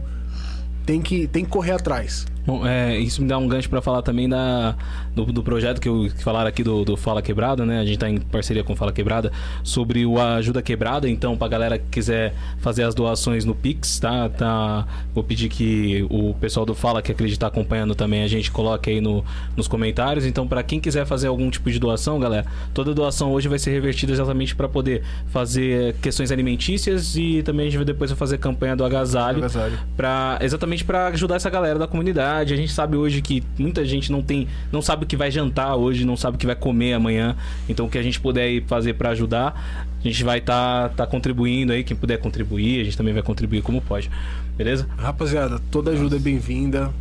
tem 0.85 1.01
que, 1.01 1.27
tem 1.27 1.43
que 1.43 1.49
correr 1.51 1.71
atrás. 1.71 2.25
Bom, 2.45 2.65
é, 2.65 2.97
isso 2.97 3.21
me 3.21 3.27
dá 3.27 3.37
um 3.37 3.47
gancho 3.47 3.69
pra 3.69 3.81
falar 3.81 4.01
também 4.01 4.29
da, 4.29 4.75
do, 5.15 5.25
do 5.25 5.41
projeto 5.43 5.79
que, 5.81 5.89
eu, 5.89 6.09
que 6.15 6.23
falaram 6.23 6.47
aqui 6.47 6.63
do, 6.63 6.85
do 6.85 6.95
Fala 6.95 7.21
Quebrada, 7.21 7.65
né? 7.65 7.79
A 7.79 7.85
gente 7.85 7.97
tá 7.97 8.09
em 8.09 8.19
parceria 8.19 8.63
com 8.63 8.73
o 8.73 8.75
Fala 8.75 8.91
Quebrada 8.91 9.31
sobre 9.63 10.05
o 10.05 10.19
Ajuda 10.19 10.61
Quebrada. 10.61 11.09
Então, 11.09 11.37
pra 11.37 11.47
galera 11.47 11.77
que 11.77 11.85
quiser 11.89 12.33
fazer 12.59 12.83
as 12.83 12.93
doações 12.93 13.45
no 13.45 13.55
Pix, 13.55 13.99
tá? 13.99 14.29
tá 14.29 14.85
vou 15.13 15.23
pedir 15.23 15.49
que 15.49 16.05
o 16.09 16.33
pessoal 16.35 16.65
do 16.65 16.75
Fala 16.75 17.01
que 17.01 17.11
acredita 17.11 17.47
acompanhando 17.47 17.95
também 17.95 18.23
a 18.23 18.27
gente 18.27 18.51
coloque 18.51 18.89
aí 18.89 19.01
no, 19.01 19.23
nos 19.55 19.67
comentários. 19.67 20.25
Então, 20.25 20.47
pra 20.47 20.61
quem 20.61 20.79
quiser 20.79 21.05
fazer 21.05 21.27
algum 21.27 21.49
tipo 21.49 21.71
de 21.71 21.79
doação, 21.79 22.19
galera, 22.19 22.45
toda 22.73 22.93
doação 22.93 23.31
hoje 23.31 23.47
vai 23.47 23.57
ser 23.57 23.71
revertida 23.71 24.11
exatamente 24.11 24.55
pra 24.55 24.67
poder 24.67 25.03
fazer 25.27 25.95
questões 26.01 26.31
alimentícias 26.31 27.15
e 27.15 27.41
também 27.43 27.67
a 27.67 27.69
gente 27.69 27.77
vai 27.77 27.85
depois 27.85 28.11
fazer 28.11 28.37
campanha 28.37 28.75
do 28.75 28.83
agasalho 28.85 29.39
Agasalho. 29.39 29.79
para 29.95 30.39
exatamente 30.41 30.83
para 30.83 31.07
ajudar 31.07 31.35
essa 31.35 31.49
galera 31.49 31.79
da 31.79 31.87
comunidade. 31.87 32.34
A 32.37 32.45
gente 32.45 32.71
sabe 32.71 32.95
hoje 32.97 33.21
que 33.21 33.43
muita 33.57 33.85
gente 33.85 34.11
não 34.11 34.21
tem, 34.21 34.47
não 34.71 34.81
sabe 34.81 35.05
o 35.05 35.07
que 35.07 35.15
vai 35.15 35.31
jantar 35.31 35.75
hoje, 35.75 36.05
não 36.05 36.17
sabe 36.17 36.35
o 36.35 36.39
que 36.39 36.45
vai 36.45 36.55
comer 36.55 36.93
amanhã. 36.93 37.35
Então 37.67 37.85
o 37.85 37.89
que 37.89 37.97
a 37.97 38.03
gente 38.03 38.19
puder 38.19 38.63
fazer 38.67 38.93
para 38.93 39.09
ajudar, 39.09 39.87
a 39.99 40.07
gente 40.07 40.23
vai 40.23 40.39
estar 40.39 40.89
tá, 40.89 40.95
tá 40.95 41.07
contribuindo 41.07 41.73
aí, 41.73 41.83
quem 41.83 41.95
puder 41.95 42.17
contribuir, 42.17 42.81
a 42.81 42.83
gente 42.83 42.97
também 42.97 43.13
vai 43.13 43.23
contribuir 43.23 43.61
como 43.61 43.81
pode. 43.81 44.09
Beleza? 44.57 44.87
Rapaziada, 44.97 45.59
toda 45.71 45.91
ajuda 45.91 46.15
é 46.15 46.19
bem-vinda. 46.19 46.93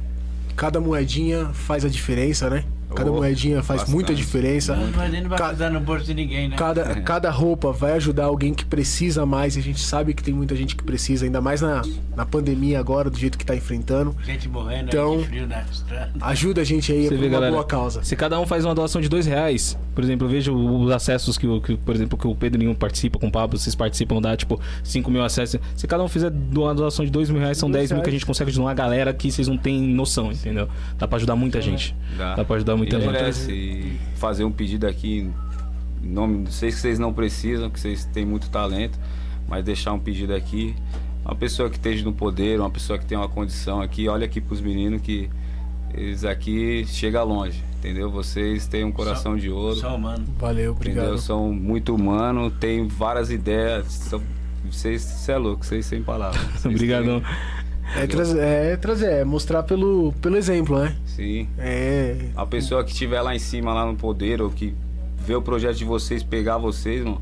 Cada 0.57 0.81
moedinha 0.81 1.47
faz 1.53 1.85
a 1.85 1.89
diferença, 1.89 2.49
né? 2.49 2.65
Cada 2.95 3.11
Oh, 3.11 3.17
moedinha 3.17 3.63
faz 3.63 3.81
bastante. 3.81 3.95
muita 3.95 4.15
diferença. 4.15 4.75
Não 4.77 4.87
não 4.87 4.93
vai 4.93 5.39
Ca- 5.39 5.71
no 5.71 5.81
bolso 5.81 6.05
de 6.05 6.15
ninguém, 6.15 6.49
né? 6.49 6.57
Cada, 6.57 7.01
cada 7.03 7.31
roupa 7.31 7.73
vai 7.73 7.93
ajudar 7.93 8.25
alguém 8.27 8.55
que 8.55 8.65
precisa 8.65 9.25
mais. 9.27 9.57
E 9.57 9.59
a 9.59 9.63
gente 9.63 9.81
sabe 9.81 10.15
que 10.15 10.23
tem 10.23 10.33
muita 10.35 10.55
gente 10.57 10.75
que 10.77 10.83
precisa, 10.83 11.25
ainda 11.25 11.41
mais 11.41 11.61
na, 11.61 11.83
na 12.17 12.25
pandemia 12.25 12.79
agora, 12.79 13.11
do 13.11 13.19
jeito 13.19 13.37
que 13.39 13.45
tá 13.45 13.55
enfrentando. 13.57 14.15
Gente 14.25 14.49
morrendo 14.49 14.89
Então- 14.89 15.13
aí 15.13 15.19
de 15.19 15.25
frio 15.27 15.47
na 15.47 15.63
estrada. 15.63 16.13
Ajuda 16.21 16.61
a 16.61 16.65
gente 16.65 16.93
aí 16.93 17.05
Você 17.05 17.09
por 17.11 17.19
vê, 17.19 17.27
uma 17.27 17.33
galera. 17.33 17.53
boa 17.53 17.65
causa. 17.65 18.03
Se 18.05 18.15
cada 18.17 18.39
um 18.41 18.47
faz 18.47 18.65
uma 18.65 18.75
doação 18.75 19.01
de 19.01 19.09
dois 19.09 19.27
reais, 19.27 19.77
por 19.95 20.03
exemplo, 20.05 20.27
eu 20.27 20.31
vejo 20.31 20.55
os 20.55 20.91
acessos 20.91 21.37
que, 21.39 21.47
o- 21.47 21.61
que 21.61 21.77
por 21.77 21.95
exemplo, 21.95 22.17
que 22.19 22.27
o 22.27 22.35
Pedrinho 22.35 22.75
participa 22.75 23.19
com 23.19 23.27
o 23.29 23.31
Pablo, 23.33 23.59
vocês 23.59 23.75
participam, 23.75 24.21
dá 24.21 24.37
tipo 24.37 24.61
5 24.83 25.11
mil 25.11 25.23
acessos. 25.23 25.61
Se 25.77 25.87
cada 25.87 26.03
um 26.03 26.09
fizer 26.09 26.33
uma 26.57 26.75
doação 26.75 27.05
de 27.05 27.11
dois 27.11 27.29
mil 27.31 27.41
reais, 27.41 27.59
são 27.59 27.71
Dois 27.71 27.83
10 27.89 27.93
mil 27.93 28.03
que 28.03 28.09
a 28.09 28.13
gente 28.13 28.27
consegue 28.27 28.51
ajudar 28.51 28.67
uma 28.67 28.75
galera 28.75 29.13
que 29.13 29.31
vocês 29.31 29.49
não 29.49 29.57
têm 29.57 29.81
noção, 29.83 30.31
entendeu? 30.33 30.69
Dá 30.99 31.07
pra 31.09 31.17
ajudar 31.17 31.37
muita 31.37 31.61
gente. 31.61 31.95
dá. 32.17 32.35
Dá 32.35 32.45
pra 32.45 32.57
ajudar 32.57 32.77
muita 32.77 32.84
e 32.89 32.91
gente. 32.91 33.07
merece 33.07 33.93
fazer 34.17 34.45
um 34.45 34.53
pedido 34.53 34.87
aqui 34.87 35.31
em 36.03 36.09
nome, 36.09 36.47
sei 36.51 36.71
que 36.71 36.77
vocês 36.77 36.99
não 36.99 37.13
precisam, 37.13 37.71
que 37.71 37.81
vocês 37.81 38.05
têm 38.07 38.25
muito 38.27 38.51
talento, 38.51 38.99
mas 39.49 39.65
deixar 39.65 39.93
um 39.93 39.99
pedido 39.99 40.35
aqui. 40.35 40.75
Uma 41.25 41.35
pessoa 41.35 41.71
que 41.71 41.77
esteja 41.77 42.05
no 42.05 42.13
poder, 42.13 42.61
uma 42.61 42.71
pessoa 42.71 42.99
que 42.99 43.07
tem 43.07 43.17
uma 43.17 43.29
condição 43.29 43.81
aqui, 43.81 44.07
olha 44.09 44.27
aqui 44.27 44.41
pros 44.41 44.61
meninos 44.61 45.01
que 45.01 45.31
eles 45.95 46.25
aqui 46.25 46.85
chegam 46.87 47.25
longe, 47.25 47.63
entendeu? 47.79 48.11
Vocês 48.11 48.67
têm 48.67 48.85
um 48.85 48.93
coração 48.93 49.37
de 49.37 49.49
ouro. 49.49 49.77
Só 49.77 49.95
humano. 49.97 50.25
Valeu, 50.39 50.73
Entendeu? 50.73 50.73
obrigado. 50.73 51.19
São 51.19 51.53
muito 51.53 51.95
humanos, 51.95 52.53
tem 52.61 52.87
várias 52.87 53.31
ideias. 53.31 53.87
São, 53.87 54.21
vocês, 54.71 55.01
você 55.03 55.33
é 55.33 55.37
louco, 55.39 55.65
vocês 55.65 55.87
sem 55.87 56.03
palavras. 56.03 56.43
Obrigadão. 56.67 57.21
têm- 57.21 57.64
É 57.97 58.07
trazer, 58.07 58.39
é 58.41 58.77
trazer, 58.77 59.07
é 59.11 59.25
mostrar 59.25 59.63
pelo, 59.63 60.13
pelo 60.21 60.37
exemplo, 60.37 60.79
né? 60.79 60.97
Sim. 61.07 61.49
É. 61.59 62.17
A 62.37 62.45
pessoa 62.47 62.83
que 62.85 62.91
estiver 62.93 63.21
lá 63.23 63.35
em 63.35 63.39
cima, 63.39 63.73
lá 63.73 63.87
no 63.87 63.95
poder, 63.97 64.41
ou 64.43 64.51
que 64.51 64.75
vê 65.25 65.35
o 65.35 65.43
projeto 65.43 65.77
de 65.77 65.85
vocês, 65.85 66.23
pegar 66.23 66.59
vocês, 66.59 67.05
mano, 67.05 67.21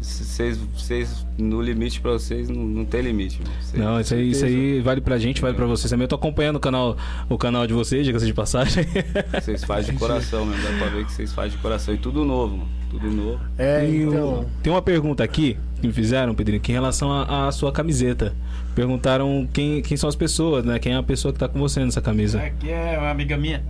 vocês, 0.00 0.56
vocês 0.76 1.24
no 1.38 1.60
limite 1.60 2.00
pra 2.00 2.12
vocês, 2.12 2.48
não, 2.48 2.62
não 2.62 2.84
tem 2.84 3.00
limite, 3.02 3.40
mano. 3.40 3.54
Vocês- 3.60 3.82
Não, 3.82 4.00
isso 4.00 4.14
aí, 4.14 4.30
isso 4.30 4.44
aí 4.44 4.80
vale 4.80 5.00
pra 5.00 5.16
gente, 5.18 5.40
vale 5.40 5.54
pra 5.54 5.66
vocês 5.66 5.88
também. 5.90 6.04
Eu 6.04 6.08
tô 6.08 6.16
acompanhando 6.16 6.56
o 6.56 6.60
canal, 6.60 6.96
o 7.28 7.38
canal 7.38 7.66
de 7.66 7.72
vocês, 7.74 8.04
diga-se 8.04 8.26
de 8.26 8.34
passagem. 8.34 8.84
Vocês 9.32 9.62
fazem 9.64 9.92
de 9.92 9.98
coração 10.00 10.44
mesmo, 10.46 10.62
dá 10.62 10.76
pra 10.78 10.88
ver 10.88 11.04
que 11.06 11.12
vocês 11.12 11.32
fazem 11.32 11.52
de 11.52 11.58
coração. 11.58 11.94
E 11.94 11.98
tudo 11.98 12.24
novo, 12.24 12.56
mano. 12.56 12.68
Tudo 12.90 13.10
novo. 13.10 13.40
É, 13.56 13.80
Tem, 13.80 14.02
então. 14.02 14.44
tem 14.62 14.72
uma 14.72 14.82
pergunta 14.82 15.24
aqui 15.24 15.56
que 15.80 15.86
me 15.86 15.92
fizeram, 15.92 16.34
Pedrinho, 16.34 16.60
que 16.60 16.70
em 16.72 16.74
relação 16.74 17.10
à 17.12 17.50
sua 17.52 17.72
camiseta. 17.72 18.34
Perguntaram 18.74 19.46
quem, 19.52 19.82
quem 19.82 19.96
são 19.96 20.08
as 20.08 20.16
pessoas, 20.16 20.64
né? 20.64 20.78
Quem 20.78 20.92
é 20.92 20.96
a 20.96 21.02
pessoa 21.02 21.32
que 21.32 21.38
tá 21.38 21.46
com 21.48 21.58
você 21.58 21.84
nessa 21.84 22.00
camisa? 22.00 22.40
Aqui 22.40 22.70
é 22.70 22.96
uma 22.98 23.10
amiga 23.10 23.36
minha. 23.36 23.62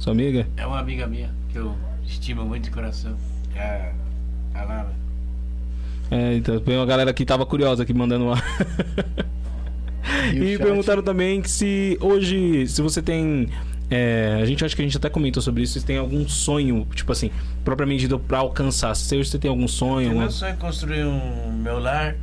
Sua 0.00 0.12
amiga? 0.12 0.46
É 0.56 0.66
uma 0.66 0.78
amiga 0.80 1.06
minha 1.06 1.30
que 1.52 1.58
eu 1.58 1.74
estimo 2.04 2.44
muito 2.44 2.64
de 2.64 2.70
coração. 2.70 3.14
É 3.54 3.92
a, 4.54 4.60
a 4.60 4.64
Lara. 4.64 4.92
É, 6.10 6.34
então 6.34 6.58
tem 6.60 6.76
uma 6.76 6.84
galera 6.86 7.12
que 7.14 7.24
tava 7.24 7.46
curiosa 7.46 7.84
aqui 7.84 7.94
mandando 7.94 8.26
lá. 8.26 8.42
E 10.32 10.54
E 10.54 10.58
perguntaram 10.58 11.02
também 11.02 11.40
que 11.40 11.50
se 11.50 11.96
hoje, 12.00 12.66
se 12.66 12.82
você 12.82 13.00
tem. 13.00 13.48
é, 13.90 14.38
a 14.42 14.44
gente 14.44 14.64
acha 14.64 14.74
que 14.74 14.82
a 14.82 14.84
gente 14.84 14.96
até 14.96 15.08
comentou 15.08 15.42
sobre 15.42 15.62
isso, 15.62 15.78
se 15.78 15.86
tem 15.86 15.96
algum 15.96 16.28
sonho, 16.28 16.86
tipo 16.94 17.10
assim, 17.12 17.30
propriamente 17.64 18.00
dito 18.02 18.18
pra 18.18 18.38
alcançar. 18.38 18.94
Se 18.96 19.16
hoje 19.16 19.30
você 19.30 19.38
tem 19.38 19.48
algum 19.48 19.68
sonho. 19.68 19.98
Tem 19.98 20.06
alguma- 20.08 20.22
meu 20.24 20.30
sonho 20.32 20.52
é 20.52 20.56
construir 20.56 21.04
um 21.04 21.52
meu 21.62 21.78
lar, 21.78 22.16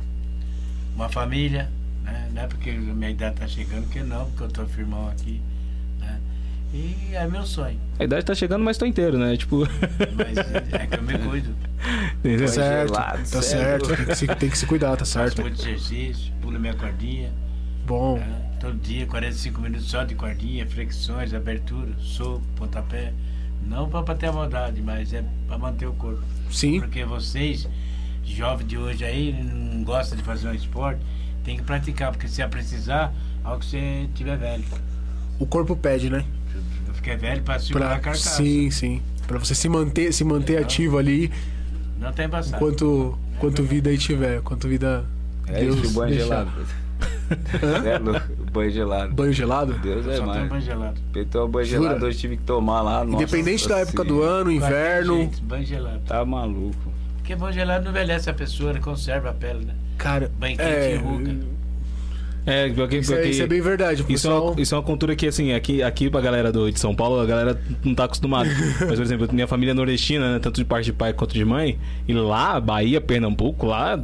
uma 0.94 1.08
família, 1.08 1.70
né? 2.12 2.28
Não 2.34 2.42
é 2.42 2.46
porque 2.46 2.70
a 2.70 2.74
minha 2.74 3.10
idade 3.10 3.36
tá 3.36 3.46
chegando 3.48 3.88
que 3.88 4.00
não, 4.00 4.26
porque 4.30 4.42
eu 4.44 4.48
tô 4.48 4.66
firmão 4.66 5.08
aqui, 5.08 5.40
né? 5.98 6.20
E 6.72 7.14
é 7.14 7.26
meu 7.26 7.44
sonho. 7.44 7.78
A 7.98 8.04
idade 8.04 8.24
tá 8.24 8.34
chegando, 8.34 8.64
mas 8.64 8.76
tô 8.78 8.86
inteiro, 8.86 9.18
né? 9.18 9.36
Tipo. 9.36 9.58
Mas 10.16 10.38
é 10.72 10.86
que 10.86 10.96
eu 10.96 11.02
me 11.02 11.18
cuido. 11.18 11.54
Tá 12.22 12.46
certo, 12.46 12.88
gelado, 12.94 13.30
tá 13.30 13.38
é 13.38 13.42
certo. 13.42 13.86
louco. 13.88 13.96
Tem 13.96 14.06
que, 14.06 14.14
se, 14.14 14.26
tem 14.28 14.50
que 14.50 14.56
se 14.58 14.66
cuidar, 14.66 14.90
tá 14.92 14.98
Faço 14.98 15.12
certo. 15.12 15.40
muito 15.42 15.60
exercício, 15.60 16.32
pulo 16.40 16.58
minha 16.60 16.74
cordinha, 16.74 17.32
Bom, 17.84 18.16
né? 18.18 18.42
Todo 18.60 18.78
dia, 18.78 19.04
45 19.06 19.60
minutos 19.60 19.88
só 19.88 20.04
de 20.04 20.14
cordinha, 20.14 20.64
flexões, 20.64 21.34
abertura, 21.34 21.90
soco, 21.98 22.40
pontapé. 22.54 23.12
Não 23.66 23.88
pra 23.88 24.00
bater 24.02 24.28
a 24.28 24.32
maldade, 24.32 24.80
mas 24.80 25.12
é 25.12 25.24
pra 25.48 25.58
manter 25.58 25.86
o 25.86 25.92
corpo. 25.94 26.22
sim, 26.50 26.78
Porque 26.78 27.04
vocês, 27.04 27.68
jovens 28.24 28.68
de 28.68 28.78
hoje 28.78 29.04
aí, 29.04 29.32
não 29.32 29.82
gostam 29.82 30.16
de 30.16 30.22
fazer 30.22 30.46
um 30.48 30.54
esporte, 30.54 31.00
tem 31.44 31.56
que 31.56 31.62
praticar, 31.62 32.10
porque 32.12 32.28
se 32.28 32.40
é 32.42 32.46
precisar, 32.48 33.12
ao 33.44 33.58
que 33.58 33.66
você 33.66 34.08
tiver 34.14 34.36
velho. 34.36 34.64
o 35.38 35.46
corpo 35.46 35.74
pede, 35.76 36.08
né? 36.10 36.24
Eu 36.86 36.94
fiquei 36.94 37.16
velho 37.16 37.42
pra 37.42 37.58
segurar 37.58 37.86
a 37.86 37.88
Pra, 37.90 37.98
carcaça. 38.00 38.36
sim, 38.36 38.70
sim. 38.70 39.02
Pra 39.26 39.38
você 39.38 39.54
se 39.54 39.68
manter, 39.68 40.12
se 40.12 40.24
manter 40.24 40.52
Legal. 40.54 40.64
ativo 40.64 40.98
ali, 40.98 41.30
Não 41.98 42.12
tem 42.12 42.26
embaçado. 42.26 42.56
enquanto, 42.56 43.18
quanto 43.38 43.62
vida 43.62 43.88
aí 43.90 43.98
tiver, 43.98 44.40
quanto 44.42 44.68
vida. 44.68 45.04
É 45.46 45.60
Deus 45.60 45.76
isso, 45.78 45.94
banho 45.94 46.10
deixar. 46.14 46.26
gelado. 46.26 46.50
é 47.86 47.98
louco, 47.98 48.26
o 48.46 48.50
banho 48.50 48.70
gelado. 48.70 49.14
Banho 49.14 49.32
gelado? 49.32 49.72
Deus 49.78 50.06
é 50.06 50.20
mais. 50.20 50.48
banho 50.48 50.62
gelado. 50.62 51.00
Peitou 51.12 51.48
banho 51.48 51.66
Jura? 51.66 51.82
gelado, 51.82 52.06
hoje 52.06 52.18
tive 52.18 52.36
que 52.36 52.42
tomar 52.44 52.82
lá. 52.82 53.04
nossa 53.04 53.22
Independente 53.22 53.68
da 53.68 53.78
época 53.78 54.04
do 54.04 54.14
senhora. 54.20 54.30
ano, 54.42 54.50
inverno. 54.52 55.16
Gente, 55.18 55.42
banho 55.42 55.64
gelado. 55.66 56.00
Tá 56.06 56.24
maluco. 56.24 56.92
Porque 57.16 57.34
banho 57.34 57.52
gelado 57.52 57.84
não 57.84 57.90
envelhece 57.90 58.28
a 58.30 58.34
pessoa, 58.34 58.72
né? 58.72 58.80
conserva 58.80 59.30
a 59.30 59.32
pele, 59.32 59.64
né? 59.64 59.74
Cara, 59.98 60.30
quente 60.40 60.60
é. 60.60 61.00
É, 62.44 62.68
porque, 62.70 62.98
isso, 62.98 63.14
é, 63.14 63.28
isso 63.28 63.42
é 63.42 63.46
bem 63.46 63.60
verdade. 63.60 64.02
O 64.02 64.04
Isso 64.04 64.26
é, 64.26 64.30
pessoal, 64.30 64.52
uma, 64.52 64.60
isso 64.60 64.74
é 64.74 64.78
uma 64.78 64.82
cultura 64.82 65.14
que, 65.14 65.28
assim, 65.28 65.52
aqui, 65.52 65.80
aqui 65.82 66.10
pra 66.10 66.20
galera 66.20 66.50
do, 66.50 66.70
de 66.72 66.78
São 66.78 66.94
Paulo, 66.94 67.20
a 67.20 67.26
galera 67.26 67.60
não 67.84 67.94
tá 67.94 68.04
acostumada. 68.04 68.50
Mas, 68.80 68.94
por 68.96 69.02
exemplo, 69.02 69.28
minha 69.32 69.46
família 69.46 69.70
é 69.70 69.74
nordestina, 69.74 70.34
né, 70.34 70.38
tanto 70.40 70.56
de 70.56 70.64
parte 70.64 70.86
de 70.86 70.92
pai 70.92 71.12
quanto 71.12 71.34
de 71.34 71.44
mãe, 71.44 71.78
e 72.06 72.12
lá, 72.12 72.60
Bahia, 72.60 73.00
Pernambuco, 73.00 73.66
lá, 73.66 73.96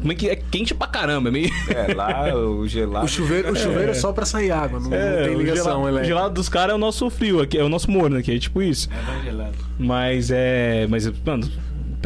como 0.00 0.12
é 0.12 0.14
que 0.16 0.28
é 0.28 0.34
quente 0.34 0.74
pra 0.74 0.88
caramba, 0.88 1.28
é 1.28 1.32
meio... 1.32 1.50
É, 1.68 1.94
lá 1.94 2.34
o 2.34 2.66
gelado. 2.66 3.06
o 3.06 3.08
chuveiro, 3.08 3.52
o 3.52 3.56
chuveiro 3.56 3.92
é. 3.92 3.94
só 3.94 4.12
pra 4.12 4.26
sair 4.26 4.50
água, 4.50 4.80
não, 4.80 4.90
não 4.90 5.24
tem 5.24 5.36
o 5.36 5.38
ligação 5.38 5.64
gelado, 5.64 5.80
o 5.80 5.88
elétrica. 5.88 6.06
gelado 6.06 6.34
dos 6.34 6.48
caras 6.48 6.72
é 6.72 6.74
o 6.74 6.78
nosso 6.78 7.08
frio 7.08 7.40
aqui, 7.40 7.56
é 7.56 7.62
o 7.62 7.68
nosso 7.68 7.88
morno 7.90 8.16
aqui, 8.16 8.34
é 8.34 8.38
tipo 8.38 8.60
isso. 8.60 8.88
É 8.90 9.12
banho 9.12 9.24
gelado. 9.24 9.56
Mas 9.78 10.30
é. 10.30 10.86
Mas, 10.88 11.10
mano, 11.24 11.48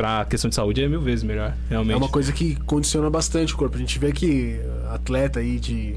pra 0.01 0.25
questão 0.25 0.49
de 0.49 0.55
saúde 0.55 0.83
é 0.83 0.89
mil 0.89 1.03
vezes 1.03 1.23
melhor, 1.23 1.55
realmente. 1.69 1.93
É 1.93 1.97
uma 1.99 2.09
coisa 2.09 2.33
que 2.33 2.57
condiciona 2.65 3.11
bastante 3.11 3.53
o 3.53 3.57
corpo. 3.59 3.77
A 3.77 3.79
gente 3.79 3.99
vê 3.99 4.13
que 4.13 4.59
atleta 4.91 5.41
aí 5.41 5.59
de, 5.61 5.97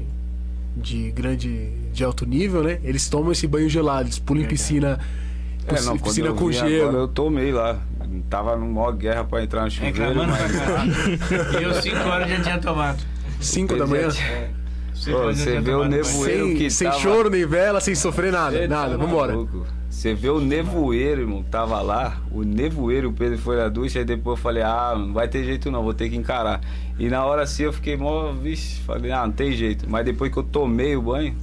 de 0.76 1.10
grande, 1.10 1.70
de 1.90 2.04
alto 2.04 2.26
nível, 2.26 2.62
né? 2.62 2.78
Eles 2.84 3.08
tomam 3.08 3.32
esse 3.32 3.46
banho 3.46 3.66
gelado, 3.66 4.02
eles 4.02 4.18
pulam 4.18 4.42
em 4.42 4.46
piscina, 4.46 5.00
É, 5.66 5.80
não, 5.80 5.96
piscina 5.96 6.26
eu 6.28 6.34
com 6.34 6.52
gelo. 6.52 6.88
Agora 6.90 7.02
eu 7.04 7.08
tomei 7.08 7.50
lá. 7.50 7.78
Tava 8.28 8.54
numa 8.56 8.82
maior 8.82 8.92
guerra 8.92 9.24
pra 9.24 9.42
entrar 9.42 9.64
no 9.64 9.70
chuveiro, 9.70 9.96
pra 9.96 10.26
mas... 10.26 11.60
E 11.60 11.62
eu 11.62 11.74
5 11.74 11.96
horas 12.06 12.28
já 12.28 12.40
tinha 12.42 12.58
tomado. 12.58 13.02
5 13.40 13.74
da 13.74 13.86
manhã. 13.86 14.08
Horas 14.08 14.16
já 15.38 15.44
você 15.44 15.60
vê 15.60 15.72
o 15.72 15.84
nevoeiro 15.88 16.46
Sem, 16.48 16.56
que 16.56 16.70
sem 16.70 16.88
tava- 16.88 17.00
choro 17.00 17.30
nem 17.30 17.46
vela, 17.46 17.80
sem 17.80 17.94
sofrer 17.94 18.30
nada. 18.30 18.68
Nada, 18.68 18.90
tá 18.92 18.96
vambora. 18.98 19.32
maluco. 19.32 19.66
Você 19.94 20.12
vê 20.12 20.28
o 20.28 20.38
nevoeiro, 20.40 21.22
irmão, 21.22 21.42
tava 21.42 21.80
lá, 21.80 22.20
o 22.30 22.42
nevoeiro, 22.42 23.08
o 23.08 23.12
Pedro 23.12 23.38
foi 23.38 23.56
na 23.56 23.68
ducha, 23.68 24.00
aí 24.00 24.04
depois 24.04 24.36
eu 24.36 24.42
falei, 24.42 24.62
ah, 24.62 24.92
não 24.98 25.14
vai 25.14 25.28
ter 25.28 25.44
jeito 25.44 25.70
não, 25.70 25.82
vou 25.82 25.94
ter 25.94 26.10
que 26.10 26.16
encarar. 26.16 26.60
E 26.98 27.08
na 27.08 27.24
hora 27.24 27.42
assim 27.42 27.62
eu 27.62 27.72
fiquei 27.72 27.96
mó, 27.96 28.32
vixe, 28.32 28.80
falei, 28.82 29.12
ah, 29.12 29.24
não 29.24 29.32
tem 29.32 29.52
jeito. 29.52 29.86
Mas 29.88 30.04
depois 30.04 30.30
que 30.30 30.38
eu 30.38 30.42
tomei 30.42 30.94
o 30.94 31.00
banho, 31.00 31.34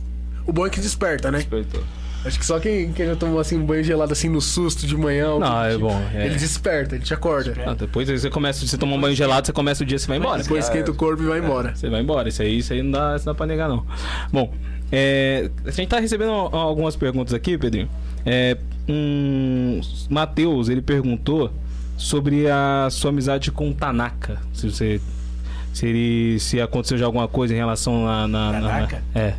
O 0.45 0.65
é 0.65 0.69
que 0.69 0.79
desperta, 0.79 1.31
né? 1.31 1.39
despertou. 1.39 1.81
Acho 2.23 2.37
que 2.37 2.45
só 2.45 2.59
quem, 2.59 2.91
quem 2.91 3.05
já 3.07 3.15
tomou 3.15 3.39
assim 3.39 3.57
um 3.57 3.65
banho 3.65 3.83
gelado 3.83 4.13
assim 4.13 4.29
no 4.29 4.39
susto 4.39 4.85
de 4.85 4.95
manhã. 4.95 5.39
Não, 5.39 5.39
do 5.39 5.45
é 5.65 5.69
tipo, 5.71 5.87
bom, 5.87 6.01
é. 6.13 6.25
Ele 6.27 6.35
desperta, 6.35 6.95
ele 6.95 7.03
te 7.03 7.13
acorda. 7.13 7.55
Ah, 7.65 7.73
depois 7.73 8.07
você 8.09 8.29
começa, 8.29 8.65
você 8.65 8.77
toma 8.77 8.95
um 8.95 9.01
banho 9.01 9.15
gelado, 9.15 9.47
você 9.47 9.51
começa 9.53 9.83
o 9.83 9.85
dia, 9.85 9.97
você 9.97 10.07
vai 10.07 10.17
embora. 10.17 10.43
Depois 10.43 10.65
esquenta 10.65 10.91
o 10.91 10.93
corpo 10.95 11.23
e 11.23 11.25
vai 11.25 11.39
embora. 11.39 11.75
Você 11.75 11.89
vai 11.89 11.99
embora. 12.01 12.29
Isso 12.29 12.41
aí, 12.43 12.59
isso 12.59 12.73
aí 12.73 12.83
não 12.83 12.91
dá, 12.91 13.15
isso 13.15 13.25
não 13.25 13.33
dá 13.33 13.37
pra 13.37 13.47
negar, 13.47 13.67
não. 13.67 13.83
Bom, 14.31 14.53
é, 14.91 15.49
a 15.65 15.71
gente 15.71 15.87
tá 15.87 15.99
recebendo 15.99 16.31
al- 16.31 16.55
algumas 16.55 16.95
perguntas 16.95 17.33
aqui, 17.33 17.57
Pedrinho. 17.57 17.89
É, 18.23 18.55
um, 18.87 19.81
Matheus, 20.09 20.69
ele 20.69 20.81
perguntou 20.81 21.51
sobre 21.97 22.47
a 22.49 22.87
sua 22.91 23.09
amizade 23.09 23.51
com 23.51 23.69
o 23.69 23.73
Tanaka. 23.73 24.37
Se 24.53 24.69
você. 24.69 25.01
Se, 25.73 25.85
ele, 25.87 26.37
se 26.39 26.59
aconteceu 26.59 26.97
já 26.97 27.05
alguma 27.05 27.27
coisa 27.27 27.53
em 27.53 27.57
relação 27.57 28.03
na. 28.05 28.27
na, 28.27 28.51
na- 28.51 28.59
Tanaka? 28.61 29.03
é. 29.15 29.33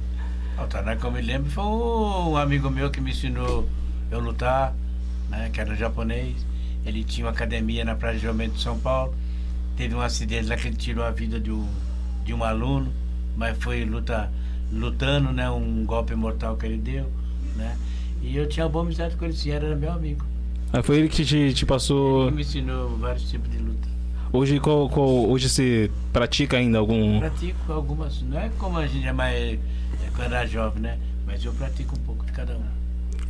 O 0.65 0.67
Tanaka, 0.67 1.07
eu 1.07 1.11
me 1.13 1.21
lembro, 1.21 1.51
foi 1.51 1.65
um 1.65 2.37
amigo 2.37 2.71
meu 2.71 2.91
que 2.91 3.01
me 3.01 3.11
ensinou 3.11 3.69
eu 4.11 4.21
lutar, 4.21 4.75
né? 5.29 5.51
Que 5.53 5.61
era 5.61 5.75
japonês. 5.75 6.35
Ele 6.85 7.05
tinha 7.05 7.27
uma 7.27 7.33
academia 7.33 7.85
na 7.85 7.95
Praia 7.95 8.17
de 8.19 8.23
Jumento 8.25 8.55
de 8.55 8.63
São 8.63 8.79
Paulo. 8.79 9.15
Teve 9.77 9.95
um 9.95 10.01
acidente 10.01 10.49
lá 10.49 10.57
que 10.57 10.69
ele 10.69 10.77
tirou 10.77 11.05
a 11.05 11.11
vida 11.11 11.39
de 11.41 11.51
um, 11.51 11.67
de 12.25 12.33
um 12.35 12.45
aluno, 12.45 12.93
mas 13.37 13.57
foi 13.59 13.85
luta, 13.85 14.31
lutando, 14.73 15.33
né? 15.33 15.49
Um 15.51 15.85
golpe 15.85 16.15
mortal 16.15 16.57
que 16.57 16.67
ele 16.67 16.79
deu, 16.79 17.07
né? 17.57 17.77
E 18.21 18.37
eu 18.37 18.49
tinha 18.49 18.65
uma 18.67 18.71
boa 18.73 18.85
amizade 18.85 19.17
com 19.17 19.25
ele, 19.25 19.35
sim, 19.35 19.51
era 19.51 19.75
meu 19.75 19.91
amigo. 19.93 20.25
Ah, 20.73 20.83
Foi 20.83 20.97
ele 20.99 21.09
que 21.09 21.25
te, 21.25 21.53
te 21.53 21.67
passou. 21.67 22.27
Ele 22.29 22.37
me 22.37 22.43
ensinou 22.43 22.97
vários 22.99 23.29
tipos 23.29 23.51
de 23.51 23.59
luta. 23.59 23.89
Hoje, 24.33 24.59
qual, 24.61 24.89
qual- 24.89 25.29
hoje 25.29 25.49
você 25.49 25.91
pratica 26.13 26.57
ainda 26.57 26.79
algum. 26.79 27.19
Pratico 27.19 27.73
algumas, 27.73 28.23
não 28.23 28.39
é 28.39 28.49
como 28.59 28.79
a 28.79 28.87
gente 28.87 29.07
é 29.07 29.13
mais 29.13 29.59
quando 30.15 30.33
era 30.33 30.47
jovem, 30.47 30.83
né? 30.83 30.99
Mas 31.27 31.45
eu 31.45 31.53
pratico 31.53 31.95
um 31.97 32.01
pouco 32.01 32.25
de 32.27 32.33
cada 32.33 32.55
um. 32.55 32.63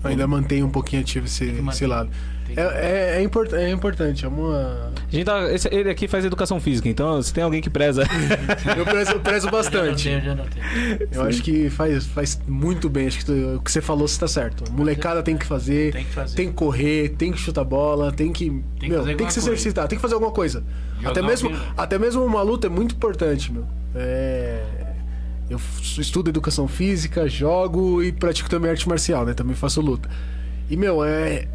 Ainda 0.05 0.27
mantém 0.27 0.65
um 0.65 0.69
pouquinho 0.71 1.01
ativo 1.01 1.27
esse, 1.27 1.47
Tem 1.47 1.69
esse 1.69 1.87
lado. 1.87 2.11
Tem 2.45 2.57
que- 2.57 2.61
É, 2.61 2.65
é, 2.65 3.19
é, 3.19 3.23
import, 3.23 3.53
é 3.53 3.71
importante, 3.71 4.25
é 4.25 4.29
uma. 4.29 4.91
A 4.97 5.15
gente 5.15 5.25
tá, 5.25 5.53
esse- 5.53 5.69
ele 5.73 5.89
aqui 5.89 6.09
faz 6.09 6.25
educação 6.25 6.59
física, 6.61 6.89
então 6.89 7.23
se 7.23 7.33
tem 7.33 7.45
alguém 7.45 7.61
que 7.63 7.71
preza. 7.71 8.03
Eu 8.77 8.85
prezo, 8.85 9.13
eu 9.13 9.21
prezo 9.21 9.47
Já 9.47 9.53
não 9.53 9.59
bastante. 9.59 10.05
tenho, 10.09 10.21
já 10.21 10.35
não 10.35 10.45
tenho. 10.45 11.09
Eu 11.13 11.23
acho 11.23 11.41
que 11.41 11.71
faz, 11.71 12.05
faz 12.07 12.41
muito 12.49 12.91
bem. 12.91 13.07
Acho 13.07 13.19
que 13.19 13.25
tu- 13.27 13.57
o 13.57 13.61
que 13.63 13.71
você 13.71 13.81
falou 13.81 14.09
você 14.09 14.19
tá 14.19 14.27
certo. 14.27 14.65
Molecada 14.73 15.23
tem 15.23 15.37
que 15.37 15.47
fazer, 15.47 15.93
Tem 15.93 16.05
que 16.05 16.11
fazer. 16.11 16.35
tem 16.35 16.49
que 16.49 16.55
correr, 16.55 17.11
tem 17.11 17.31
que 17.31 17.39
chutar 17.39 17.63
bola, 17.63 18.11
tem 18.11 18.33
que. 18.33 18.51
que 18.81 18.89
meu, 18.89 18.99
fazer 19.01 19.15
tem 19.15 19.27
que 19.29 19.33
se 19.33 19.39
coisa. 19.39 19.55
exercitar, 19.55 19.87
tem 19.87 19.97
que 19.97 20.03
fazer 20.03 20.15
alguma 20.15 20.33
coisa. 20.33 20.65
Jogar 20.97 21.11
Até 21.11 21.23
mesmo, 21.23 21.51
até 21.77 21.97
mesmo 21.97 22.25
uma 22.25 22.43
luta 22.43 22.67
é 22.67 22.71
muito 22.71 22.97
importante, 22.97 23.53
meu. 23.53 23.65
É, 23.95 24.65
Eu 25.53 25.61
estudo 26.01 26.31
educação 26.31 26.67
física, 26.67 27.29
jogo 27.29 28.03
e 28.03 28.11
pratico 28.11 28.49
também 28.49 28.71
arte 28.71 28.89
marcial, 28.89 29.27
né? 29.27 29.35
Também 29.35 29.55
faço 29.55 29.81
luta. 29.81 30.09
E, 30.71 30.77
meu, 30.77 31.05
é 31.05 31.47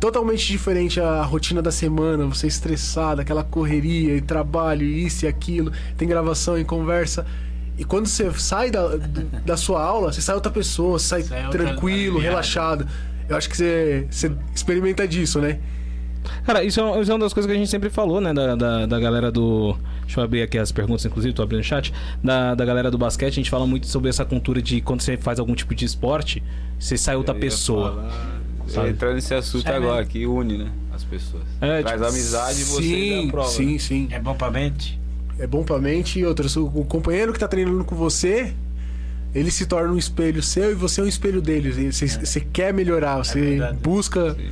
totalmente 0.00 0.46
diferente 0.46 1.00
a 1.00 1.22
rotina 1.22 1.60
da 1.60 1.70
semana, 1.70 2.26
você 2.26 2.46
estressado, 2.46 3.20
aquela 3.20 3.44
correria 3.44 4.16
e 4.16 4.20
trabalho, 4.20 4.84
isso 4.84 5.26
e 5.26 5.28
aquilo, 5.28 5.70
tem 5.96 6.08
gravação 6.08 6.58
e 6.58 6.64
conversa. 6.64 7.26
E 7.78 7.84
quando 7.84 8.06
você 8.06 8.30
sai 8.32 8.70
da, 8.70 8.96
da 9.44 9.56
sua 9.56 9.82
aula, 9.82 10.12
você 10.12 10.20
sai 10.20 10.34
outra 10.34 10.50
pessoa, 10.50 10.98
você 10.98 11.06
sai, 11.06 11.22
Sai 11.22 11.44
outra 11.44 11.64
tranquilo, 11.64 12.16
aliviado. 12.16 12.20
relaxado. 12.20 12.88
Eu 13.28 13.36
acho 13.36 13.48
que 13.48 13.56
você, 13.56 14.06
você 14.10 14.32
experimenta 14.54 15.06
disso, 15.06 15.40
né? 15.40 15.58
Cara, 16.44 16.62
isso 16.64 16.80
é, 16.80 17.00
isso 17.00 17.10
é 17.10 17.14
uma 17.14 17.20
das 17.20 17.32
coisas 17.32 17.50
que 17.50 17.56
a 17.56 17.58
gente 17.58 17.70
sempre 17.70 17.90
falou, 17.90 18.20
né? 18.20 18.32
Da, 18.32 18.54
da, 18.54 18.86
da 18.86 19.00
galera 19.00 19.30
do. 19.30 19.76
Deixa 20.02 20.20
eu 20.20 20.24
abrir 20.24 20.42
aqui 20.42 20.58
as 20.58 20.70
perguntas, 20.72 21.04
inclusive, 21.04 21.32
tô 21.34 21.42
abrindo 21.42 21.60
o 21.60 21.64
chat. 21.64 21.92
Da, 22.22 22.54
da 22.54 22.64
galera 22.64 22.90
do 22.90 22.98
basquete, 22.98 23.32
a 23.32 23.36
gente 23.36 23.50
fala 23.50 23.66
muito 23.66 23.86
sobre 23.86 24.08
essa 24.10 24.24
cultura 24.24 24.60
de 24.62 24.80
quando 24.80 25.00
você 25.00 25.16
faz 25.16 25.38
algum 25.38 25.54
tipo 25.54 25.74
de 25.74 25.84
esporte, 25.84 26.42
você 26.78 26.96
sai 26.96 27.16
outra 27.16 27.34
pessoa. 27.34 27.90
falar- 27.92 28.40
sabe? 28.68 28.90
Entrando 28.90 29.14
nesse 29.14 29.34
assunto 29.34 29.62
Sério? 29.64 29.78
agora, 29.88 30.04
que 30.04 30.24
une, 30.26 30.58
né? 30.58 30.70
As 30.92 31.02
pessoas. 31.04 31.42
É, 31.60 31.82
Traz 31.82 31.96
tipo, 32.00 32.08
amizade 32.12 32.60
e 32.60 32.64
você 32.64 32.82
sim, 32.82 33.24
dá 33.26 33.30
prova. 33.32 33.48
sim, 33.48 33.72
né? 33.72 33.78
sim. 33.78 34.08
É 34.10 34.20
bom 34.20 34.34
pra 34.34 34.50
mente? 34.50 35.00
É 35.38 35.46
bom 35.46 35.64
pra 35.64 35.78
mente 35.78 36.18
e 36.20 36.24
outras. 36.26 36.54
O 36.56 36.66
o 36.66 36.84
companheiro 36.84 37.32
que 37.32 37.38
tá 37.38 37.48
treinando 37.48 37.82
com 37.84 37.96
você, 37.96 38.52
ele 39.34 39.50
se 39.50 39.66
torna 39.66 39.92
um 39.92 39.98
espelho 39.98 40.42
seu 40.42 40.70
e 40.70 40.74
você 40.74 41.00
é 41.00 41.04
um 41.04 41.08
espelho 41.08 41.40
dele. 41.42 41.70
E 41.70 41.92
Você, 41.92 42.06
você 42.06 42.40
quer 42.40 42.72
melhorar, 42.72 43.16
você 43.24 43.40
verdade. 43.40 43.78
busca 43.78 44.34
Sim. 44.34 44.50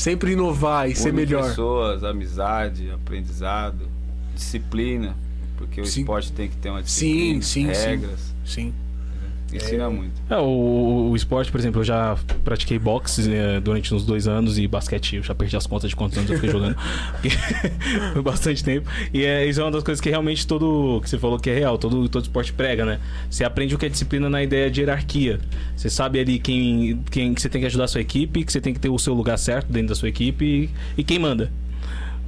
Sempre 0.00 0.32
inovar 0.32 0.88
e 0.88 0.94
ser 0.94 1.10
Une 1.10 1.16
melhor. 1.16 1.48
pessoas, 1.50 2.02
amizade, 2.02 2.90
aprendizado, 2.90 3.86
disciplina. 4.34 5.14
Porque 5.56 5.80
o 5.80 5.84
Sim. 5.84 6.00
esporte 6.00 6.32
tem 6.32 6.48
que 6.48 6.56
ter 6.56 6.70
uma 6.70 6.82
Sim, 6.84 7.38
disciplina, 7.38 7.42
sim, 7.42 7.74
sim. 7.74 7.86
regras. 7.88 8.34
Sim. 8.46 8.74
Ensina 9.52 9.90
muito. 9.90 10.12
É, 10.28 10.36
o, 10.36 11.10
o 11.10 11.16
esporte, 11.16 11.50
por 11.50 11.58
exemplo, 11.58 11.80
eu 11.80 11.84
já 11.84 12.16
pratiquei 12.44 12.78
boxe 12.78 13.32
é, 13.32 13.60
durante 13.60 13.94
uns 13.94 14.04
dois 14.04 14.28
anos 14.28 14.58
e 14.58 14.66
basquete, 14.66 15.16
eu 15.16 15.22
já 15.22 15.34
perdi 15.34 15.56
as 15.56 15.66
contas 15.66 15.90
de 15.90 15.96
quantos 15.96 16.18
anos 16.18 16.30
eu 16.30 16.36
fiquei 16.36 16.50
jogando. 16.50 16.76
Foi 18.12 18.22
bastante 18.22 18.62
tempo. 18.62 18.88
E 19.12 19.24
é, 19.24 19.46
isso 19.46 19.60
é 19.60 19.64
uma 19.64 19.70
das 19.70 19.82
coisas 19.82 20.00
que 20.00 20.08
realmente 20.08 20.46
todo. 20.46 21.00
que 21.02 21.10
você 21.10 21.18
falou 21.18 21.38
que 21.38 21.50
é 21.50 21.54
real, 21.54 21.78
todo, 21.78 22.08
todo 22.08 22.22
esporte 22.22 22.52
prega, 22.52 22.84
né? 22.84 23.00
Você 23.28 23.44
aprende 23.44 23.74
o 23.74 23.78
que 23.78 23.86
é 23.86 23.88
disciplina 23.88 24.28
na 24.28 24.42
ideia 24.42 24.70
de 24.70 24.80
hierarquia. 24.80 25.40
Você 25.76 25.90
sabe 25.90 26.20
ali 26.20 26.38
quem, 26.38 27.02
quem 27.10 27.34
que 27.34 27.40
você 27.40 27.48
tem 27.48 27.60
que 27.60 27.66
ajudar 27.66 27.84
a 27.84 27.88
sua 27.88 28.00
equipe, 28.00 28.44
que 28.44 28.52
você 28.52 28.60
tem 28.60 28.72
que 28.72 28.80
ter 28.80 28.88
o 28.88 28.98
seu 28.98 29.14
lugar 29.14 29.38
certo 29.38 29.72
dentro 29.72 29.88
da 29.88 29.94
sua 29.94 30.08
equipe 30.08 30.44
e, 30.44 30.70
e 31.00 31.04
quem 31.04 31.18
manda. 31.18 31.50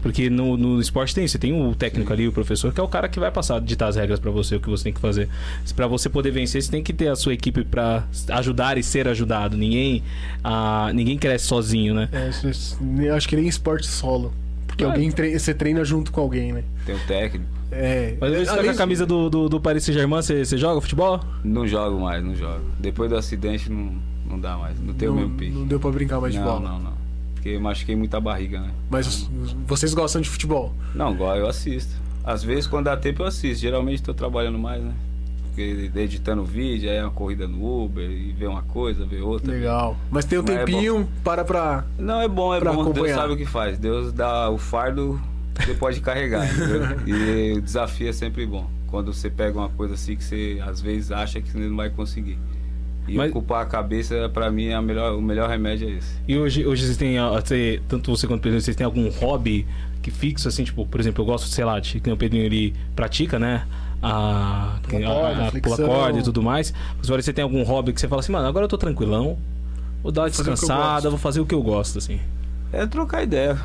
Porque 0.03 0.29
no, 0.29 0.57
no 0.57 0.81
esporte 0.81 1.15
tem, 1.15 1.27
você 1.29 1.39
tem 1.39 1.53
o 1.53 1.75
técnico 1.75 2.13
ali, 2.13 2.27
o 2.27 2.33
professor, 2.33 2.73
que 2.73 2.81
é 2.81 2.83
o 2.83 2.89
cara 2.89 3.09
que 3.09 3.21
vai 3.21 3.31
passar, 3.31 3.61
ditar 3.61 3.87
as 3.89 3.95
regras 3.97 4.19
pra 4.19 4.31
você, 4.33 4.57
o 4.57 4.61
que 4.61 4.69
você 4.69 4.85
tem 4.85 4.93
que 4.93 5.01
fazer. 5.01 5.29
Pra 5.77 5.87
você 5.87 6.09
poder 6.09 6.33
vencer, 6.33 6.61
você 6.61 6.71
tem 6.71 6.83
que 6.83 6.93
ter 6.93 7.07
a 7.09 7.15
sua 7.17 7.33
equipe 7.33 7.63
pra 7.65 8.05
ajudar 8.31 8.77
e 8.77 8.83
ser 8.83 9.07
ajudado. 9.07 9.57
Ninguém, 9.57 10.03
ah, 10.43 10.91
ninguém 10.93 11.17
cresce 11.17 11.47
sozinho, 11.47 11.95
né? 11.95 12.09
É, 12.13 13.11
acho 13.11 13.29
que 13.29 13.37
nem 13.37 13.47
esporte 13.47 13.87
solo. 13.87 14.33
Porque 14.67 14.83
Ah. 14.85 14.89
alguém 14.89 15.11
tre- 15.11 15.39
você 15.39 15.55
treina 15.55 15.85
junto 15.85 16.11
com 16.11 16.21
alguém, 16.21 16.53
né? 16.53 16.65
Tem 16.85 16.95
o 16.95 16.99
técnico. 17.07 17.47
É. 17.71 18.17
Mas 18.21 18.33
vezes 18.33 18.49
você 18.49 18.57
tá 18.57 18.65
com 18.65 18.71
a 18.71 18.75
camisa 18.75 19.07
do, 19.07 19.31
do, 19.31 19.49
do 19.49 19.61
Paris 19.61 19.85
Saint-Germain, 19.85 20.21
você, 20.21 20.45
você 20.45 20.59
joga 20.59 20.81
futebol? 20.81 21.21
Não 21.45 21.67
jogo 21.67 22.01
mais, 22.01 22.25
não 22.25 22.35
jogo. 22.35 22.61
Depois 22.81 23.09
do 23.09 23.17
acidente 23.17 23.71
não, 23.71 23.95
não 24.29 24.41
dá 24.41 24.57
mais. 24.57 24.81
Não 24.81 24.93
tem 24.95 25.09
o 25.09 25.13
não, 25.13 25.21
mesmo 25.21 25.37
pique. 25.37 25.53
não 25.53 25.67
deu 25.67 25.79
pra 25.79 25.91
brincar 25.91 26.21
mais 26.21 26.33
de 26.35 26.41
não, 26.41 26.47
bola. 26.47 26.61
não, 26.69 26.79
não. 26.81 27.02
Porque 27.43 27.57
eu 27.57 27.61
machuquei 27.61 27.97
muita 27.97 28.21
barriga, 28.21 28.61
né? 28.61 28.71
Mas 28.89 29.29
vocês 29.67 29.93
gostam 29.95 30.23
de 30.23 30.31
futebol? 30.31 30.73
Não, 30.95 31.13
igual 31.13 31.37
eu 31.37 31.49
assisto. 31.49 31.93
Às 32.23 32.45
vezes 32.45 32.69
quando 32.69 32.85
dá 32.85 32.97
tempo 32.97 33.25
eu 33.25 33.27
assisto. 33.27 33.61
Geralmente 33.61 34.01
tô 34.01 34.15
trabalhando 34.15 34.61
mais, 34.61 34.81
né? 34.81 34.93
Porque 35.49 35.91
editando 35.97 36.45
vídeo, 36.45 36.89
aí 36.89 36.99
é 36.99 37.03
uma 37.03 37.11
corrida 37.11 37.49
no 37.49 37.85
Uber, 37.85 38.09
e 38.09 38.31
vê 38.33 38.47
uma 38.47 38.63
coisa, 38.63 39.05
vê 39.05 39.21
outra. 39.21 39.51
Legal. 39.51 39.97
Mas 40.09 40.25
tem 40.25 40.39
um 40.39 40.43
Mas 40.43 40.55
é 40.55 40.59
tempinho, 40.65 41.09
para 41.25 41.45
pra. 41.45 41.85
Não, 41.99 42.21
é 42.21 42.29
bom, 42.29 42.55
é 42.55 42.61
bom. 42.61 42.71
Deus 42.71 42.81
acompanhar. 42.81 43.17
sabe 43.17 43.33
o 43.33 43.37
que 43.37 43.45
faz. 43.45 43.77
Deus 43.77 44.13
dá 44.13 44.49
o 44.49 44.57
fardo 44.57 45.21
você 45.59 45.75
pode 45.75 46.01
carregar, 46.01 46.47
entendeu? 46.47 46.83
E 47.07 47.53
o 47.59 47.61
desafio 47.61 48.09
é 48.09 48.13
sempre 48.13 48.47
bom. 48.47 48.71
Quando 48.87 49.13
você 49.13 49.29
pega 49.29 49.59
uma 49.59 49.69
coisa 49.69 49.95
assim 49.95 50.15
que 50.15 50.23
você 50.23 50.63
às 50.65 50.81
vezes 50.81 51.11
acha 51.11 51.41
que 51.41 51.51
você 51.51 51.59
não 51.59 51.77
vai 51.77 51.91
conseguir. 51.91 52.39
E 53.09 53.17
Mas- 53.17 53.31
ocupar 53.31 53.63
a 53.63 53.67
cabeça, 53.67 54.29
pra 54.33 54.51
mim, 54.51 54.67
é 54.67 54.75
a 54.75 54.83
melhor, 54.83 55.15
o 55.17 55.21
melhor 55.23 55.49
remédio 55.49 55.89
é 55.89 55.93
esse. 55.93 56.15
E 56.29 56.37
hoje, 56.39 56.65
hoje 56.65 56.85
vocês 56.85 56.97
têm, 56.97 57.17
você- 57.19 57.81
tanto 57.89 58.11
você 58.15 58.27
quanto 58.27 58.41
o 58.41 58.43
Pedrinho, 58.43 58.61
vocês 58.63 58.77
têm 58.77 58.85
algum 58.85 59.09
hobby 59.11 59.67
que 60.01 60.11
fixo, 60.11 60.47
assim, 60.49 60.63
tipo, 60.65 60.87
por 60.87 61.01
exemplo, 61.01 61.23
eu 61.23 61.27
gosto, 61.27 61.49
sei 61.49 61.65
lá, 61.65 61.79
de 61.81 61.99
que 62.01 62.11
o 62.11 62.17
Pedrinho 62.17 62.45
ele 62.45 62.75
pratica, 62.95 63.39
né? 63.39 63.67
A, 64.01 64.79
Pula 64.89 64.99
a- 65.01 65.15
corda, 65.15 65.47
a- 65.47 65.61
pula 65.61 65.77
corda 65.77 66.19
e 66.19 66.23
tudo 66.23 66.43
mais. 66.43 66.73
Mas 66.99 67.07
agora 67.07 67.23
você 67.23 67.33
tem 67.33 67.43
algum 67.43 67.63
hobby 67.63 67.93
que 67.93 68.01
você 68.01 68.09
fala 68.09 68.21
assim, 68.21 68.33
mano, 68.33 68.47
agora 68.49 68.65
eu 68.65 68.69
tô 68.69 68.77
tranquilão, 68.79 69.37
vou 70.03 70.11
dar 70.13 70.23
uma 70.23 70.31
descansada, 70.31 71.09
vou 71.11 71.19
fazer 71.19 71.41
o 71.41 71.47
que 71.47 71.55
eu 71.55 71.63
gosto, 71.63 71.99
assim. 71.99 72.21
É 72.73 72.85
trocar 72.87 73.23
ideia, 73.23 73.61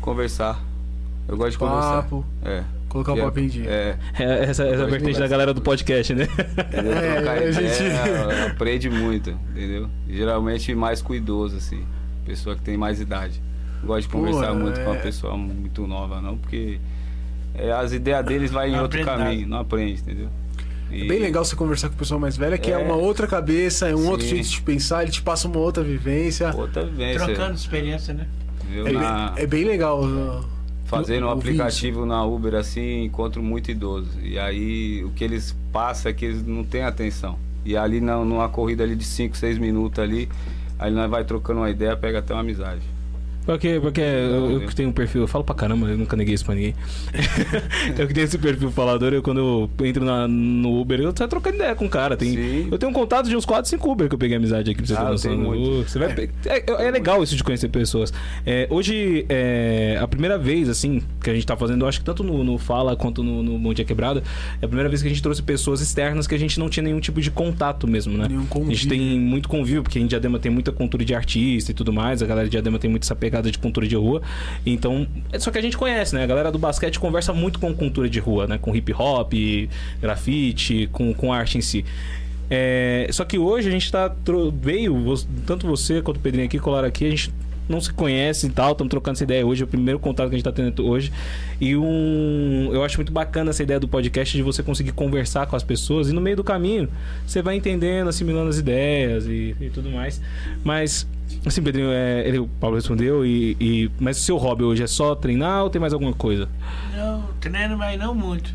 conversar. 0.00 0.62
Eu 1.26 1.36
gosto 1.36 1.52
de 1.52 1.58
Papo. 1.58 2.24
conversar. 2.42 2.50
É. 2.50 2.64
Colocar 3.04 3.14
o 3.14 3.18
é- 3.18 3.22
papo 3.26 3.40
em 3.40 3.46
dia. 3.48 3.68
É, 3.70 3.96
É 4.18 4.24
essa, 4.44 4.64
essa 4.64 4.86
vertente 4.86 4.90
da 4.90 4.98
conversar. 4.98 5.28
galera 5.28 5.54
do 5.54 5.60
podcast, 5.60 6.14
né? 6.14 6.26
É, 6.72 7.46
a 7.46 7.50
gente- 7.52 8.48
aprende 8.52 8.90
muito, 8.90 9.30
entendeu? 9.50 9.88
Geralmente 10.08 10.74
mais 10.74 11.00
cuidoso, 11.02 11.56
assim. 11.56 11.84
Pessoa 12.26 12.54
que 12.56 12.62
tem 12.62 12.76
mais 12.76 13.00
idade. 13.00 13.40
Não 13.80 13.86
Gosto 13.88 14.02
de 14.02 14.08
Pô, 14.08 14.18
conversar 14.18 14.54
muito 14.54 14.80
com 14.80 14.86
uma 14.90 14.96
é. 14.96 15.00
pessoa 15.00 15.36
muito 15.36 15.86
nova, 15.86 16.20
não, 16.20 16.36
porque 16.36 16.78
é, 17.54 17.70
as 17.72 17.92
ideias 17.92 18.24
deles 18.26 18.50
vai 18.50 18.68
em 18.70 18.72
Não 18.72 18.82
outro 18.82 19.02
caminho, 19.04 19.40
nada. 19.42 19.48
não 19.50 19.58
aprende, 19.58 20.00
entendeu? 20.00 20.28
E- 20.90 21.02
É 21.02 21.06
bem 21.06 21.18
legal 21.20 21.44
você 21.44 21.54
conversar 21.54 21.88
com 21.88 21.96
pessoa 21.96 22.18
mais 22.18 22.36
velha, 22.36 22.58
que 22.58 22.70
é, 22.70 22.74
É. 22.74 22.78
uma 22.78 22.96
outra 22.96 23.26
cabeça, 23.26 23.88
é 23.88 23.94
um 23.94 24.08
outro 24.08 24.22
Sim. 24.26 24.36
jeito 24.36 24.48
de 24.48 24.60
pensar, 24.62 25.02
ele 25.02 25.12
te 25.12 25.22
passa 25.22 25.46
uma 25.46 25.58
outra 25.58 25.82
vivência. 25.84 26.52
Outra 26.56 26.84
vivência. 26.84 27.24
Trocando 27.26 27.54
experiência, 27.54 28.12
né? 28.14 28.26
É, 28.70 28.92
Na- 28.92 29.30
bem, 29.30 29.42
é 29.44 29.46
bem 29.46 29.64
legal. 29.64 30.02
uh, 30.02 30.44
Fazendo 30.88 31.26
um 31.26 31.30
aplicativo 31.30 32.06
na 32.06 32.24
Uber 32.24 32.54
assim, 32.54 33.04
encontro 33.04 33.42
muito 33.42 33.70
idoso. 33.70 34.08
E 34.22 34.38
aí 34.38 35.04
o 35.04 35.10
que 35.10 35.22
eles 35.22 35.54
passam 35.72 36.10
é 36.10 36.14
que 36.14 36.24
eles 36.24 36.46
não 36.46 36.64
têm 36.64 36.82
atenção. 36.82 37.38
E 37.64 37.76
ali 37.76 38.00
na- 38.00 38.24
numa 38.24 38.48
corrida 38.48 38.84
ali 38.84 38.96
de 38.96 39.04
5, 39.04 39.36
6 39.36 39.58
minutos 39.58 39.98
ali, 40.02 40.28
aí 40.78 40.90
nós 40.90 41.10
vai 41.10 41.24
trocando 41.24 41.60
uma 41.60 41.68
ideia, 41.70 41.96
pega 41.96 42.20
até 42.20 42.32
uma 42.32 42.40
amizade. 42.40 42.80
Porque, 43.48 43.78
porque 43.80 44.02
eu, 44.02 44.60
eu 44.60 44.68
que 44.68 44.74
tenho 44.76 44.90
um 44.90 44.92
perfil, 44.92 45.22
eu 45.22 45.26
falo 45.26 45.42
pra 45.42 45.54
caramba, 45.54 45.88
eu 45.88 45.96
nunca 45.96 46.14
neguei 46.18 46.34
isso 46.34 46.44
pra 46.44 46.54
ninguém. 46.54 46.74
eu 47.98 48.06
que 48.06 48.12
tenho 48.12 48.24
esse 48.26 48.36
perfil 48.36 48.70
falador, 48.70 49.14
eu 49.14 49.22
quando 49.22 49.68
eu 49.78 49.86
entro 49.86 50.04
na- 50.04 50.28
no 50.28 50.78
Uber, 50.78 51.00
eu 51.00 51.14
saio 51.16 51.30
trocando 51.30 51.56
ideia 51.56 51.74
com 51.74 51.86
o 51.86 51.88
cara. 51.88 52.14
Tem, 52.14 52.28
Sim. 52.34 52.68
eu 52.70 52.76
tenho 52.76 52.90
um 52.90 52.92
contato 52.92 53.26
de 53.26 53.34
uns 53.34 53.46
4, 53.46 53.66
5 53.70 53.90
Uber 53.90 54.06
que 54.06 54.14
eu 54.14 54.18
peguei 54.18 54.36
amizade 54.36 54.70
aqui 54.70 54.82
pra 54.82 54.86
você 54.86 54.92
Ah, 54.92 55.04
ter 55.06 55.34
noção. 55.34 55.82
Você 55.82 55.98
vai 55.98 56.12
pe- 56.14 56.28
é, 56.44 56.86
é 56.88 56.90
legal 56.90 57.22
isso 57.22 57.34
de 57.34 57.42
conhecer 57.42 57.70
pessoas. 57.70 58.12
É, 58.44 58.66
hoje, 58.68 59.24
é, 59.30 59.98
a 59.98 60.06
primeira 60.06 60.36
vez, 60.36 60.68
assim, 60.68 61.00
que 61.22 61.30
a 61.30 61.34
gente 61.34 61.46
tá 61.46 61.56
fazendo, 61.56 61.86
eu 61.86 61.88
acho 61.88 62.00
que 62.00 62.04
tanto 62.04 62.22
no, 62.22 62.44
no 62.44 62.58
Fala 62.58 62.96
quanto 62.96 63.22
no, 63.24 63.42
no 63.42 63.58
Bom 63.58 63.72
Dia 63.72 63.84
Quebrada, 63.86 64.22
é 64.60 64.64
a 64.66 64.68
primeira 64.68 64.90
vez 64.90 65.00
que 65.00 65.08
a 65.08 65.10
gente 65.10 65.22
trouxe 65.22 65.42
pessoas 65.42 65.80
externas 65.80 66.26
que 66.26 66.34
a 66.34 66.38
gente 66.38 66.58
não 66.60 66.68
tinha 66.68 66.84
nenhum 66.84 67.00
tipo 67.00 67.18
de 67.18 67.30
contato 67.30 67.88
mesmo, 67.88 68.14
né? 68.18 68.26
Nenhum 68.28 68.46
a 68.66 68.70
gente 68.74 68.88
tem 68.88 69.18
muito 69.18 69.48
convívio, 69.48 69.82
porque 69.82 69.98
em 69.98 70.06
Diadema 70.06 70.38
tem 70.38 70.52
muita 70.52 70.70
cultura 70.70 71.02
de 71.02 71.14
artista 71.14 71.70
e 71.70 71.74
tudo 71.74 71.94
mais, 71.94 72.22
a 72.22 72.26
galera 72.26 72.44
de 72.46 72.50
Diadema 72.50 72.78
tem 72.78 72.90
muito 72.90 73.04
essa 73.04 73.16
pegada 73.16 73.37
de 73.42 73.58
cultura 73.58 73.86
de 73.86 73.96
rua. 73.96 74.22
Então, 74.64 75.06
é 75.32 75.38
só 75.38 75.50
que 75.50 75.58
a 75.58 75.62
gente 75.62 75.76
conhece, 75.76 76.14
né? 76.14 76.24
A 76.24 76.26
galera 76.26 76.50
do 76.50 76.58
basquete 76.58 76.98
conversa 76.98 77.32
muito 77.32 77.58
com 77.58 77.74
cultura 77.74 78.08
de 78.08 78.18
rua, 78.18 78.46
né? 78.46 78.58
Com 78.58 78.74
hip 78.74 78.92
hop, 78.92 79.32
grafite, 80.00 80.88
com, 80.92 81.12
com 81.14 81.32
arte 81.32 81.58
em 81.58 81.60
si. 81.60 81.84
É, 82.50 83.08
só 83.10 83.24
que 83.24 83.38
hoje 83.38 83.68
a 83.68 83.70
gente 83.70 83.90
tá. 83.90 84.14
Veio, 84.54 85.14
tanto 85.46 85.66
você 85.66 86.00
quanto 86.00 86.16
o 86.16 86.20
Pedrinho 86.20 86.46
aqui, 86.46 86.58
colaram 86.58 86.88
aqui, 86.88 87.06
a 87.06 87.10
gente 87.10 87.32
não 87.68 87.80
se 87.80 87.92
conhece 87.92 88.46
e 88.46 88.50
tal, 88.50 88.72
estamos 88.72 88.90
trocando 88.90 89.14
essa 89.16 89.24
ideia 89.24 89.46
hoje, 89.46 89.62
é 89.62 89.64
o 89.64 89.68
primeiro 89.68 89.98
contato 89.98 90.28
que 90.28 90.34
a 90.34 90.38
gente 90.38 90.44
tá 90.44 90.52
tendo 90.52 90.86
hoje. 90.86 91.12
E 91.60 91.76
um. 91.76 92.70
Eu 92.72 92.82
acho 92.84 92.96
muito 92.98 93.12
bacana 93.12 93.50
essa 93.50 93.62
ideia 93.62 93.78
do 93.78 93.86
podcast 93.88 94.36
de 94.36 94.42
você 94.42 94.62
conseguir 94.62 94.92
conversar 94.92 95.46
com 95.46 95.54
as 95.56 95.62
pessoas 95.62 96.08
e 96.08 96.12
no 96.12 96.20
meio 96.20 96.36
do 96.36 96.44
caminho 96.44 96.88
você 97.26 97.42
vai 97.42 97.56
entendendo, 97.56 98.08
assimilando 98.08 98.48
as 98.48 98.58
ideias 98.58 99.26
e, 99.26 99.54
e 99.60 99.70
tudo 99.70 99.90
mais. 99.90 100.20
Mas. 100.64 101.06
Assim, 101.44 101.62
Pedrinho, 101.62 101.90
é, 101.90 102.26
ele, 102.26 102.38
o 102.38 102.48
Paulo 102.58 102.76
respondeu, 102.76 103.24
e, 103.24 103.54
e- 103.60 103.90
mas 104.00 104.16
o 104.16 104.20
seu 104.22 104.38
hobby 104.38 104.64
hoje 104.64 104.82
é 104.82 104.86
só 104.86 105.14
treinar 105.14 105.62
ou 105.62 105.68
tem 105.68 105.78
mais 105.78 105.92
alguma 105.92 106.14
coisa? 106.14 106.48
Não, 106.96 107.22
treino, 107.38 107.76
mas 107.76 107.98
não 107.98 108.14
muito. 108.14 108.50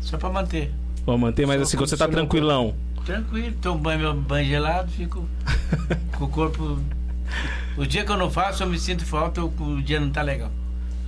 Só 0.00 0.18
pra 0.18 0.28
manter. 0.28 0.70
Pra 1.06 1.16
manter, 1.16 1.46
mas 1.46 1.56
Só 1.56 1.62
assim, 1.62 1.76
quando 1.78 1.88
você 1.88 1.96
tá 1.96 2.04
o 2.06 2.10
tranquilão. 2.10 2.74
Tranquilo, 3.06 3.54
tomo 3.60 3.78
banho, 3.80 4.00
meu 4.00 4.14
banho 4.14 4.46
gelado, 4.46 4.90
fico 4.92 5.26
com 6.18 6.24
o 6.26 6.28
corpo. 6.28 6.78
O 7.76 7.84
dia 7.86 8.04
que 8.04 8.10
eu 8.12 8.16
não 8.16 8.30
faço, 8.30 8.62
eu 8.62 8.68
me 8.68 8.78
sinto 8.78 9.04
falta, 9.04 9.42
o 9.42 9.52
o 9.58 9.82
dia 9.82 9.98
não 10.00 10.10
tá 10.10 10.22
legal. 10.22 10.50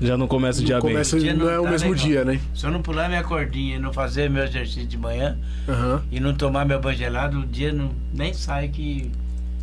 Já 0.01 0.17
não 0.17 0.27
começa 0.27 0.61
o 0.61 0.65
dia 0.65 0.75
Não, 0.75 0.83
bem. 0.83 0.93
começa, 0.93 1.19
Dia 1.19 1.33
não 1.33 1.47
não 1.47 1.51
é 1.53 1.59
o 1.59 1.63
tá 1.65 1.71
mesmo 1.71 1.91
legal. 1.91 2.07
dia, 2.07 2.25
né? 2.25 2.39
Se 2.55 2.67
eu 2.67 2.71
não 2.71 2.83
pular 2.83 3.09
minha 3.09 3.23
cordinha 3.23 3.77
e 3.77 3.79
não 3.79 3.93
fazer 3.95 4.29
meu 4.29 4.45
exercício 4.45 4.87
de 4.87 4.99
manhã 4.99 5.39
Aham. 5.67 6.03
e 6.13 6.21
não 6.21 6.35
tomar 6.35 6.67
meu 6.67 6.79
banho 6.79 6.99
gelado, 6.99 7.41
o 7.41 7.47
dia 7.47 7.73
não, 7.73 7.91
nem 8.13 8.35
sai 8.35 8.69
que. 8.69 9.11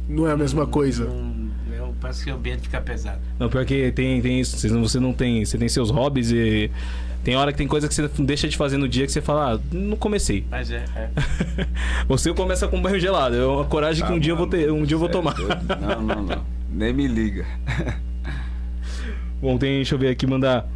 Não 0.10 0.28
é 0.28 0.32
a 0.32 0.38
mesma 0.38 0.66
coisa. 0.66 1.06
Não, 1.06 1.51
eu, 1.76 1.95
parece 2.01 2.24
que 2.24 2.32
o 2.32 2.34
ambiente 2.36 2.62
fica 2.64 2.82
pesado. 2.82 3.20
Não, 3.38 3.47
pior 3.47 3.64
que 3.64 3.91
tem, 3.91 4.20
tem 4.24 4.39
isso. 4.39 4.58
Você 4.58 4.68
não, 4.70 4.82
você 4.82 4.99
não 4.99 5.14
tem. 5.14 5.45
Você 5.45 5.56
tem 5.58 5.70
seus 5.70 5.91
hobbies 5.91 6.32
e. 6.32 6.72
Tem 7.24 7.36
hora 7.36 7.51
que 7.51 7.58
tem 7.60 7.68
coisa 7.68 7.88
que 7.88 7.93
você 7.93 8.10
deixa 8.20 8.47
de 8.49 8.58
fazer 8.58 8.78
no 8.78 8.89
dia 8.89 9.06
que 9.06 9.12
você 9.12 9.22
fala, 9.22 9.54
ah, 9.54 9.60
não 9.72 9.95
comecei. 9.95 10.45
Mas 10.51 10.70
é, 10.72 10.84
é. 10.95 11.10
Você 12.06 12.34
começa 12.34 12.68
com 12.68 12.82
banho 12.82 12.99
gelado. 12.99 13.36
É 13.38 13.45
uma 13.45 13.64
coragem 13.64 14.06
que 14.06 14.12
um 14.12 14.18
Ah, 14.18 14.20
dia 14.20 14.32
eu 14.34 14.36
vou 14.36 14.45
mano, 14.45 14.58
ter, 14.62 14.70
um 14.72 14.84
dia 14.84 14.95
eu 14.95 14.99
vou 14.99 15.08
é 15.08 15.12
tomar. 15.12 15.36
Não, 15.39 16.01
não, 16.01 16.22
não. 16.24 16.41
Nem 16.74 16.91
me 16.91 17.07
liga. 17.07 17.45
Bom, 19.39 19.57
tem, 19.59 19.76
deixa 19.76 19.93
eu 19.93 19.99
ver 19.99 20.09
aqui, 20.09 20.26
mandar 20.26 20.67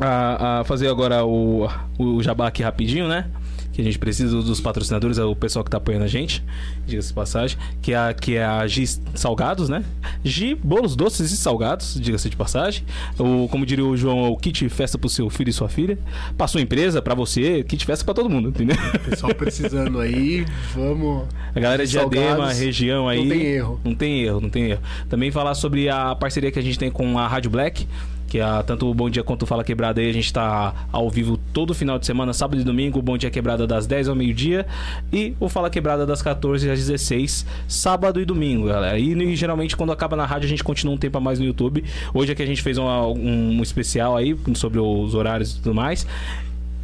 a, 0.00 0.60
a 0.60 0.64
fazer 0.64 0.88
agora 0.88 1.24
o, 1.24 1.68
o 1.98 2.22
jabá 2.22 2.48
aqui 2.48 2.62
rapidinho, 2.62 3.06
né? 3.06 3.26
Que 3.74 3.80
a 3.80 3.84
gente 3.84 3.98
precisa 3.98 4.40
dos 4.40 4.60
patrocinadores, 4.60 5.18
é 5.18 5.24
o 5.24 5.34
pessoal 5.34 5.64
que 5.64 5.70
tá 5.70 5.78
apoiando 5.78 6.04
a 6.04 6.08
gente, 6.08 6.44
diga-se 6.86 7.08
de 7.08 7.14
passagem, 7.14 7.58
que 7.82 7.92
é, 7.92 7.96
a, 7.96 8.14
que 8.14 8.36
é 8.36 8.44
a 8.44 8.64
Gi 8.68 8.86
Salgados, 9.14 9.68
né? 9.68 9.84
Gi 10.24 10.54
Bolos 10.54 10.94
Doces 10.94 11.32
e 11.32 11.36
Salgados, 11.36 11.98
diga-se 12.00 12.30
de 12.30 12.36
passagem. 12.36 12.84
O, 13.18 13.48
como 13.48 13.66
diria 13.66 13.84
o 13.84 13.96
João, 13.96 14.26
é 14.26 14.28
o 14.28 14.36
kit 14.36 14.68
festa 14.68 14.96
pro 14.96 15.08
seu 15.08 15.28
filho 15.28 15.50
e 15.50 15.52
sua 15.52 15.68
filha. 15.68 15.98
Pra 16.38 16.46
sua 16.46 16.60
empresa, 16.60 17.02
pra 17.02 17.16
você, 17.16 17.64
kit 17.64 17.84
festa 17.84 18.04
pra 18.04 18.14
todo 18.14 18.30
mundo, 18.30 18.50
entendeu? 18.50 18.76
Pessoal 19.10 19.34
precisando 19.34 19.98
aí, 19.98 20.46
vamos. 20.72 21.24
A 21.52 21.58
galera 21.58 21.84
de 21.84 21.90
Diadema, 21.90 22.28
Salgados, 22.28 22.58
região 22.58 23.08
aí. 23.08 23.18
Não 23.18 23.28
tem 23.28 23.42
erro. 23.42 23.80
Não 23.84 23.94
tem 23.94 24.22
erro, 24.22 24.40
não 24.40 24.50
tem 24.50 24.64
erro. 24.70 24.82
Também 25.08 25.32
falar 25.32 25.54
sobre 25.56 25.88
a 25.88 26.14
parceria 26.14 26.52
que 26.52 26.60
a 26.60 26.62
gente 26.62 26.78
tem 26.78 26.92
com 26.92 27.18
a 27.18 27.26
Rádio 27.26 27.50
Black, 27.50 27.88
que 28.34 28.40
é 28.40 28.62
tanto 28.64 28.90
o 28.90 28.92
Bom 28.92 29.08
Dia 29.08 29.22
quanto 29.22 29.44
o 29.44 29.46
Fala 29.46 29.62
Quebrada 29.62 30.00
aí, 30.00 30.10
a 30.10 30.12
gente 30.12 30.32
tá 30.32 30.86
ao 30.90 31.08
vivo 31.08 31.38
todo 31.52 31.72
final 31.72 32.00
de 32.00 32.04
semana, 32.04 32.32
sábado 32.32 32.60
e 32.60 32.64
domingo, 32.64 32.98
o 32.98 33.02
Bom 33.02 33.16
Dia 33.16 33.30
Quebrada 33.30 33.64
das 33.64 33.86
10 33.86 34.08
ao 34.08 34.16
meio-dia 34.16 34.66
e 35.12 35.36
o 35.38 35.48
Fala 35.48 35.70
Quebrada 35.70 36.04
das 36.04 36.20
14 36.20 36.68
às 36.68 36.80
16, 36.80 37.46
sábado 37.68 38.20
e 38.20 38.24
domingo, 38.24 38.66
galera. 38.66 38.98
E, 38.98 39.12
e 39.12 39.36
geralmente 39.36 39.76
quando 39.76 39.92
acaba 39.92 40.16
na 40.16 40.26
rádio 40.26 40.46
a 40.46 40.48
gente 40.48 40.64
continua 40.64 40.96
um 40.96 40.98
tempo 40.98 41.16
a 41.16 41.20
mais 41.20 41.38
no 41.38 41.44
YouTube. 41.44 41.84
Hoje 42.12 42.32
é 42.32 42.34
que 42.34 42.42
a 42.42 42.46
gente 42.46 42.60
fez 42.60 42.76
uma- 42.76 43.06
um, 43.06 43.62
especial 43.62 44.16
aí 44.16 44.36
sobre 44.54 44.80
os 44.80 45.14
horários 45.14 45.52
e 45.52 45.62
tudo 45.62 45.72
mais. 45.72 46.04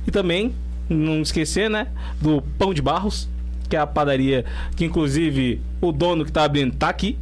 E 0.07 0.13
também, 0.13 0.53
não 0.89 1.21
esquecer, 1.21 1.69
né, 1.69 1.89
do 2.21 2.41
Pão 2.61 2.73
de 2.73 2.81
Barros, 2.81 3.29
que 3.71 3.77
é 3.77 3.79
a 3.79 3.87
padaria 3.87 4.45
que 4.77 4.85
inclusive 4.85 5.61
o 5.81 5.93
dono 5.93 6.27
que 6.27 6.33
tá 6.33 6.45
abrindo 6.45 6.75
tá 6.75 6.91
aqui. 6.91 7.17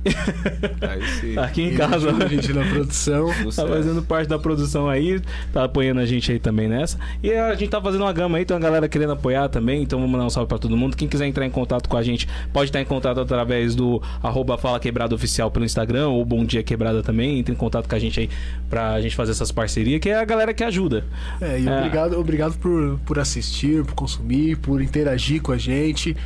Aí. 0.81 1.35
Tá 1.35 1.45
aqui 1.47 1.63
em 1.63 1.75
casa. 1.77 2.11
a 2.11 2.27
gente 2.27 2.53
na 2.53 2.65
produção. 2.65 3.29
Tá 3.55 3.67
fazendo 3.67 4.03
parte 4.03 4.29
da 4.29 4.37
produção 4.39 4.89
aí, 4.89 5.21
tá 5.53 5.65
apoiando 5.65 6.01
a 6.01 6.07
gente 6.07 6.33
aí 6.33 6.41
também 6.41 6.67
nessa. 6.67 6.99
E 7.23 7.31
a 7.33 7.55
gente 7.55 7.69
tá 7.71 7.81
fazendo 7.81 8.01
uma 8.01 8.13
gama 8.13 8.39
aí, 8.39 8.45
tem 8.45 8.57
uma 8.57 8.61
galera 8.61 8.89
querendo 8.89 9.13
apoiar 9.13 9.49
também, 9.49 9.83
então 9.83 9.99
vamos 10.01 10.11
mandar 10.11 10.25
um 10.27 10.31
salve 10.31 10.49
pra 10.49 10.59
todo 10.59 10.77
mundo. 10.77 10.97
Quem 10.97 11.07
quiser 11.07 11.27
entrar 11.27 11.47
em 11.47 11.51
contato 11.51 11.89
com 11.89 11.97
a 11.97 12.03
gente, 12.03 12.27
pode 12.53 12.71
estar 12.71 12.81
em 12.81 12.85
contato 12.85 13.21
através 13.21 13.77
do 13.77 14.03
arroba 14.21 14.59
Fala 14.59 14.81
Quebrada 14.81 15.15
Oficial 15.15 15.51
pelo 15.53 15.65
Instagram, 15.65 16.09
ou 16.09 16.25
Bom 16.25 16.45
Dia 16.45 16.63
Quebrada 16.65 17.01
também. 17.03 17.39
Entre 17.39 17.55
em 17.55 17.57
contato 17.57 17.89
com 17.89 17.95
a 17.95 17.99
gente 17.99 18.19
aí 18.19 18.31
pra 18.69 19.01
gente 19.01 19.15
fazer 19.15 19.33
essas 19.33 19.53
parcerias, 19.53 20.01
que 20.01 20.09
é 20.09 20.17
a 20.17 20.25
galera 20.25 20.53
que 20.53 20.65
ajuda. 20.65 21.05
É, 21.41 21.61
e 21.61 21.69
É. 21.69 21.79
obrigado, 21.79 22.19
obrigado 22.19 22.59
por, 22.59 22.99
por 23.07 23.19
assistir, 23.21 23.85
por 23.85 23.95
consumir, 23.95 24.57
por 24.57 24.83
interagir 24.83 25.41
com 25.41 25.53
a 25.53 25.59
gente. 25.59 26.17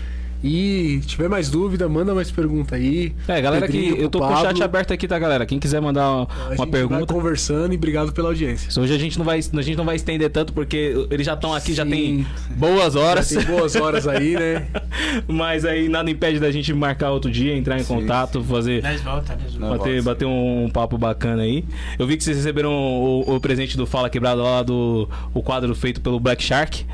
E 0.42 0.98
se 1.02 1.08
tiver 1.08 1.28
mais 1.28 1.48
dúvida, 1.48 1.88
manda 1.88 2.14
mais 2.14 2.30
pergunta 2.30 2.74
aí. 2.74 3.12
É, 3.28 3.40
galera 3.40 3.68
que 3.68 3.94
eu 3.98 4.08
tô 4.08 4.18
com 4.18 4.32
o 4.32 4.36
chat 4.40 4.62
aberto 4.62 4.92
aqui, 4.92 5.06
tá, 5.06 5.18
galera? 5.18 5.46
Quem 5.46 5.58
quiser 5.58 5.80
mandar 5.80 6.10
uma, 6.10 6.28
A 6.50 6.54
uma 6.54 6.66
pergunta. 6.66 7.12
conversando 7.12 7.72
e 7.72 7.76
obrigado 7.76 8.12
pela 8.12 8.28
audiência. 8.28 8.80
Hoje 8.80 8.92
a 8.92 8.98
gente 8.98 9.18
não 9.18 9.24
vai, 9.24 9.38
a 9.38 9.62
gente 9.62 9.76
não 9.76 9.84
vai 9.84 9.96
estender 9.96 10.30
tanto 10.30 10.52
porque 10.52 11.06
eles 11.10 11.26
já 11.26 11.34
estão 11.34 11.54
aqui, 11.54 11.72
já 11.72 11.84
Sim. 11.84 11.90
tem 11.90 12.26
boas 12.56 12.96
horas. 12.96 13.28
Já 13.28 13.40
tem 13.40 13.50
boas 13.50 13.76
horas 13.76 14.08
aí, 14.08 14.34
né? 14.34 14.66
Mas 15.28 15.64
aí 15.64 15.88
nada 15.88 16.10
impede 16.10 16.40
da 16.40 16.50
gente 16.50 16.72
marcar 16.72 17.10
outro 17.10 17.30
dia, 17.30 17.56
entrar 17.56 17.78
em 17.78 17.84
Sim, 17.84 17.94
contato, 17.94 18.42
fazer. 18.42 18.82
Nós 18.82 19.00
volta, 19.00 19.38
nós 19.40 19.54
Não. 19.54 19.68
volta. 19.68 19.78
Bater, 19.78 20.02
volta, 20.02 20.10
bater 20.10 20.26
um, 20.26 20.70
papo 20.72 20.98
bacana 20.98 21.42
aí. 21.42 21.64
Eu 21.98 22.06
vi 22.06 22.16
que 22.16 22.24
vocês 22.24 22.36
receberam 22.36 22.72
o, 22.72 23.36
o 23.36 23.40
presente 23.40 23.76
do 23.76 23.86
Fala 23.86 24.10
Quebrado 24.10 24.42
lá 24.42 24.62
do 24.62 25.08
o 25.32 25.42
quadro 25.42 25.74
feito 25.74 26.00
pelo 26.00 26.18
Black 26.18 26.42
Shark. 26.42 26.84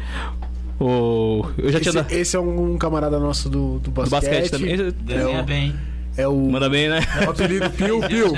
O, 0.81 1.45
eu 1.59 1.73
já 1.73 1.81
tinha 1.81 1.91
Esse, 1.91 1.93
dado. 2.03 2.13
esse 2.13 2.37
é 2.37 2.41
um 2.41 2.77
camarada 2.79 3.19
nosso 3.19 3.49
do, 3.49 3.79
do 3.81 3.91
basquete. 3.91 4.21
Do 4.21 4.27
basquete 4.29 4.51
também. 4.51 4.93
Desenha 5.05 5.39
É 5.39 5.41
o- 5.41 5.45
bem. 5.45 5.75
É 6.17 6.27
o, 6.27 6.37
Manda 6.51 6.69
bem, 6.69 6.89
né? 6.89 6.99
é 7.21 7.27
o 7.27 7.31
apelido 7.31 7.71
Pio 7.71 8.01
Pio. 8.09 8.33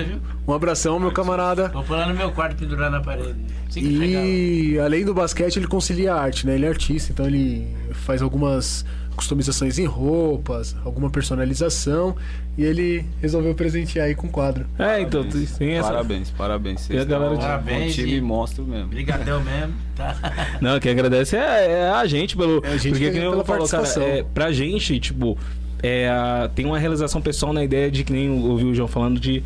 Um 0.47 0.53
abração, 0.53 0.99
meu 1.01 1.11
camarada. 1.13 1.69
Vou 1.69 1.83
pôr 1.83 1.97
lá 1.97 2.07
no 2.07 2.15
meu 2.15 2.31
quarto 2.31 2.57
pendurar 2.57 2.91
na 2.91 3.01
parede. 3.01 3.37
Assim. 3.69 3.81
E 3.81 4.79
além 4.79 5.05
do 5.05 5.15
basquete, 5.15 5.57
ele 5.57 5.67
concilia 5.67 6.13
a 6.15 6.21
arte, 6.21 6.47
né? 6.47 6.55
Ele 6.57 6.67
é 6.67 6.69
artista, 6.69 7.11
então 7.13 7.25
ele 7.27 7.69
faz 7.93 8.21
algumas 8.21 8.85
customizações 9.21 9.79
em 9.79 9.85
roupas, 9.85 10.75
alguma 10.85 11.11
personalização, 11.11 12.17
e 12.57 12.65
ele 12.65 13.05
resolveu 13.21 13.55
presentear 13.55 14.07
aí 14.07 14.15
com 14.15 14.27
o 14.27 14.31
quadro. 14.31 14.67
É, 14.79 15.01
então, 15.01 15.23
Parabéns. 15.23 15.59
tem 15.59 15.71
essa. 15.73 15.89
Parabéns, 15.89 16.31
parabéns. 16.31 16.91
E 16.91 16.99
a 16.99 17.05
galera 17.05 17.31
de- 17.37 17.41
estão 17.41 17.49
um 17.55 17.63
Parabéns, 17.63 17.95
time 17.95 18.15
e- 18.17 18.21
monstro 18.21 18.65
mesmo. 18.65 18.89
Brigadão 18.89 19.41
mesmo, 19.45 19.75
tá? 19.95 20.17
Não, 20.61 20.81
quem 20.81 20.93
agradece 20.93 21.37
é, 21.37 21.71
é 21.83 21.91
a 21.91 22.07
gente 22.07 22.37
pelo. 22.37 22.63
É 22.65 22.69
a 22.69 22.77
gente 22.77 22.93
porque 22.93 23.11
que- 23.11 23.19
que 23.19 23.25
eu 23.25 23.45
falo, 23.45 23.69
cara, 23.69 23.87
é, 24.03 24.23
pra 24.35 24.51
gente, 24.53 24.99
tipo, 24.99 25.37
é, 25.83 26.09
tem 26.55 26.67
uma 26.67 26.79
realização 26.79 27.21
pessoal 27.21 27.53
na 27.53 27.63
ideia 27.63 27.91
de 27.91 28.05
que 28.05 28.13
nem 28.13 28.27
eu 28.27 28.37
ouvi 28.51 28.65
o 28.65 28.75
João 28.75 28.89
falando 28.89 29.21
de 29.21 29.43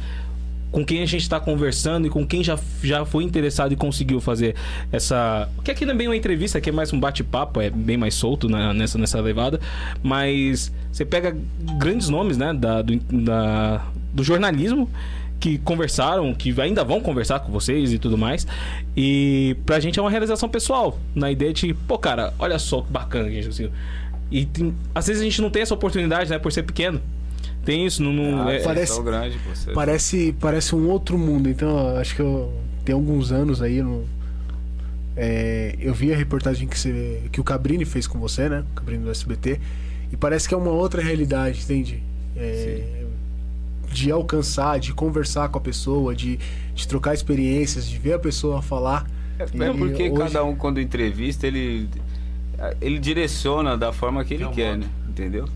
com 0.70 0.84
quem 0.84 1.02
a 1.02 1.06
gente 1.06 1.28
tá 1.28 1.38
conversando 1.38 2.06
e 2.06 2.10
com 2.10 2.26
quem 2.26 2.42
já, 2.42 2.58
já 2.82 3.04
foi 3.04 3.22
interessado 3.24 3.72
e 3.72 3.76
conseguiu 3.76 4.20
fazer 4.20 4.54
essa. 4.90 5.48
Que 5.62 5.70
aqui 5.70 5.84
não 5.86 5.94
é 5.94 5.96
bem 5.96 6.08
uma 6.08 6.16
entrevista, 6.16 6.58
aqui 6.58 6.70
é 6.70 6.72
mais 6.72 6.92
um 6.92 6.98
bate-papo, 6.98 7.60
é 7.60 7.70
bem 7.70 7.96
mais 7.96 8.14
solto 8.14 8.48
nessa, 8.48 8.98
nessa 8.98 9.20
levada. 9.20 9.60
Mas 10.02 10.72
você 10.90 11.04
pega 11.04 11.36
grandes 11.78 12.08
nomes, 12.08 12.36
né, 12.36 12.52
da, 12.52 12.82
do, 12.82 12.96
da- 12.96 13.86
do 14.12 14.22
jornalismo 14.24 14.88
que 15.40 15.58
conversaram, 15.58 16.32
que 16.34 16.58
ainda 16.60 16.82
vão 16.82 17.00
conversar 17.00 17.40
com 17.40 17.52
vocês 17.52 17.92
e 17.92 17.98
tudo 17.98 18.16
mais. 18.16 18.46
E 18.96 19.56
pra 19.66 19.78
gente 19.78 19.98
é 19.98 20.02
uma 20.02 20.10
realização 20.10 20.48
pessoal, 20.48 20.98
na 21.14 21.30
ideia 21.30 21.52
de, 21.52 21.74
pô, 21.74 21.98
cara, 21.98 22.32
olha 22.38 22.58
só 22.58 22.80
que 22.82 22.90
bacana 22.90 23.28
gente 23.30 23.46
conseguiu. 23.46 23.72
E 24.30 24.46
tem- 24.46 24.74
às 24.94 25.06
vezes 25.06 25.20
a 25.20 25.24
gente 25.24 25.40
não 25.42 25.50
tem 25.50 25.62
essa 25.62 25.74
oportunidade, 25.74 26.30
né, 26.30 26.38
por 26.38 26.50
ser 26.52 26.62
pequeno. 26.62 27.00
Tem 27.64 27.86
isso, 27.86 28.02
não. 28.02 28.12
não- 28.12 28.46
Ah, 28.48 28.52
é- 28.52 28.62
parece- 28.62 28.92
são 28.94 29.04
grande, 29.04 29.38
você. 29.38 29.72
Parece, 29.72 30.34
parece 30.40 30.74
um 30.74 30.88
outro 30.88 31.16
mundo. 31.18 31.48
Então, 31.48 31.96
acho 31.98 32.14
que 32.14 32.22
eu 32.22 32.52
tem 32.84 32.94
alguns 32.94 33.32
anos 33.32 33.62
aí. 33.62 33.80
No, 33.82 34.04
é, 35.16 35.76
eu 35.80 35.94
vi 35.94 36.12
a 36.12 36.16
reportagem 36.16 36.66
que, 36.68 36.78
você, 36.78 37.22
que 37.30 37.40
o 37.40 37.44
Cabrini 37.44 37.84
fez 37.84 38.06
com 38.06 38.18
você, 38.18 38.48
né? 38.48 38.64
O 38.72 38.74
Cabrini 38.74 39.04
do 39.04 39.10
SBT. 39.10 39.60
E 40.12 40.16
parece 40.16 40.48
que 40.48 40.54
é 40.54 40.56
uma 40.56 40.70
outra 40.70 41.02
realidade, 41.02 41.60
entende? 41.62 42.02
É, 42.36 43.04
de 43.92 44.10
alcançar, 44.10 44.78
de 44.80 44.92
conversar 44.92 45.48
com 45.48 45.58
a 45.58 45.60
pessoa, 45.60 46.14
de, 46.14 46.38
de 46.74 46.88
trocar 46.88 47.14
experiências, 47.14 47.88
de 47.88 47.96
ver 47.98 48.14
a 48.14 48.18
pessoa 48.18 48.60
falar. 48.60 49.06
É 49.38 49.44
E 49.44 49.74
porque 49.78 50.10
hoje- 50.10 50.18
cada 50.18 50.44
um, 50.44 50.54
quando 50.56 50.80
entrevista, 50.80 51.46
ele, 51.46 51.88
ele 52.80 52.98
direciona 52.98 53.76
da 53.76 53.92
forma 53.92 54.24
que 54.24 54.34
ele 54.34 54.42
É 54.44 54.48
um 54.48 54.52
quer, 54.52 54.72
modo. 54.76 54.80
né? 54.84 54.90
Entendeu? 55.08 55.48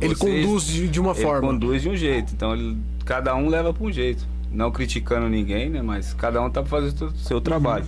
Ele 0.00 0.14
Vocês- 0.14 0.44
conduz 0.46 0.64
de, 0.66 0.88
de 0.88 1.00
uma 1.00 1.12
ele 1.12 1.20
forma. 1.22 1.48
conduz 1.48 1.82
de 1.82 1.88
um 1.88 1.96
jeito. 1.96 2.32
Então, 2.34 2.54
ele- 2.54 2.76
cada 3.04 3.34
um 3.34 3.48
leva 3.48 3.72
para 3.72 3.84
um 3.84 3.92
jeito. 3.92 4.26
Não 4.50 4.70
criticando 4.70 5.28
ninguém, 5.28 5.68
né? 5.70 5.82
Mas 5.82 6.12
cada 6.14 6.40
um 6.42 6.50
tá 6.50 6.64
fazendo 6.64 7.06
o 7.06 7.16
seu 7.16 7.40
trabalho. 7.40 7.84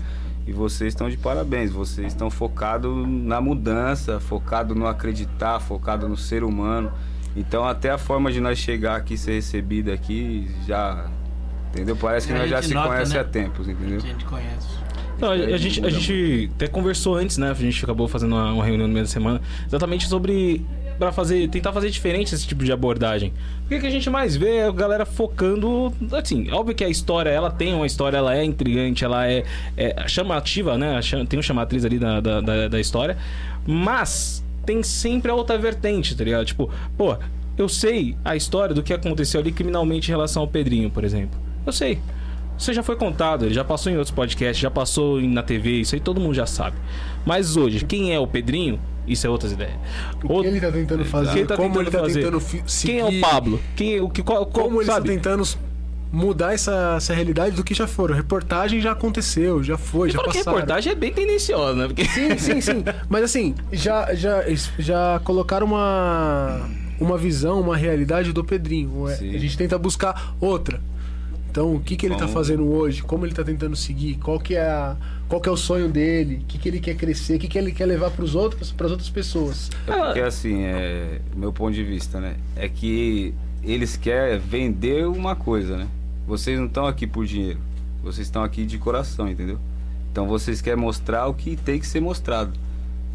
E 0.47 0.53
vocês 0.53 0.89
estão 0.93 1.09
de 1.09 1.17
parabéns. 1.17 1.71
Vocês 1.71 2.09
estão 2.09 2.31
focados 2.31 3.07
na 3.09 3.41
mudança, 3.41 4.21
focado 4.21 4.75
no 4.75 4.87
acreditar, 4.87 5.59
focado 5.61 6.09
no 6.09 6.17
ser 6.17 6.45
humano. 6.45 6.93
Então, 7.37 7.65
até 7.65 7.91
a 7.91 7.99
forma 7.99 8.31
de 8.31 8.41
nós 8.41 8.59
chegar 8.59 8.97
aqui, 8.97 9.17
ser 9.17 9.33
recebido 9.33 9.91
aqui, 9.91 10.49
já. 10.67 11.07
Entendeu? 11.71 11.97
Parece 11.97 12.27
que 12.27 12.35
nós 12.35 12.51
já 12.51 12.61
se 12.61 12.75
nota, 12.75 12.89
conhece 12.89 13.15
né? 13.15 13.21
há 13.21 13.25
tempos, 13.25 13.67
entendeu? 13.67 13.97
A 13.99 14.01
gente 14.01 14.25
conhece. 14.27 14.69
Não, 15.19 15.29
a, 15.31 15.33
a 15.35 15.57
gente, 15.57 15.85
a 15.87 15.89
gente 15.89 16.51
até 16.55 16.67
conversou 16.67 17.15
antes, 17.15 17.39
né? 17.39 17.51
A 17.51 17.55
gente 17.55 17.83
acabou 17.83 18.07
fazendo 18.09 18.33
uma, 18.35 18.53
uma 18.53 18.65
reunião 18.65 18.87
no 18.87 18.93
meio 18.93 19.07
da 19.07 19.11
semana, 19.11 19.41
exatamente 19.67 20.07
sobre 20.07 20.67
para 21.03 21.11
fazer, 21.11 21.49
tentar 21.49 21.73
fazer 21.73 21.91
diferente 21.91 22.33
esse 22.33 22.47
tipo 22.47 22.65
de 22.65 22.71
abordagem. 22.71 23.33
O 23.65 23.69
que 23.69 23.75
a 23.75 23.91
gente 23.91 24.09
mais 24.09 24.37
vê 24.37 24.59
é 24.59 24.67
a 24.67 24.71
galera 24.71 25.05
focando, 25.05 25.93
assim, 26.13 26.49
óbvio 26.53 26.77
que 26.77 26.85
a 26.85 26.89
história, 26.89 27.29
ela 27.29 27.51
tem 27.51 27.75
uma 27.75 27.87
história, 27.87 28.19
ela 28.19 28.37
é 28.37 28.45
intrigante, 28.45 29.05
ela 29.05 29.29
é, 29.29 29.43
é 29.77 30.07
chamativa, 30.07 30.79
né? 30.79 31.01
Tem 31.29 31.41
um 31.41 31.43
chamatriz 31.43 31.85
ali 31.85 31.99
da, 31.99 32.21
da, 32.21 32.41
da, 32.41 32.69
da 32.69 32.81
história, 32.81 33.19
mas 33.67 34.45
tem 34.65 34.81
sempre 34.85 35.29
a 35.29 35.35
outra 35.35 35.59
vertente, 35.59 36.17
tá 36.17 36.23
ligado? 36.23 36.45
Tipo, 36.45 36.71
pô, 36.97 37.17
eu 37.59 37.69
sei 37.69 38.17
a 38.25 38.37
história 38.37 38.73
do 38.73 38.81
que 38.81 38.93
aconteceu 38.93 39.41
ali 39.41 39.51
criminalmente 39.51 40.09
em 40.09 40.13
relação 40.13 40.43
ao 40.43 40.47
Pedrinho, 40.47 40.89
por 40.89 41.03
exemplo. 41.03 41.37
Eu 41.67 41.73
sei. 41.73 41.99
Isso 42.57 42.73
já 42.73 42.83
foi 42.85 42.95
contado, 42.95 43.47
ele 43.47 43.55
já 43.55 43.65
passou 43.65 43.91
em 43.91 43.97
outros 43.97 44.15
podcasts, 44.15 44.63
já 44.63 44.71
passou 44.71 45.21
na 45.21 45.43
TV, 45.43 45.81
isso 45.81 45.97
aí 45.97 46.01
todo 46.01 46.21
mundo 46.21 46.35
já 46.35 46.47
sabe. 46.47 46.77
Mas 47.27 47.57
hoje, 47.57 47.85
quem 47.85 48.15
é 48.15 48.21
o 48.21 48.27
Pedrinho? 48.27 48.79
Isso 49.07 49.27
é 49.27 49.31
outras 49.31 49.53
ideias. 49.53 49.75
O 50.17 50.27
que 50.27 50.33
Outro- 50.33 50.51
ele 50.51 50.61
tá 50.61 50.71
tentando 50.71 51.05
fazer, 51.05 51.33
Quem 51.33 51.47
tá 51.47 51.57
como 51.57 51.69
tentando 51.71 51.83
ele 51.83 51.91
tá 51.91 51.99
fazer? 52.01 52.21
tentando 52.23 52.41
seguir, 52.67 52.93
Quem 52.93 53.01
é 53.01 53.05
o 53.05 53.21
Pablo? 53.21 53.61
Quem, 53.75 54.01
o 54.01 54.09
que, 54.09 54.23
qual, 54.23 54.47
qual- 54.47 54.67
Como 54.67 54.81
ele 54.81 54.87
sabe? 54.91 55.09
tá 55.09 55.15
tentando 55.15 55.43
mudar 56.13 56.53
essa, 56.55 56.95
essa 56.99 57.15
realidade 57.15 57.57
do 57.57 57.65
que 57.65 57.75
já 57.75 57.87
foram. 57.87 58.15
Reportagem 58.15 58.81
já 58.81 58.93
aconteceu, 58.93 59.63
já 59.63 59.77
foi, 59.79 60.09
Eu 60.09 60.13
já 60.13 60.19
falo 60.21 60.31
que 60.33 60.39
reportagem 60.39 60.93
é 60.93 60.95
bem 60.95 61.13
tendenciosa, 61.13 61.75
né? 61.75 61.87
Porque... 61.87 62.05
Sim, 62.05 62.39
sim, 62.39 62.61
sim. 62.61 62.85
Mas 63.09 63.25
assim, 63.25 63.55
já, 63.73 64.15
já, 64.15 64.45
já 64.79 65.21
colocaram 65.25 65.67
uma, 65.67 66.61
uma 67.01 67.17
visão, 67.19 67.61
uma 67.61 67.77
realidade 67.77 68.33
do 68.33 68.45
Pedrinho. 68.45 69.09
É, 69.09 69.17
Sim. 69.17 69.35
A 69.35 69.39
gente 69.39 69.57
tenta 69.57 69.79
buscar 69.79 70.35
outra. 70.41 70.81
Então, 71.51 71.75
o 71.75 71.81
que, 71.81 71.97
que 71.97 72.07
ele 72.07 72.15
tá 72.15 72.23
Como- 72.23 72.33
fazendo 72.33 72.71
hoje? 72.71 73.03
Como 73.03 73.27
ele 73.27 73.35
tá 73.35 73.43
tentando 73.45 73.75
seguir? 73.77 74.15
Qual 74.17 74.39
que 74.39 74.55
é, 74.55 74.63
a, 74.69 74.97
qual 75.33 75.41
que 75.41 75.49
é 75.49 75.53
o 75.53 75.57
sonho 75.57 75.89
dele? 75.89 76.41
O 76.43 76.45
que, 76.45 76.59
que 76.59 76.69
ele 76.69 76.79
quer 76.79 76.95
crescer? 76.95 77.37
O 77.37 77.39
que, 77.39 77.49
que 77.49 77.57
ele 77.57 77.73
quer 77.73 77.87
levar 77.87 78.11
para 78.11 78.23
outros, 78.23 78.75
as 78.79 78.91
outras 78.91 79.09
pessoas? 79.09 79.71
É 79.87 79.91
porque 79.91 80.21
assim, 80.21 80.65
é, 80.65 81.23
meu 81.35 81.51
ponto 81.51 81.73
de 81.73 81.83
vista, 81.83 82.21
né? 82.21 82.37
É 82.55 82.69
que 82.69 83.33
eles 83.63 83.97
querem 83.97 84.39
vender 84.39 85.07
uma 85.07 85.35
coisa, 85.35 85.79
né? 85.79 85.89
Vocês 86.27 86.59
não 86.59 86.67
estão 86.67 86.87
aqui 86.87 87.07
por 87.07 87.25
dinheiro. 87.25 87.59
Vocês 88.03 88.27
estão 88.27 88.45
aqui 88.45 88.67
de 88.67 88.77
coração, 88.77 89.27
entendeu? 89.27 89.59
Então 90.11 90.27
vocês 90.27 90.61
querem 90.61 90.79
mostrar 90.79 91.27
o 91.27 91.33
que 91.33 91.57
tem 91.57 91.81
que 91.81 91.87
ser 91.87 92.03
mostrado. 92.03 92.53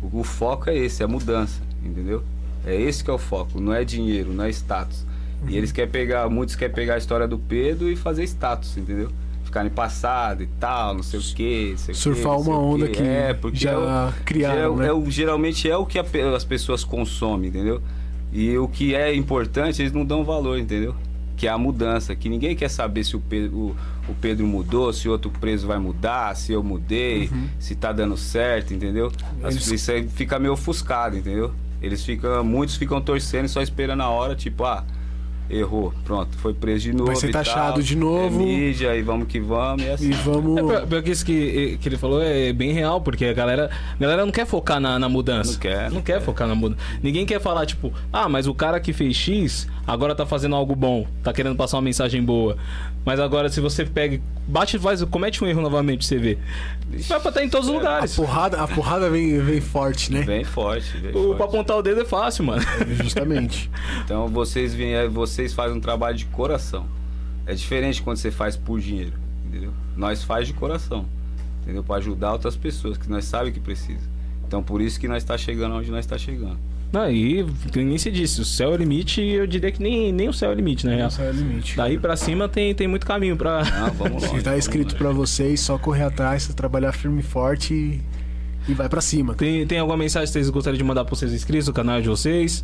O, 0.01 0.21
o 0.21 0.23
foco 0.23 0.71
é 0.71 0.75
esse, 0.75 1.03
é 1.03 1.05
a 1.05 1.07
mudança, 1.07 1.61
entendeu? 1.85 2.23
É 2.65 2.75
esse 2.75 3.03
que 3.03 3.11
é 3.11 3.13
o 3.13 3.19
foco, 3.19 3.61
não 3.61 3.71
é 3.71 3.85
dinheiro, 3.85 4.33
não 4.33 4.43
é 4.43 4.49
status. 4.49 5.05
Uhum. 5.43 5.51
E 5.51 5.57
eles 5.57 5.71
querem 5.71 5.91
pegar, 5.91 6.27
muitos 6.31 6.55
querem 6.55 6.73
pegar 6.73 6.95
a 6.95 6.97
história 6.97 7.27
do 7.27 7.37
Pedro 7.37 7.91
e 7.91 7.95
fazer 7.95 8.23
status, 8.23 8.75
entendeu? 8.75 9.11
Ficar 9.57 9.65
em 9.65 9.69
passado 9.69 10.43
e 10.43 10.47
tal, 10.59 10.93
não 10.95 11.03
sei 11.03 11.19
o 11.19 11.23
quê. 11.23 11.73
sei 11.77 11.93
quê, 11.93 11.99
Surfar 11.99 12.39
sei 12.39 12.51
uma 12.53 12.59
onda 12.59 12.85
quê. 12.87 12.93
que 12.93 13.03
é, 13.03 13.33
porque 13.33 13.57
já 13.57 13.71
é 13.71 13.77
o- 13.77 14.13
criaram, 14.23 14.73
o- 14.73 14.77
né? 14.77 14.87
é 14.87 14.93
o- 14.93 15.09
geralmente 15.09 15.69
é 15.69 15.75
o 15.75 15.85
que 15.85 15.97
a 15.97 16.05
as 16.35 16.43
pessoas 16.45 16.83
consomem, 16.83 17.49
entendeu? 17.49 17.81
E 18.31 18.57
o 18.57 18.67
que 18.67 18.93
é 18.93 19.13
importante, 19.15 19.81
eles 19.81 19.91
não 19.91 20.05
dão 20.05 20.23
valor, 20.23 20.59
entendeu? 20.59 20.93
Que 21.35 21.47
é 21.47 21.49
a 21.51 21.57
mudança, 21.57 22.15
que 22.15 22.29
ninguém 22.29 22.55
quer 22.55 22.69
saber 22.69 23.03
se 23.03 23.15
o 23.15 23.19
Pedro, 23.19 23.55
o, 23.57 23.75
o 24.09 24.13
Pedro 24.19 24.45
mudou, 24.45 24.91
se 24.93 25.07
outro 25.09 25.31
preso 25.31 25.65
vai 25.67 25.77
mudar, 25.79 26.35
se 26.35 26.51
eu 26.51 26.61
mudei, 26.63 27.29
se 27.59 27.75
tá 27.75 27.91
dando 27.91 28.17
certo, 28.17 28.73
entendeu? 28.73 29.11
As, 29.43 29.55
Eles- 29.55 29.71
Isso 29.71 29.91
aí 29.91 30.07
fica 30.07 30.37
meio 30.39 30.53
ofuscado, 30.53 31.17
entendeu? 31.17 31.51
Eles 31.81 32.03
ficam, 32.03 32.43
muitos 32.43 32.75
ficam 32.75 32.99
torcendo 32.99 33.45
e 33.45 33.49
só 33.49 33.61
esperando 33.61 34.01
a 34.01 34.09
hora, 34.09 34.35
tipo, 34.35 34.63
ah, 34.65 34.83
errou, 35.49 35.93
pronto, 36.03 36.35
foi 36.37 36.53
preso 36.53 36.83
de 36.83 36.93
novo. 36.93 37.15
ser 37.15 37.29
e 37.29 37.31
taxado 37.31 37.73
tal, 37.75 37.81
de 37.81 37.95
novo. 37.95 38.25
É 38.41 38.45
mídia, 38.45 38.95
e 38.95 39.01
vamos 39.01 39.27
que 39.27 39.39
vamos, 39.39 39.83
e 39.83 39.87
é 39.87 39.93
assim. 39.93 40.09
E 40.09 40.13
vamos. 40.13 40.57
É, 40.71 40.85
pior- 40.85 41.01
que 41.01 41.11
isso 41.11 41.25
que, 41.25 41.77
que 41.81 41.87
ele 41.89 41.97
falou 41.97 42.21
é 42.21 42.51
bem 42.53 42.71
real, 42.71 42.99
porque 43.01 43.25
a 43.25 43.33
galera, 43.33 43.69
a 43.95 43.99
galera 44.01 44.25
não 44.25 44.31
quer 44.31 44.45
focar 44.45 44.79
na, 44.79 44.97
na 44.99 45.07
mudança. 45.09 45.53
Não 45.53 45.59
quer, 45.59 45.83
Não 45.89 45.95
não 45.95 46.01
quer 46.01 46.19
quer. 46.19 46.21
focar 46.21 46.47
na 46.47 46.55
mudança. 46.55 46.81
Ninguém 47.01 47.25
quer 47.25 47.39
falar, 47.39 47.65
tipo, 47.65 47.93
ah, 48.11 48.27
mas 48.29 48.47
o 48.47 48.53
cara 48.53 48.79
que 48.79 48.91
fez 48.93 49.15
X 49.15 49.67
agora 49.85 50.13
tá 50.13 50.25
fazendo 50.25 50.55
algo 50.55 50.75
bom, 50.75 51.05
tá 51.23 51.31
querendo 51.31 51.55
passar 51.55 51.77
uma 51.77 51.83
mensagem 51.83 52.21
boa. 52.23 52.57
Mas 53.05 53.21
agora, 53.21 53.47
se 53.47 53.61
você 53.61 53.85
pega, 53.85 54.19
bate, 54.45 54.77
faz, 54.77 55.01
comete 55.05 55.41
um 55.41 55.47
erro 55.47 55.61
novamente, 55.61 56.05
você 56.05 56.17
vê. 56.17 56.37
Vai 57.07 57.19
pra 57.21 57.29
estar 57.29 57.43
em 57.45 57.49
todos 57.49 57.67
os 57.69 57.73
A 57.73 57.77
lugares. 57.77 58.15
porrada, 58.17 58.61
a 58.61 58.67
porrada 58.67 59.09
vem, 59.09 59.39
vem 59.39 59.61
forte, 59.61 60.11
né? 60.11 60.23
Bem 60.23 60.43
forte, 60.43 60.97
bem 60.97 61.11
O, 61.11 61.13
forte. 61.13 61.35
pra 61.37 61.45
apontar 61.45 61.77
o 61.77 61.81
dedo 61.81 62.01
é 62.01 62.05
fácil, 62.05 62.43
mano. 62.43 62.61
Justamente. 63.01 63.69
Então 64.03 64.27
vocês 64.27 64.73
vêm, 64.73 65.07
vocês 65.07 65.36
fazem 65.53 65.77
um 65.77 65.81
trabalho 65.81 66.17
de 66.17 66.25
coração. 66.25 66.85
É 67.45 67.53
diferente 67.53 68.01
quando 68.01 68.17
você 68.17 68.29
faz 68.31 68.55
por 68.57 68.79
dinheiro, 68.79 69.13
entendeu? 69.47 69.71
Nós 69.95 70.23
faz 70.23 70.47
de 70.47 70.53
coração, 70.53 71.05
entendeu? 71.61 71.83
Para 71.83 71.97
ajudar 71.97 72.33
outras 72.33 72.55
pessoas 72.55 72.97
que 72.97 73.09
nós 73.09 73.25
sabemos 73.25 73.53
que 73.53 73.59
precisa. 73.59 74.03
Então 74.47 74.61
por 74.61 74.81
isso 74.81 74.99
que 74.99 75.07
nós 75.07 75.23
está 75.23 75.37
chegando 75.37 75.75
onde 75.75 75.89
nós 75.91 76.05
está 76.05 76.17
chegando. 76.17 76.57
Não, 76.91 77.11
e 77.11 77.45
que 77.71 77.83
nem 77.83 77.97
se 77.97 78.09
disse, 78.09 78.39
o 78.39 78.45
céu 78.45 78.71
é 78.71 78.73
o 78.75 78.77
limite, 78.77 79.21
eu 79.21 79.45
diria 79.45 79.71
que 79.71 79.81
nem, 79.83 80.11
nem 80.11 80.29
o 80.29 80.33
céu 80.33 80.51
é 80.51 80.53
o 80.53 80.55
limite, 80.55 80.85
na 80.85 80.95
real. 80.95 81.07
Esse 81.09 81.21
é 81.21 81.29
o 81.29 81.33
limite. 81.33 81.75
Daí 81.75 81.99
pra 81.99 82.15
cima 82.15 82.47
tem, 82.47 82.73
tem 82.73 82.87
muito 82.87 83.05
caminho 83.05 83.35
pra. 83.35 83.59
Ah, 83.59 83.91
vamos 83.97 84.23
lá. 84.23 84.29
Se 84.29 84.41
tá 84.41 84.57
escrito 84.57 84.95
pra 84.95 85.11
vocês, 85.11 85.59
só 85.59 85.77
correr 85.77 86.03
atrás, 86.03 86.47
trabalhar 86.55 86.93
firme 86.93 87.19
e 87.19 87.23
forte 87.23 87.73
e, 87.73 88.01
e 88.69 88.73
vai 88.73 88.87
pra 88.87 89.01
cima. 89.01 89.33
Tem, 89.33 89.67
tem 89.67 89.79
alguma 89.79 89.97
mensagem 89.97 90.27
que 90.27 90.33
vocês 90.33 90.49
gostariam 90.49 90.77
de 90.77 90.83
mandar 90.83 91.03
pros 91.03 91.19
seus 91.19 91.33
inscritos 91.33 91.67
no 91.67 91.73
canal 91.73 92.01
de 92.01 92.07
vocês? 92.07 92.63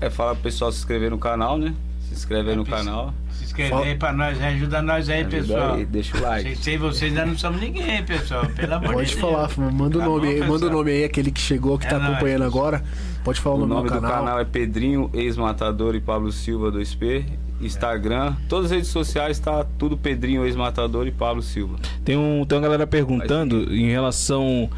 É 0.00 0.10
falar 0.10 0.34
pro 0.34 0.42
pessoal 0.44 0.70
se 0.72 0.78
inscrever 0.78 1.10
no 1.10 1.18
canal, 1.18 1.56
né? 1.58 1.74
Se 2.00 2.14
inscreve 2.14 2.50
aí 2.50 2.56
no 2.56 2.64
canal. 2.64 3.12
Se 3.32 3.44
inscrever 3.44 3.72
Fala- 3.72 3.86
aí 3.86 3.94
pra 3.96 4.12
nós, 4.12 4.40
ajuda 4.40 4.80
nós 4.82 5.08
aí, 5.08 5.20
Ajuda 5.20 5.36
pessoal. 5.36 5.74
aí, 5.74 5.84
deixa 5.86 6.16
o 6.16 6.22
like. 6.22 6.44
Sem, 6.54 6.56
sem 6.62 6.78
vocês 6.78 7.12
nós 7.12 7.26
não 7.26 7.36
somos 7.38 7.60
ninguém, 7.60 8.02
pessoal. 8.04 8.46
Pelo 8.46 8.74
amor 8.74 8.92
Pode 8.94 9.08
de 9.10 9.16
falar, 9.16 9.46
Deus. 9.48 9.56
manda 9.72 9.96
o 9.96 10.00
Tá 10.00 10.06
nome 10.06 10.20
bom, 10.36 10.42
aí, 10.44 10.48
manda 10.50 10.66
o 10.66 10.70
nome 10.70 10.90
aí, 10.90 11.04
aquele 11.04 11.30
que 11.30 11.40
chegou, 11.40 11.78
que 11.78 11.86
É 11.86 11.90
tá 11.90 11.98
nóis. 11.98 12.10
acompanhando 12.12 12.44
agora. 12.44 12.84
Pode 13.24 13.40
falar 13.40 13.56
o 13.56 13.58
O 13.58 13.60
nome, 13.62 13.74
nome 13.74 13.88
do 13.88 13.94
do 13.94 14.00
canal. 14.00 14.18
canal 14.24 14.38
é 14.40 14.44
Pedrinho 14.44 15.10
Ex-Matador 15.12 15.94
e 15.96 16.00
Pablo 16.00 16.30
Silva 16.30 16.70
2P. 16.70 17.24
Instagram, 17.60 18.34
todas 18.50 18.66
as 18.66 18.70
redes 18.72 18.90
sociais 18.90 19.38
tá 19.38 19.64
tudo 19.78 19.96
Pedrinho 19.96 20.44
Ex-Matador 20.44 21.06
e 21.06 21.10
Pablo 21.10 21.42
Silva. 21.42 21.76
Tem, 22.04 22.14
um, 22.16 22.44
tem 22.44 22.56
uma 22.58 22.62
galera 22.62 22.86
perguntando 22.86 23.74
em 23.74 23.90
relação. 23.90 24.68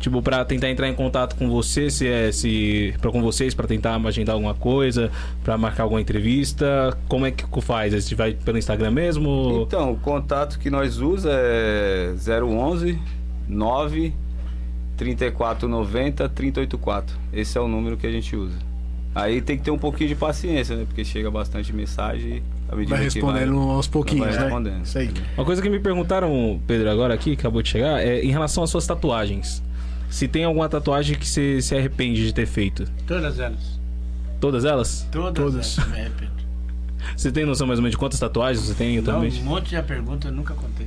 Tipo, 0.00 0.22
pra 0.22 0.44
tentar 0.44 0.70
entrar 0.70 0.88
em 0.88 0.94
contato 0.94 1.34
com 1.34 1.48
você, 1.48 1.90
se 1.90 2.06
é 2.06 2.30
se 2.30 2.94
pra, 3.00 3.10
com 3.10 3.20
vocês, 3.20 3.52
pra 3.52 3.66
tentar 3.66 3.96
agendar 3.96 4.34
alguma 4.34 4.54
coisa, 4.54 5.10
pra 5.42 5.58
marcar 5.58 5.82
alguma 5.82 6.00
entrevista, 6.00 6.96
como 7.08 7.26
é 7.26 7.32
que 7.32 7.44
faz? 7.60 7.92
A 7.92 7.98
gente 7.98 8.14
vai 8.14 8.32
pelo 8.32 8.58
Instagram 8.58 8.92
mesmo? 8.92 9.64
Então, 9.66 9.92
o 9.92 9.96
contato 9.96 10.58
que 10.58 10.70
nós 10.70 11.00
usa 11.00 11.30
é 11.32 12.14
011 12.42 12.98
9 13.48 14.14
3490 14.96 16.28
384. 16.28 17.16
Esse 17.32 17.58
é 17.58 17.60
o 17.60 17.68
número 17.68 17.96
que 17.96 18.06
a 18.06 18.10
gente 18.10 18.36
usa. 18.36 18.56
Aí 19.14 19.40
tem 19.40 19.56
que 19.56 19.64
ter 19.64 19.70
um 19.70 19.78
pouquinho 19.78 20.08
de 20.08 20.14
paciência, 20.14 20.76
né? 20.76 20.84
Porque 20.86 21.04
chega 21.04 21.30
bastante 21.30 21.72
mensagem 21.72 22.42
e 22.72 22.84
Vai 22.84 22.84
que 22.84 23.04
respondendo 23.04 23.58
aos 23.58 23.88
pouquinhos, 23.88 24.26
vai 24.26 24.36
né? 24.36 24.42
respondendo. 24.42 24.84
Isso 24.84 24.98
aí. 24.98 25.10
Uma 25.36 25.44
coisa 25.44 25.62
que 25.62 25.68
me 25.68 25.80
perguntaram, 25.80 26.60
Pedro, 26.66 26.90
agora 26.90 27.14
aqui, 27.14 27.34
que 27.34 27.40
acabou 27.40 27.62
de 27.62 27.68
chegar, 27.68 28.00
é 28.00 28.20
em 28.22 28.30
relação 28.30 28.62
às 28.62 28.70
suas 28.70 28.86
tatuagens. 28.86 29.62
Se 30.10 30.26
tem 30.26 30.44
alguma 30.44 30.68
tatuagem 30.68 31.16
que 31.16 31.26
você 31.28 31.60
se 31.60 31.76
arrepende 31.76 32.24
de 32.24 32.32
ter 32.32 32.46
feito? 32.46 32.84
Todas 33.06 33.38
elas. 33.38 33.78
Todas 34.40 34.64
elas? 34.64 35.06
Todas, 35.10 35.34
Todas. 35.34 35.78
elas, 35.78 35.90
me 35.90 36.00
arrependo. 36.00 36.38
Você 37.16 37.30
tem 37.32 37.44
noção 37.44 37.66
mais 37.66 37.78
ou 37.78 37.82
menos 37.82 37.92
de 37.92 37.96
quantas 37.98 38.18
tatuagens 38.20 38.66
você 38.66 38.74
tem 38.74 38.96
Não, 38.96 39.02
atualmente? 39.02 39.40
um 39.40 39.44
monte 39.44 39.70
de 39.70 39.82
pergunta 39.82 40.28
eu 40.28 40.32
nunca 40.32 40.52
contei. 40.54 40.86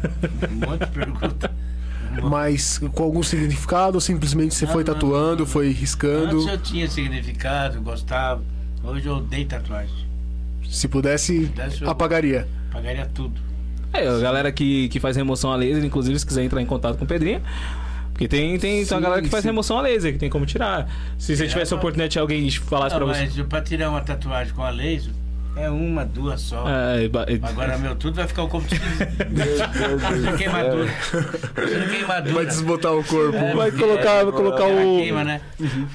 um 0.50 0.66
monte 0.68 0.80
de 0.80 0.90
pergunta. 0.90 1.50
Mas 2.28 2.78
com 2.78 3.02
algum 3.04 3.22
significado 3.22 3.94
ou 3.96 4.00
simplesmente 4.00 4.54
você 4.54 4.64
Não, 4.66 4.72
foi 4.72 4.82
não, 4.84 4.92
tatuando, 4.94 5.40
não. 5.40 5.46
foi 5.46 5.70
riscando? 5.70 6.36
Antes 6.38 6.48
eu 6.52 6.58
tinha 6.58 6.88
significado, 6.90 7.80
gostava. 7.82 8.42
Hoje 8.82 9.06
eu 9.06 9.16
odeio 9.16 9.46
tatuagem. 9.46 9.94
Se 10.68 10.88
pudesse, 10.88 11.46
Pudesse, 11.46 11.82
eu- 11.82 11.90
apagaria. 11.90 12.48
Pagaria 12.72 13.06
tudo. 13.06 13.40
É, 13.92 14.06
a 14.08 14.18
galera 14.18 14.50
que, 14.52 14.88
que 14.88 14.98
faz 14.98 15.16
remoção 15.16 15.52
a 15.52 15.56
laser, 15.56 15.84
inclusive, 15.84 16.18
se 16.18 16.26
quiser 16.26 16.42
entrar 16.44 16.60
em 16.62 16.66
contato 16.66 16.96
com 16.96 17.04
o 17.04 17.08
Pedrinho. 17.08 17.40
Porque 18.20 18.28
tem, 18.28 18.58
tem, 18.58 18.84
Sim, 18.84 19.00
galera 19.00 19.22
que 19.22 19.30
faz 19.30 19.40
sim. 19.42 19.48
remoção 19.48 19.78
a 19.78 19.80
laser, 19.80 20.12
que 20.12 20.18
tem 20.18 20.28
como 20.28 20.44
tirar. 20.44 20.86
Se 21.18 21.34
você 21.34 21.46
É, 21.46 21.48
tivesse 21.48 21.72
a 21.72 21.76
oportunidade 21.78 22.12
de 22.12 22.18
alguém 22.18 22.50
falasse 22.50 22.94
Não, 22.94 23.06
pra 23.06 23.14
você. 23.14 23.24
mas 23.34 23.46
pra 23.46 23.62
tirar 23.62 23.88
uma 23.88 24.02
tatuagem 24.02 24.52
com 24.52 24.62
a 24.62 24.68
laser, 24.68 25.10
é 25.56 25.70
uma, 25.70 26.04
duas 26.04 26.42
só. 26.42 26.66
É, 26.68 27.08
ba- 27.08 27.24
Agora 27.42 27.78
meu 27.78 27.96
tudo 27.96 28.16
vai 28.16 28.28
ficar 28.28 28.42
o 28.42 28.48
corpo 28.48 28.68
de 28.68 28.78
queimadura. 30.38 30.86
Fazendo 31.54 31.88
queimadura. 31.90 32.34
Vai 32.34 32.44
desbotar 32.46 32.92
o 32.92 33.02
corpo. 33.04 33.36
É, 33.38 33.54
vai 33.54 33.70
colocar, 33.72 34.22
vai 34.24 34.32
colocar 34.32 34.64
o. 34.66 34.98
queima, 34.98 35.24
né? 35.24 35.40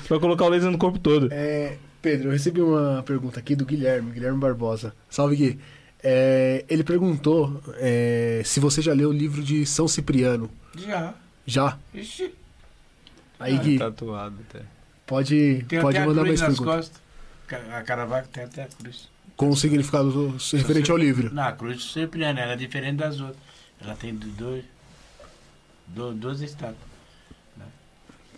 Vai 0.10 0.20
colocar 0.20 0.46
o 0.46 0.50
laser 0.50 0.72
no 0.72 0.78
corpo 0.80 0.98
todo. 0.98 1.30
É, 1.32 1.74
Pedro, 2.02 2.30
eu 2.30 2.32
recebi 2.32 2.60
uma 2.60 3.04
pergunta 3.04 3.40
aqui 3.40 3.56
do 3.56 3.66
Guilherme, 3.66 4.12
Guilherme 4.12 4.40
Barbosa. 4.40 4.94
Salve, 5.10 5.36
Gui. 5.36 5.60
É, 6.04 6.66
ele 6.68 6.84
perguntou 6.84 7.62
é, 7.78 8.42
se 8.44 8.60
você 8.60 8.82
já 8.82 8.94
leu 8.94 9.10
o 9.10 9.14
livro 9.14 9.44
de 9.44 9.64
São 9.66 9.88
Cipriano. 9.88 10.50
Já. 10.76 11.14
Já? 11.46 11.78
Ixi. 11.94 12.34
Aí, 13.40 13.58
Gui, 13.60 13.78
Tatuado 13.78 14.38
até. 14.50 14.62
pode, 15.06 15.66
Tem 15.68 15.80
pode 15.82 15.98
até 15.98 16.04
a 16.04 16.08
mandar 16.08 16.24
mais 16.26 16.40
perguntas. 16.42 16.66
costas. 16.66 17.02
A 17.74 17.82
Caravaca 17.84 18.28
tem 18.32 18.44
até 18.46 18.64
a 18.64 18.68
cruz. 18.68 19.10
Com 19.38 19.50
o 19.50 19.56
significado 19.56 20.12
do- 20.12 20.38
referente 20.58 20.90
ao 20.90 20.98
livro. 20.98 21.34
Não, 21.34 21.44
a 21.44 21.52
cruz 21.52 21.78
de 21.84 21.92
Cipriano, 21.92 22.40
ela 22.40 22.54
é 22.54 22.56
diferente 22.56 22.98
das 22.98 23.20
outras. 23.20 23.38
Ela 23.82 23.96
tem 23.96 24.16
do- 24.16 24.28
dois, 24.30 24.64
do, 25.88 26.14
duas 26.14 26.42
estátuas. 26.42 26.78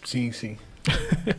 Sim, 0.03 0.31
sim. 0.31 0.57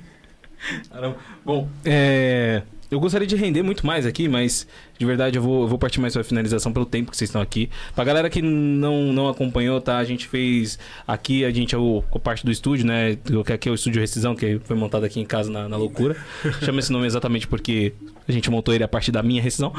Caramba. 0.91 1.19
Bom, 1.45 1.69
é, 1.85 2.62
eu 2.91 2.99
gostaria 2.99 3.26
de 3.26 3.36
render 3.36 3.62
muito 3.62 3.86
mais 3.86 4.07
aqui, 4.07 4.28
mas 4.28 4.66
de 4.99 5.05
verdade 5.05 5.36
eu 5.36 5.43
vou, 5.43 5.62
eu 5.62 5.68
vou 5.68 5.78
partir 5.78 6.01
mais 6.01 6.14
para 6.14 6.22
a 6.22 6.24
finalização 6.24 6.72
pelo 6.72 6.86
tempo 6.86 7.11
que 7.11 7.16
vocês 7.16 7.28
estão 7.28 7.43
aqui. 7.43 7.68
Pra 7.95 8.03
galera 8.03 8.30
que 8.30 8.41
não, 8.41 9.12
não 9.12 9.28
acompanhou, 9.28 9.80
tá? 9.80 9.99
A 9.99 10.05
gente 10.05 10.26
fez 10.26 10.78
aqui, 11.07 11.45
a 11.45 11.51
gente 11.51 11.74
é 11.74 11.78
o, 11.78 12.03
a 12.14 12.18
parte 12.18 12.47
do 12.47 12.51
estúdio, 12.51 12.86
né? 12.86 13.18
Que 13.45 13.53
aqui 13.53 13.68
é 13.68 13.72
o 13.72 13.74
estúdio 13.74 14.01
Rescisão, 14.01 14.34
que 14.34 14.59
foi 14.64 14.74
montado 14.74 15.05
aqui 15.05 15.20
em 15.20 15.24
casa 15.24 15.51
na, 15.51 15.68
na 15.68 15.76
loucura. 15.76 16.16
Chama 16.64 16.80
esse 16.80 16.91
nome 16.91 17.07
exatamente 17.07 17.47
porque 17.47 17.93
a 18.26 18.32
gente 18.32 18.51
montou 18.51 18.74
ele 18.74 18.84
a 18.84 18.89
partir 18.89 19.12
da 19.12 19.22
minha 19.22 19.43
rescisão. 19.43 19.72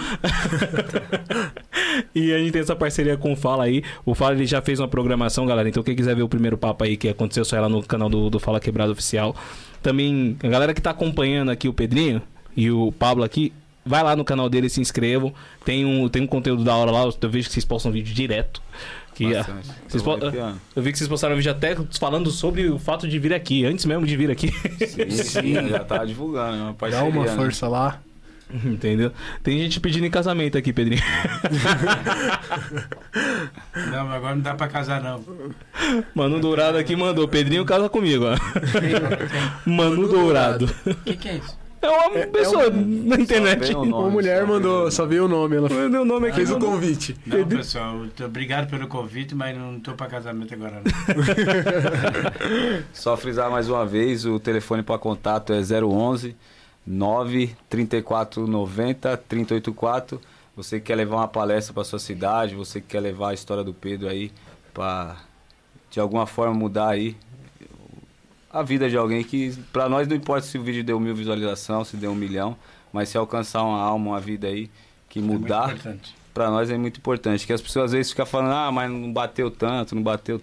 e 2.14 2.32
a 2.32 2.38
gente 2.38 2.52
tem 2.52 2.62
essa 2.62 2.76
parceria 2.76 3.18
com 3.18 3.34
o 3.34 3.36
Fala 3.36 3.64
aí. 3.64 3.84
O 4.06 4.14
Fala 4.14 4.36
ele 4.36 4.46
já 4.46 4.62
fez 4.62 4.80
uma 4.80 4.88
programação, 4.88 5.48
galera. 5.48 5.68
Então 5.68 5.82
quem 5.82 5.96
quiser 5.96 6.16
ver 6.16 6.24
o 6.24 6.30
primeiro 6.30 6.58
papo 6.58 6.84
aí 6.84 6.96
que 6.96 7.10
aconteceu 7.10 7.44
só 7.44 7.60
lá 7.60 7.70
no 7.70 7.82
canal 7.82 8.08
do, 8.08 8.30
do 8.30 8.40
Fala 8.40 8.60
Quebrado 8.60 8.92
Oficial. 8.92 9.36
Também, 9.82 10.38
a 10.44 10.48
galera 10.48 10.74
que 10.74 10.82
tá 10.82 10.92
acompanhando 10.92 11.50
aqui 11.50 11.68
o 11.68 11.74
Pedrinho 11.74 12.22
e 12.56 12.70
o 12.72 12.92
Pablo 12.92 13.24
aqui, 13.24 13.52
vai 13.86 14.04
lá 14.04 14.16
no 14.16 14.24
canal 14.26 14.50
dele, 14.50 14.70
se 14.70 14.80
inscrevam. 14.82 15.34
Tem 15.66 15.86
um, 15.86 16.08
tem 16.10 16.22
um 16.24 16.28
conteúdo 16.28 16.64
da 16.64 16.76
hora 16.76 16.92
lá, 16.92 17.04
eu 17.22 17.30
vejo 17.30 17.48
que 17.48 17.54
vocês 17.54 17.66
postam 17.66 17.92
vídeo 17.92 18.14
direto. 18.14 18.62
Que, 19.16 19.36
ah, 19.36 19.44
po- 20.04 20.18
eu 20.76 20.82
vi 20.82 20.92
que 20.94 20.98
vocês 20.98 21.08
postaram 21.10 21.34
um 21.34 21.38
vídeo 21.38 21.52
até 21.52 21.76
falando 22.00 22.32
sobre 22.32 22.70
o 22.70 22.80
fato 22.80 23.06
de 23.08 23.20
vir 23.20 23.34
aqui, 23.34 23.66
antes 23.66 23.84
mesmo 23.86 24.06
de 24.06 24.16
vir 24.16 24.32
aqui. 24.32 24.50
Sim, 24.88 25.10
sim, 25.12 25.70
já 25.70 25.80
tá 25.80 26.06
divulgando, 26.06 26.56
é 26.56 26.62
uma 26.62 26.68
Dá 26.68 26.74
parceria. 26.74 27.10
uma 27.10 27.26
né? 27.26 27.36
força 27.36 27.68
lá. 27.68 28.00
Entendeu? 28.66 29.12
Tem 29.44 29.60
gente 29.60 29.80
pedindo 29.80 30.06
em 30.08 30.10
casamento 30.10 30.58
aqui, 30.58 30.74
Pedrinho. 30.74 31.02
Não, 33.92 34.06
mas 34.06 34.16
agora 34.16 34.36
não 34.36 34.42
dá 34.42 34.54
pra 34.56 34.68
casar, 34.68 35.02
não. 35.02 35.24
Mano 36.16 36.40
Dourado 36.40 36.78
aqui 36.78 36.96
mandou. 36.96 37.28
Pedrinho 37.28 37.66
casa 37.66 37.90
comigo, 37.90 38.26
ó. 38.26 38.36
Mano 39.70 40.08
Dourado. 40.08 40.66
O 40.86 40.96
que, 40.96 41.16
que 41.16 41.30
é 41.30 41.36
isso? 41.38 41.58
É 41.82 41.90
uma 41.90 42.28
pessoa 42.28 42.70
na 42.70 43.16
internet. 43.16 43.60
vem 43.60 43.76
o 43.76 43.86
nome. 43.86 43.94
Uma 43.94 44.10
mulher 44.10 44.46
mandou, 44.46 44.92
só 44.92 45.06
veio 45.06 45.26
o 45.26 45.28
nome, 45.28 45.56
ela 45.56 45.70
Meu 45.70 46.04
nome 46.04 46.28
aqui 46.28 46.38
fez 46.38 46.50
o 46.50 46.54
mandou- 46.54 46.72
convite. 46.72 47.16
Não, 47.26 47.48
pessoal, 47.48 47.96
obrigado 48.26 48.70
pelo 48.70 48.88
convite, 48.88 49.34
mas 49.34 49.58
não 49.58 49.80
tô 49.80 49.94
pra 49.94 50.08
casamento 50.08 50.54
agora 50.54 50.82
não. 50.84 50.92
Só 52.94 53.16
frisar 53.16 53.50
mais 53.50 53.70
uma 53.70 53.86
vez, 53.86 54.26
o 54.26 54.40
telefone 54.40 54.84
para 54.84 54.98
contato 55.00 55.54
é 55.54 55.60
011 55.62 56.36
934 56.86 58.48
90 58.48 59.18
384. 59.18 60.20
Você 60.56 60.80
que 60.80 60.88
quer 60.88 60.96
levar 60.96 61.18
uma 61.18 61.28
palestra 61.28 61.74
para 61.74 61.84
sua 61.84 62.00
cidade, 62.00 62.56
você 62.56 62.82
que 62.82 62.88
quer 62.88 63.00
levar 63.00 63.30
a 63.30 63.34
história 63.34 63.64
do 63.64 63.74
Pedro 63.74 64.10
aí 64.10 64.32
para 64.74 65.16
de 65.90 66.00
alguma 66.00 66.26
forma 66.28 66.54
mudar 66.54 66.90
aí 66.90 67.16
a 68.52 68.64
vida 68.64 68.90
de 68.90 68.98
alguém 68.98 69.24
que 69.24 69.56
para 69.72 69.88
nós 69.88 70.08
não 70.08 70.16
importa 70.16 70.46
se 70.48 70.58
o 70.58 70.64
vídeo 70.64 70.84
deu 70.84 71.00
mil 71.00 71.16
visualizações, 71.16 71.88
se 71.88 71.98
deu 71.98 72.12
um 72.12 72.16
milhão, 72.16 72.58
mas 72.92 73.10
se 73.10 73.18
alcançar 73.18 73.64
uma 73.64 73.80
alma, 73.80 74.12
uma 74.12 74.20
vida 74.20 74.48
aí 74.48 74.70
que 75.08 75.20
É 75.20 75.22
mudar, 75.22 75.72
importante. 75.72 76.16
Pra 76.34 76.50
nós 76.50 76.70
é 76.70 76.78
muito 76.78 76.98
importante. 76.98 77.46
Que 77.46 77.54
as 77.54 77.62
pessoas 77.62 77.86
às 77.86 77.92
vezes 77.92 78.12
ficam 78.12 78.26
falando, 78.26 78.54
ah, 78.54 78.72
mas 78.72 78.90
não 78.90 79.12
bateu 79.12 79.52
tanto, 79.52 79.96
não 79.96 80.02
bateu. 80.02 80.42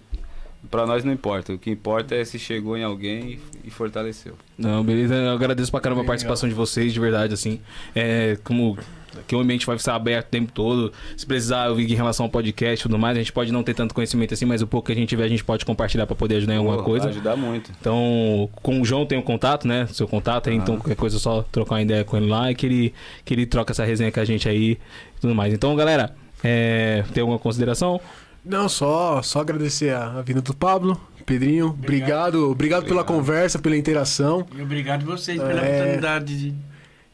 Pra 0.69 0.85
nós 0.85 1.03
não 1.03 1.13
importa. 1.13 1.53
O 1.53 1.57
que 1.57 1.69
importa 1.69 2.15
é 2.15 2.25
se 2.25 2.37
chegou 2.37 2.77
em 2.77 2.83
alguém 2.83 3.39
e, 3.63 3.69
fortaleceu. 3.69 4.33
Não, 4.57 4.83
beleza. 4.83 5.15
Eu 5.15 5.31
agradeço 5.31 5.71
pra 5.71 5.79
caramba 5.79 6.01
a 6.01 6.05
participação 6.05 6.49
de 6.49 6.55
vocês, 6.55 6.91
de 6.91 6.99
verdade, 6.99 7.33
assim. 7.33 7.59
É, 7.95 8.37
como 8.43 8.77
que 9.25 9.35
o 9.35 9.39
ambiente 9.39 9.65
vai 9.65 9.75
estar 9.75 9.95
aberto 9.95 10.27
o 10.27 10.29
tempo 10.29 10.51
todo. 10.51 10.91
Se 11.15 11.25
precisar 11.25 11.69
ouvir 11.69 11.89
em 11.89 11.95
relação 11.95 12.25
ao 12.25 12.29
podcast 12.29 12.81
e 12.81 12.83
tudo 12.83 12.99
mais, 12.99 13.15
a 13.17 13.19
gente 13.19 13.31
pode 13.31 13.51
não 13.51 13.63
ter 13.63 13.73
tanto 13.73 13.93
conhecimento 13.93 14.33
assim, 14.33 14.45
mas 14.45 14.61
o 14.61 14.67
pouco 14.67 14.87
que 14.87 14.91
a 14.91 14.95
gente 14.95 15.09
tiver, 15.09 15.23
a 15.23 15.27
gente 15.27 15.43
pode 15.43 15.65
compartilhar 15.65 16.05
pra 16.05 16.15
poder 16.15 16.37
ajudar 16.37 16.53
em 16.53 16.57
alguma 16.57 16.83
coisa. 16.83 17.05
Vai 17.05 17.13
ajudar 17.13 17.35
muito. 17.35 17.71
Então, 17.79 18.49
com 18.61 18.81
o 18.81 18.85
João 18.85 19.05
tem 19.05 19.17
o 19.17 19.23
contato, 19.23 19.67
né? 19.67 19.87
Seu 19.87 20.07
contato, 20.07 20.49
aí, 20.49 20.55
então 20.55 20.77
qualquer 20.77 20.95
coisa 20.95 21.17
é 21.17 21.19
só 21.19 21.43
trocar 21.43 21.75
uma 21.75 21.81
ideia 21.81 22.03
com 22.03 22.17
ele 22.17 22.27
lá 22.27 22.51
e 22.51 22.55
que 22.55 22.65
ele, 22.65 22.93
que 23.23 23.33
ele 23.33 23.45
troca 23.45 23.71
essa 23.71 23.85
resenha 23.85 24.11
com 24.11 24.19
a 24.19 24.25
gente 24.25 24.47
aí 24.47 24.71
e 24.71 25.21
tudo 25.21 25.33
mais. 25.33 25.53
Então, 25.53 25.75
galera, 25.75 26.13
é, 26.43 27.03
tem 27.13 27.21
alguma 27.21 27.39
consideração? 27.39 27.99
Não, 28.47 28.69
só, 28.69 29.21
só 29.21 29.41
agradecer 29.41 29.93
a, 29.93 30.19
a 30.19 30.21
vinda 30.21 30.41
do 30.41 30.53
Pablo, 30.55 30.99
Pedrinho. 31.25 31.67
Obrigado, 31.67 32.49
obrigado, 32.49 32.85
pela 32.85 33.03
conversa, 33.03 33.59
pela 33.59 33.75
interação. 33.75 34.45
E 34.55 34.61
obrigado 34.61 35.05
vocês 35.05 35.37
pela 35.37 35.61
É. 35.65 35.75
oportunidade 35.81 36.37
de 36.39 36.53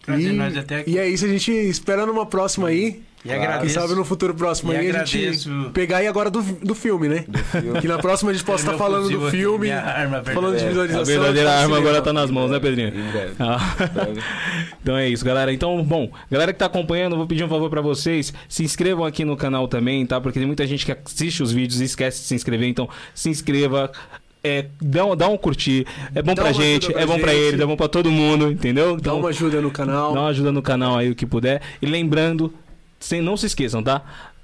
trazer 0.04 0.30
E, 0.30 0.34
nós 0.34 0.56
até 0.58 0.78
aqui. 0.82 0.92
e 0.92 0.98
é 1.00 1.08
isso, 1.08 1.26
a 1.26 1.28
gente 1.30 1.52
espera 1.52 2.06
numa 2.06 2.26
próxima 2.26 2.68
aí. 2.68 3.02
E 3.26 3.30
Quem 3.30 3.38
agradeço. 3.38 3.74
sabe 3.74 3.94
no 3.96 4.04
futuro 4.04 4.34
próximo 4.36 4.74
E 4.74 4.76
aí 4.76 4.90
a 4.90 5.00
gente 5.06 5.18
agradeço- 5.18 5.72
pegar 5.74 5.98
aí 6.00 6.08
agora 6.08 6.30
do, 6.30 6.42
do 6.42 6.76
filme, 6.76 7.08
né? 7.08 7.24
filme. 7.52 7.80
Que 7.80 7.88
na 7.88 7.98
próxima 7.98 8.32
a 8.32 8.34
gente 8.34 8.44
possa 8.44 8.66
estar 8.66 8.78
falando 8.78 9.04
fuzil 9.04 9.20
do 9.22 9.30
filme, 9.32 9.72
arma 9.72 10.22
falando 10.24 10.58
de 10.58 10.66
visualização. 10.66 11.02
A 11.02 11.06
verdadeira 11.06 11.50
de 11.50 11.56
arma 11.56 11.78
agora 11.78 12.02
tá 12.02 12.12
nas 12.12 12.30
mãos, 12.30 12.52
né, 12.52 12.60
Pedrinho? 12.60 12.90
Em 12.90 13.12
breve. 13.12 13.34
Ah. 13.40 13.60
Então 14.82 14.98
é 14.98 15.08
isso, 15.08 15.24
galera. 15.24 15.54
Então, 15.54 15.82
bom, 15.84 16.10
galera 16.30 16.52
que 16.52 16.60
tá 16.60 16.66
acompanhando, 16.66 17.16
vou 17.16 17.26
pedir 17.28 17.44
um 17.44 17.50
favor 17.50 17.70
pra 17.70 17.82
vocês, 17.82 18.34
se 18.50 18.64
inscrevam 18.64 19.06
aqui 19.06 19.24
no 19.24 19.38
canal 19.38 19.68
também, 19.68 20.06
tá? 20.06 20.20
Porque 20.20 20.40
tem 20.40 20.46
muita 20.48 20.68
gente 20.68 20.86
que 20.86 20.92
assiste 20.92 21.42
os 21.42 21.52
vídeos 21.52 21.80
e 21.82 21.86
esquece 21.86 22.22
de 22.22 22.28
se 22.28 22.36
inscrever, 22.36 22.68
então 22.68 22.90
se 23.14 23.30
inscreva. 23.30 23.92
É, 24.46 24.66
dá, 24.82 25.06
um- 25.06 25.16
dá 25.16 25.30
um 25.30 25.38
curtir, 25.38 25.88
é 26.14 26.22
bom 26.22 26.34
Dá 26.34 26.42
pra 26.42 26.52
gente, 26.52 26.88
ajuda 26.88 27.00
é 27.00 27.06
pra 27.06 27.16
bom 27.16 27.22
pra 27.22 27.32
gente. 27.32 27.42
eles, 27.44 27.60
é 27.62 27.66
bom 27.66 27.76
pra 27.78 27.88
todo 27.88 28.12
mundo, 28.12 28.52
entendeu? 28.52 28.92
Dá 28.96 29.00
Então, 29.00 29.20
uma 29.20 29.30
ajuda 29.30 29.62
no 29.62 29.72
canal. 29.72 30.14
dá 30.14 30.20
uma 30.20 30.30
ajuda 30.30 30.52
no 30.52 30.62
canal 30.62 30.98
aí 30.98 31.10
o 31.10 31.16
que 31.16 31.26
puder. 31.26 31.62
E 31.82 31.86
lembrando, 31.86 32.54
sem, 33.04 33.22
não 33.22 33.36
se 33.36 33.46
esqueçam, 33.46 33.84
tá? 33.84 34.02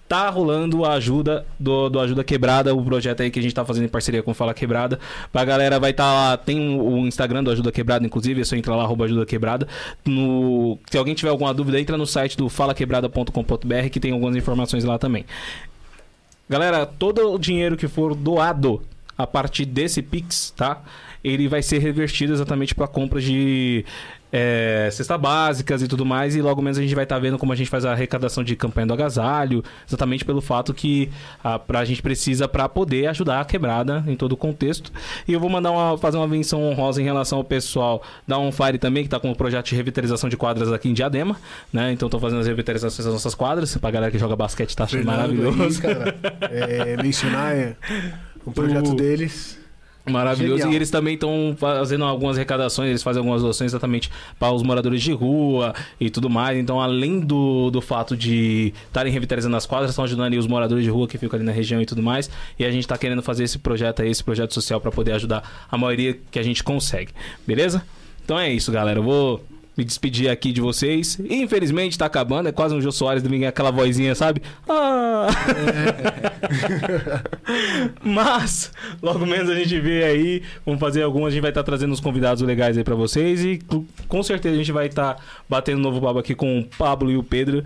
Tá 0.08 0.28
rolando 0.30 0.84
a 0.86 0.94
ajuda 0.94 1.46
do, 1.60 1.88
do 1.88 2.00
Ajuda 2.00 2.24
Quebrada, 2.24 2.74
o 2.74 2.84
projeto 2.84 3.22
aí 3.22 3.30
que 3.30 3.38
a 3.38 3.42
gente 3.42 3.54
tá 3.54 3.64
fazendo 3.64 3.86
em 3.86 3.90
parceria 3.90 4.24
com 4.24 4.34
Fala 4.34 4.56
Quebrada. 4.56 5.00
Pra 5.32 5.46
galera 5.46 5.80
vai 5.80 5.92
estar 5.92 6.12
lá, 6.12 6.36
tem 6.36 6.60
o, 6.60 6.84
o 6.84 7.08
Instagram 7.08 7.44
do 7.44 7.52
Ajuda 7.52 7.72
Quebrada, 7.72 8.06
inclusive, 8.06 8.42
é 8.42 8.44
só 8.44 8.56
entrar 8.56 8.76
lá, 8.76 8.84
arroba 8.84 9.06
Ajuda 9.06 9.26
Quebrada. 9.26 9.68
No, 10.04 10.80
se 10.90 10.98
alguém 10.98 11.14
tiver 11.14 11.30
alguma 11.30 11.54
dúvida, 11.54 11.80
entra 11.80 11.96
no 11.96 12.08
site 12.08 12.36
do 12.36 12.50
falaquebrada.com.br 12.50 13.90
que 13.92 14.00
tem 14.00 14.12
algumas 14.12 14.36
informações 14.36 14.84
lá 14.84 14.98
também. 14.98 15.26
Galera, 16.50 16.88
todo 16.88 17.32
o 17.32 17.38
dinheiro 17.38 17.78
que 17.78 17.88
for 17.88 18.16
doado 18.16 18.82
a 19.16 19.28
partir 19.28 19.66
desse 19.66 20.02
Pix, 20.02 20.52
tá? 20.58 20.82
Ele 21.24 21.48
vai 21.48 21.62
ser 21.62 21.78
revertido 21.80 22.34
exatamente 22.34 22.74
para 22.74 22.88
compra 22.88 23.22
de 23.22 23.86
é, 24.32 24.90
cesta 24.92 25.18
básicas 25.18 25.82
e 25.82 25.88
tudo 25.88 26.06
mais. 26.06 26.36
E 26.36 26.42
logo 26.42 26.62
menos 26.62 26.78
a 26.78 26.82
gente 26.82 26.94
vai 26.96 27.04
estar 27.04 27.18
vendo 27.20 27.38
como 27.38 27.52
a 27.54 27.56
gente 27.56 27.70
faz 27.70 27.86
a 27.86 27.92
arrecadação 27.92 28.44
de 28.44 28.56
campanha 28.56 28.88
do 28.88 28.94
agasalho, 28.94 29.64
exatamente 29.88 30.24
pelo 30.26 30.42
fato 30.42 30.74
que 30.74 31.10
a, 31.44 31.58
pra, 31.58 31.80
a 31.80 31.86
gente 31.86 32.02
precisa 32.02 32.48
para 32.48 32.68
poder 32.70 33.08
ajudar 33.08 33.42
a 33.42 33.46
quebrada 33.46 34.04
em 34.08 34.16
todo 34.16 34.34
o 34.34 34.38
contexto. 34.38 34.92
E 35.28 35.34
eu 35.34 35.40
vou 35.40 35.50
mandar 35.50 35.72
uma, 35.72 35.98
fazer 35.98 36.18
uma 36.18 36.28
menção 36.28 36.62
honrosa 36.64 37.02
em 37.02 37.06
relação 37.06 37.38
ao 37.40 37.44
pessoal 37.44 38.04
da 38.28 38.38
On 38.38 38.52
Fire 38.52 38.78
também, 38.78 39.04
que 39.04 39.10
tá 39.10 39.20
com 39.20 39.32
o 39.32 39.36
projeto 39.36 39.68
de 39.68 39.76
revitalização 39.76 40.30
de 40.30 40.38
quadras 40.38 40.72
aqui 40.72 40.90
em 40.90 40.94
Diadema, 40.94 41.36
né? 41.74 41.92
Então 41.92 42.10
tô 42.10 42.20
fazendo 42.20 42.40
as 42.40 42.48
revitalizações 42.48 43.06
das 43.06 43.14
nossas 43.14 43.34
quadras. 43.36 43.76
Pra 43.78 43.92
galera 43.92 44.12
que 44.12 44.20
joga 44.20 44.36
basquete 44.36 44.76
tá 44.76 44.84
achando 44.84 45.04
Fernando 45.04 45.34
maravilhoso. 45.36 45.82
aí, 45.88 45.94
cara, 45.94 46.16
é, 46.52 47.02
mencionar 47.02 47.56
é, 47.56 47.76
um 48.46 48.52
projeto 48.52 48.92
O- 48.92 48.96
deles. 48.96 49.58
Maravilhoso. 50.10 50.58
Genial. 50.58 50.74
E 50.74 50.76
eles 50.76 50.90
também 50.90 51.14
estão 51.14 51.56
fazendo 51.58 52.04
algumas 52.04 52.36
arrecadações, 52.38 52.90
eles 52.90 53.04
fazem 53.04 53.20
algumas 53.20 53.42
doações 53.42 53.72
exatamente 53.72 54.10
para 54.38 54.52
os 54.52 54.64
moradores 54.64 55.02
de 55.02 55.12
rua 55.12 55.74
e 56.00 56.10
tudo 56.10 56.30
mais. 56.30 56.58
Então, 56.58 56.82
além 56.82 57.20
do, 57.20 57.70
do 57.72 57.82
fato 57.82 58.16
de 58.16 58.74
estarem 58.88 59.12
revitalizando 59.12 59.56
as 59.56 59.66
quadras, 59.66 59.92
estão 59.92 60.04
ajudando 60.04 60.34
os 60.34 60.48
moradores 60.48 60.84
de 60.84 60.90
rua 60.90 61.08
que 61.08 61.18
ficam 61.18 61.38
ali 61.38 61.46
na 61.46 61.52
região 61.52 61.82
e 61.82 61.86
tudo 61.86 62.02
mais. 62.02 62.30
E 62.58 62.66
a 62.66 62.72
gente 62.72 62.82
está 62.84 62.98
querendo 62.98 63.22
fazer 63.22 63.44
esse 63.44 63.60
projeto 63.60 64.02
aí, 64.02 64.10
esse 64.10 64.24
projeto 64.24 64.54
social, 64.54 64.80
para 64.82 64.92
poder 64.92 65.14
ajudar 65.14 65.68
a 65.70 65.78
maioria 65.78 66.18
que 66.32 66.40
a 66.40 66.44
gente 66.44 66.64
consegue. 66.64 67.12
Beleza? 67.46 67.84
Então 68.24 68.40
é 68.40 68.52
isso, 68.52 68.72
galera. 68.72 69.00
Eu 69.00 69.04
vou 69.04 69.44
me 69.80 69.86
despedir 69.86 70.30
aqui 70.30 70.52
de 70.52 70.60
vocês. 70.60 71.18
Infelizmente 71.30 71.98
tá 71.98 72.06
acabando, 72.06 72.50
é 72.50 72.52
quase 72.52 72.76
um 72.76 72.82
Jô 72.82 72.92
Soares 72.92 73.24
domingo, 73.24 73.46
aquela 73.48 73.72
vozinha, 73.72 74.14
sabe? 74.14 74.42
Ah! 74.68 75.28
Mas, 78.04 78.72
logo 79.02 79.26
menos 79.26 79.50
a 79.50 79.56
gente 79.56 79.80
vê 79.80 80.04
aí, 80.04 80.44
vamos 80.66 80.80
fazer 80.80 81.02
algumas, 81.04 81.30
a 81.30 81.32
gente 81.32 81.42
vai 81.42 81.52
estar 81.52 81.64
trazendo 81.64 81.92
uns 81.94 82.00
convidados 82.00 82.42
legais 82.44 82.78
aí 82.78 82.84
pra 82.84 82.94
vocês 82.96 83.44
e 83.44 83.60
com- 84.08 84.24
certeza 84.24 84.56
a 84.56 84.58
gente 84.58 84.72
vai 84.74 84.88
estar 84.88 85.16
batendo 85.48 85.78
um 85.80 85.82
novo 85.82 86.02
papo 86.02 86.20
aqui 86.20 86.36
com 86.36 86.60
o 86.60 86.66
Pablo 86.78 87.10
e 87.10 87.16
o 87.18 87.24
Pedro, 87.24 87.64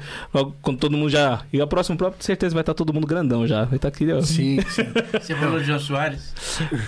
com 0.62 0.76
todo 0.76 0.96
mundo 0.96 1.10
já. 1.10 1.42
E 1.52 1.60
a 1.60 1.66
próxima, 1.68 1.98
com 1.98 2.14
certeza 2.20 2.54
vai 2.54 2.62
estar 2.62 2.74
todo 2.76 2.94
mundo 2.94 3.08
grandão 3.08 3.48
já. 3.48 3.64
Vai 3.66 3.78
estar 3.78 3.88
aqui, 3.88 4.12
ó. 4.12 4.22
Sim, 4.22 4.60
sim. 4.70 4.84
Você 5.20 5.34
falou 5.36 5.58
do 5.60 5.64
João 5.64 5.80
Soares, 5.80 6.34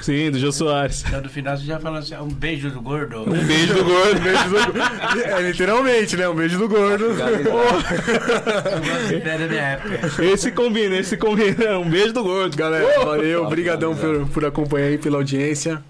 Sim, 0.01 0.29
do 0.31 0.37
Jô 0.39 0.51
Soares. 0.51 1.03
então 1.07 1.21
no 1.21 1.29
final 1.29 1.57
você 1.57 1.65
já 1.65 1.79
falou 1.79 1.97
assim, 1.97 2.15
um 2.15 2.27
beijo 2.27 2.69
do 2.69 2.79
gordo. 2.79 3.21
Um 3.21 3.43
beijo 3.45 3.73
do 3.73 3.83
gordo. 3.83 4.19
Um 4.19 4.23
beijo 4.23 4.49
do... 4.49 4.55
É, 5.25 5.41
literalmente, 5.41 6.15
né? 6.17 6.27
Um 6.27 6.35
beijo 6.35 6.57
do 6.57 6.67
gordo. 6.67 7.05
Esse 10.21 10.51
combina, 10.51 10.97
esse 10.97 11.17
combina. 11.17 11.79
Um 11.79 11.89
beijo 11.89 12.13
do 12.13 12.23
gordo. 12.23 12.55
Galera, 12.55 13.05
valeu. 13.05 13.43
Obrigadão 13.43 13.95
por, 13.95 14.27
por 14.29 14.45
acompanhar 14.45 14.87
aí, 14.87 14.97
pela 14.97 15.17
audiência. 15.17 15.83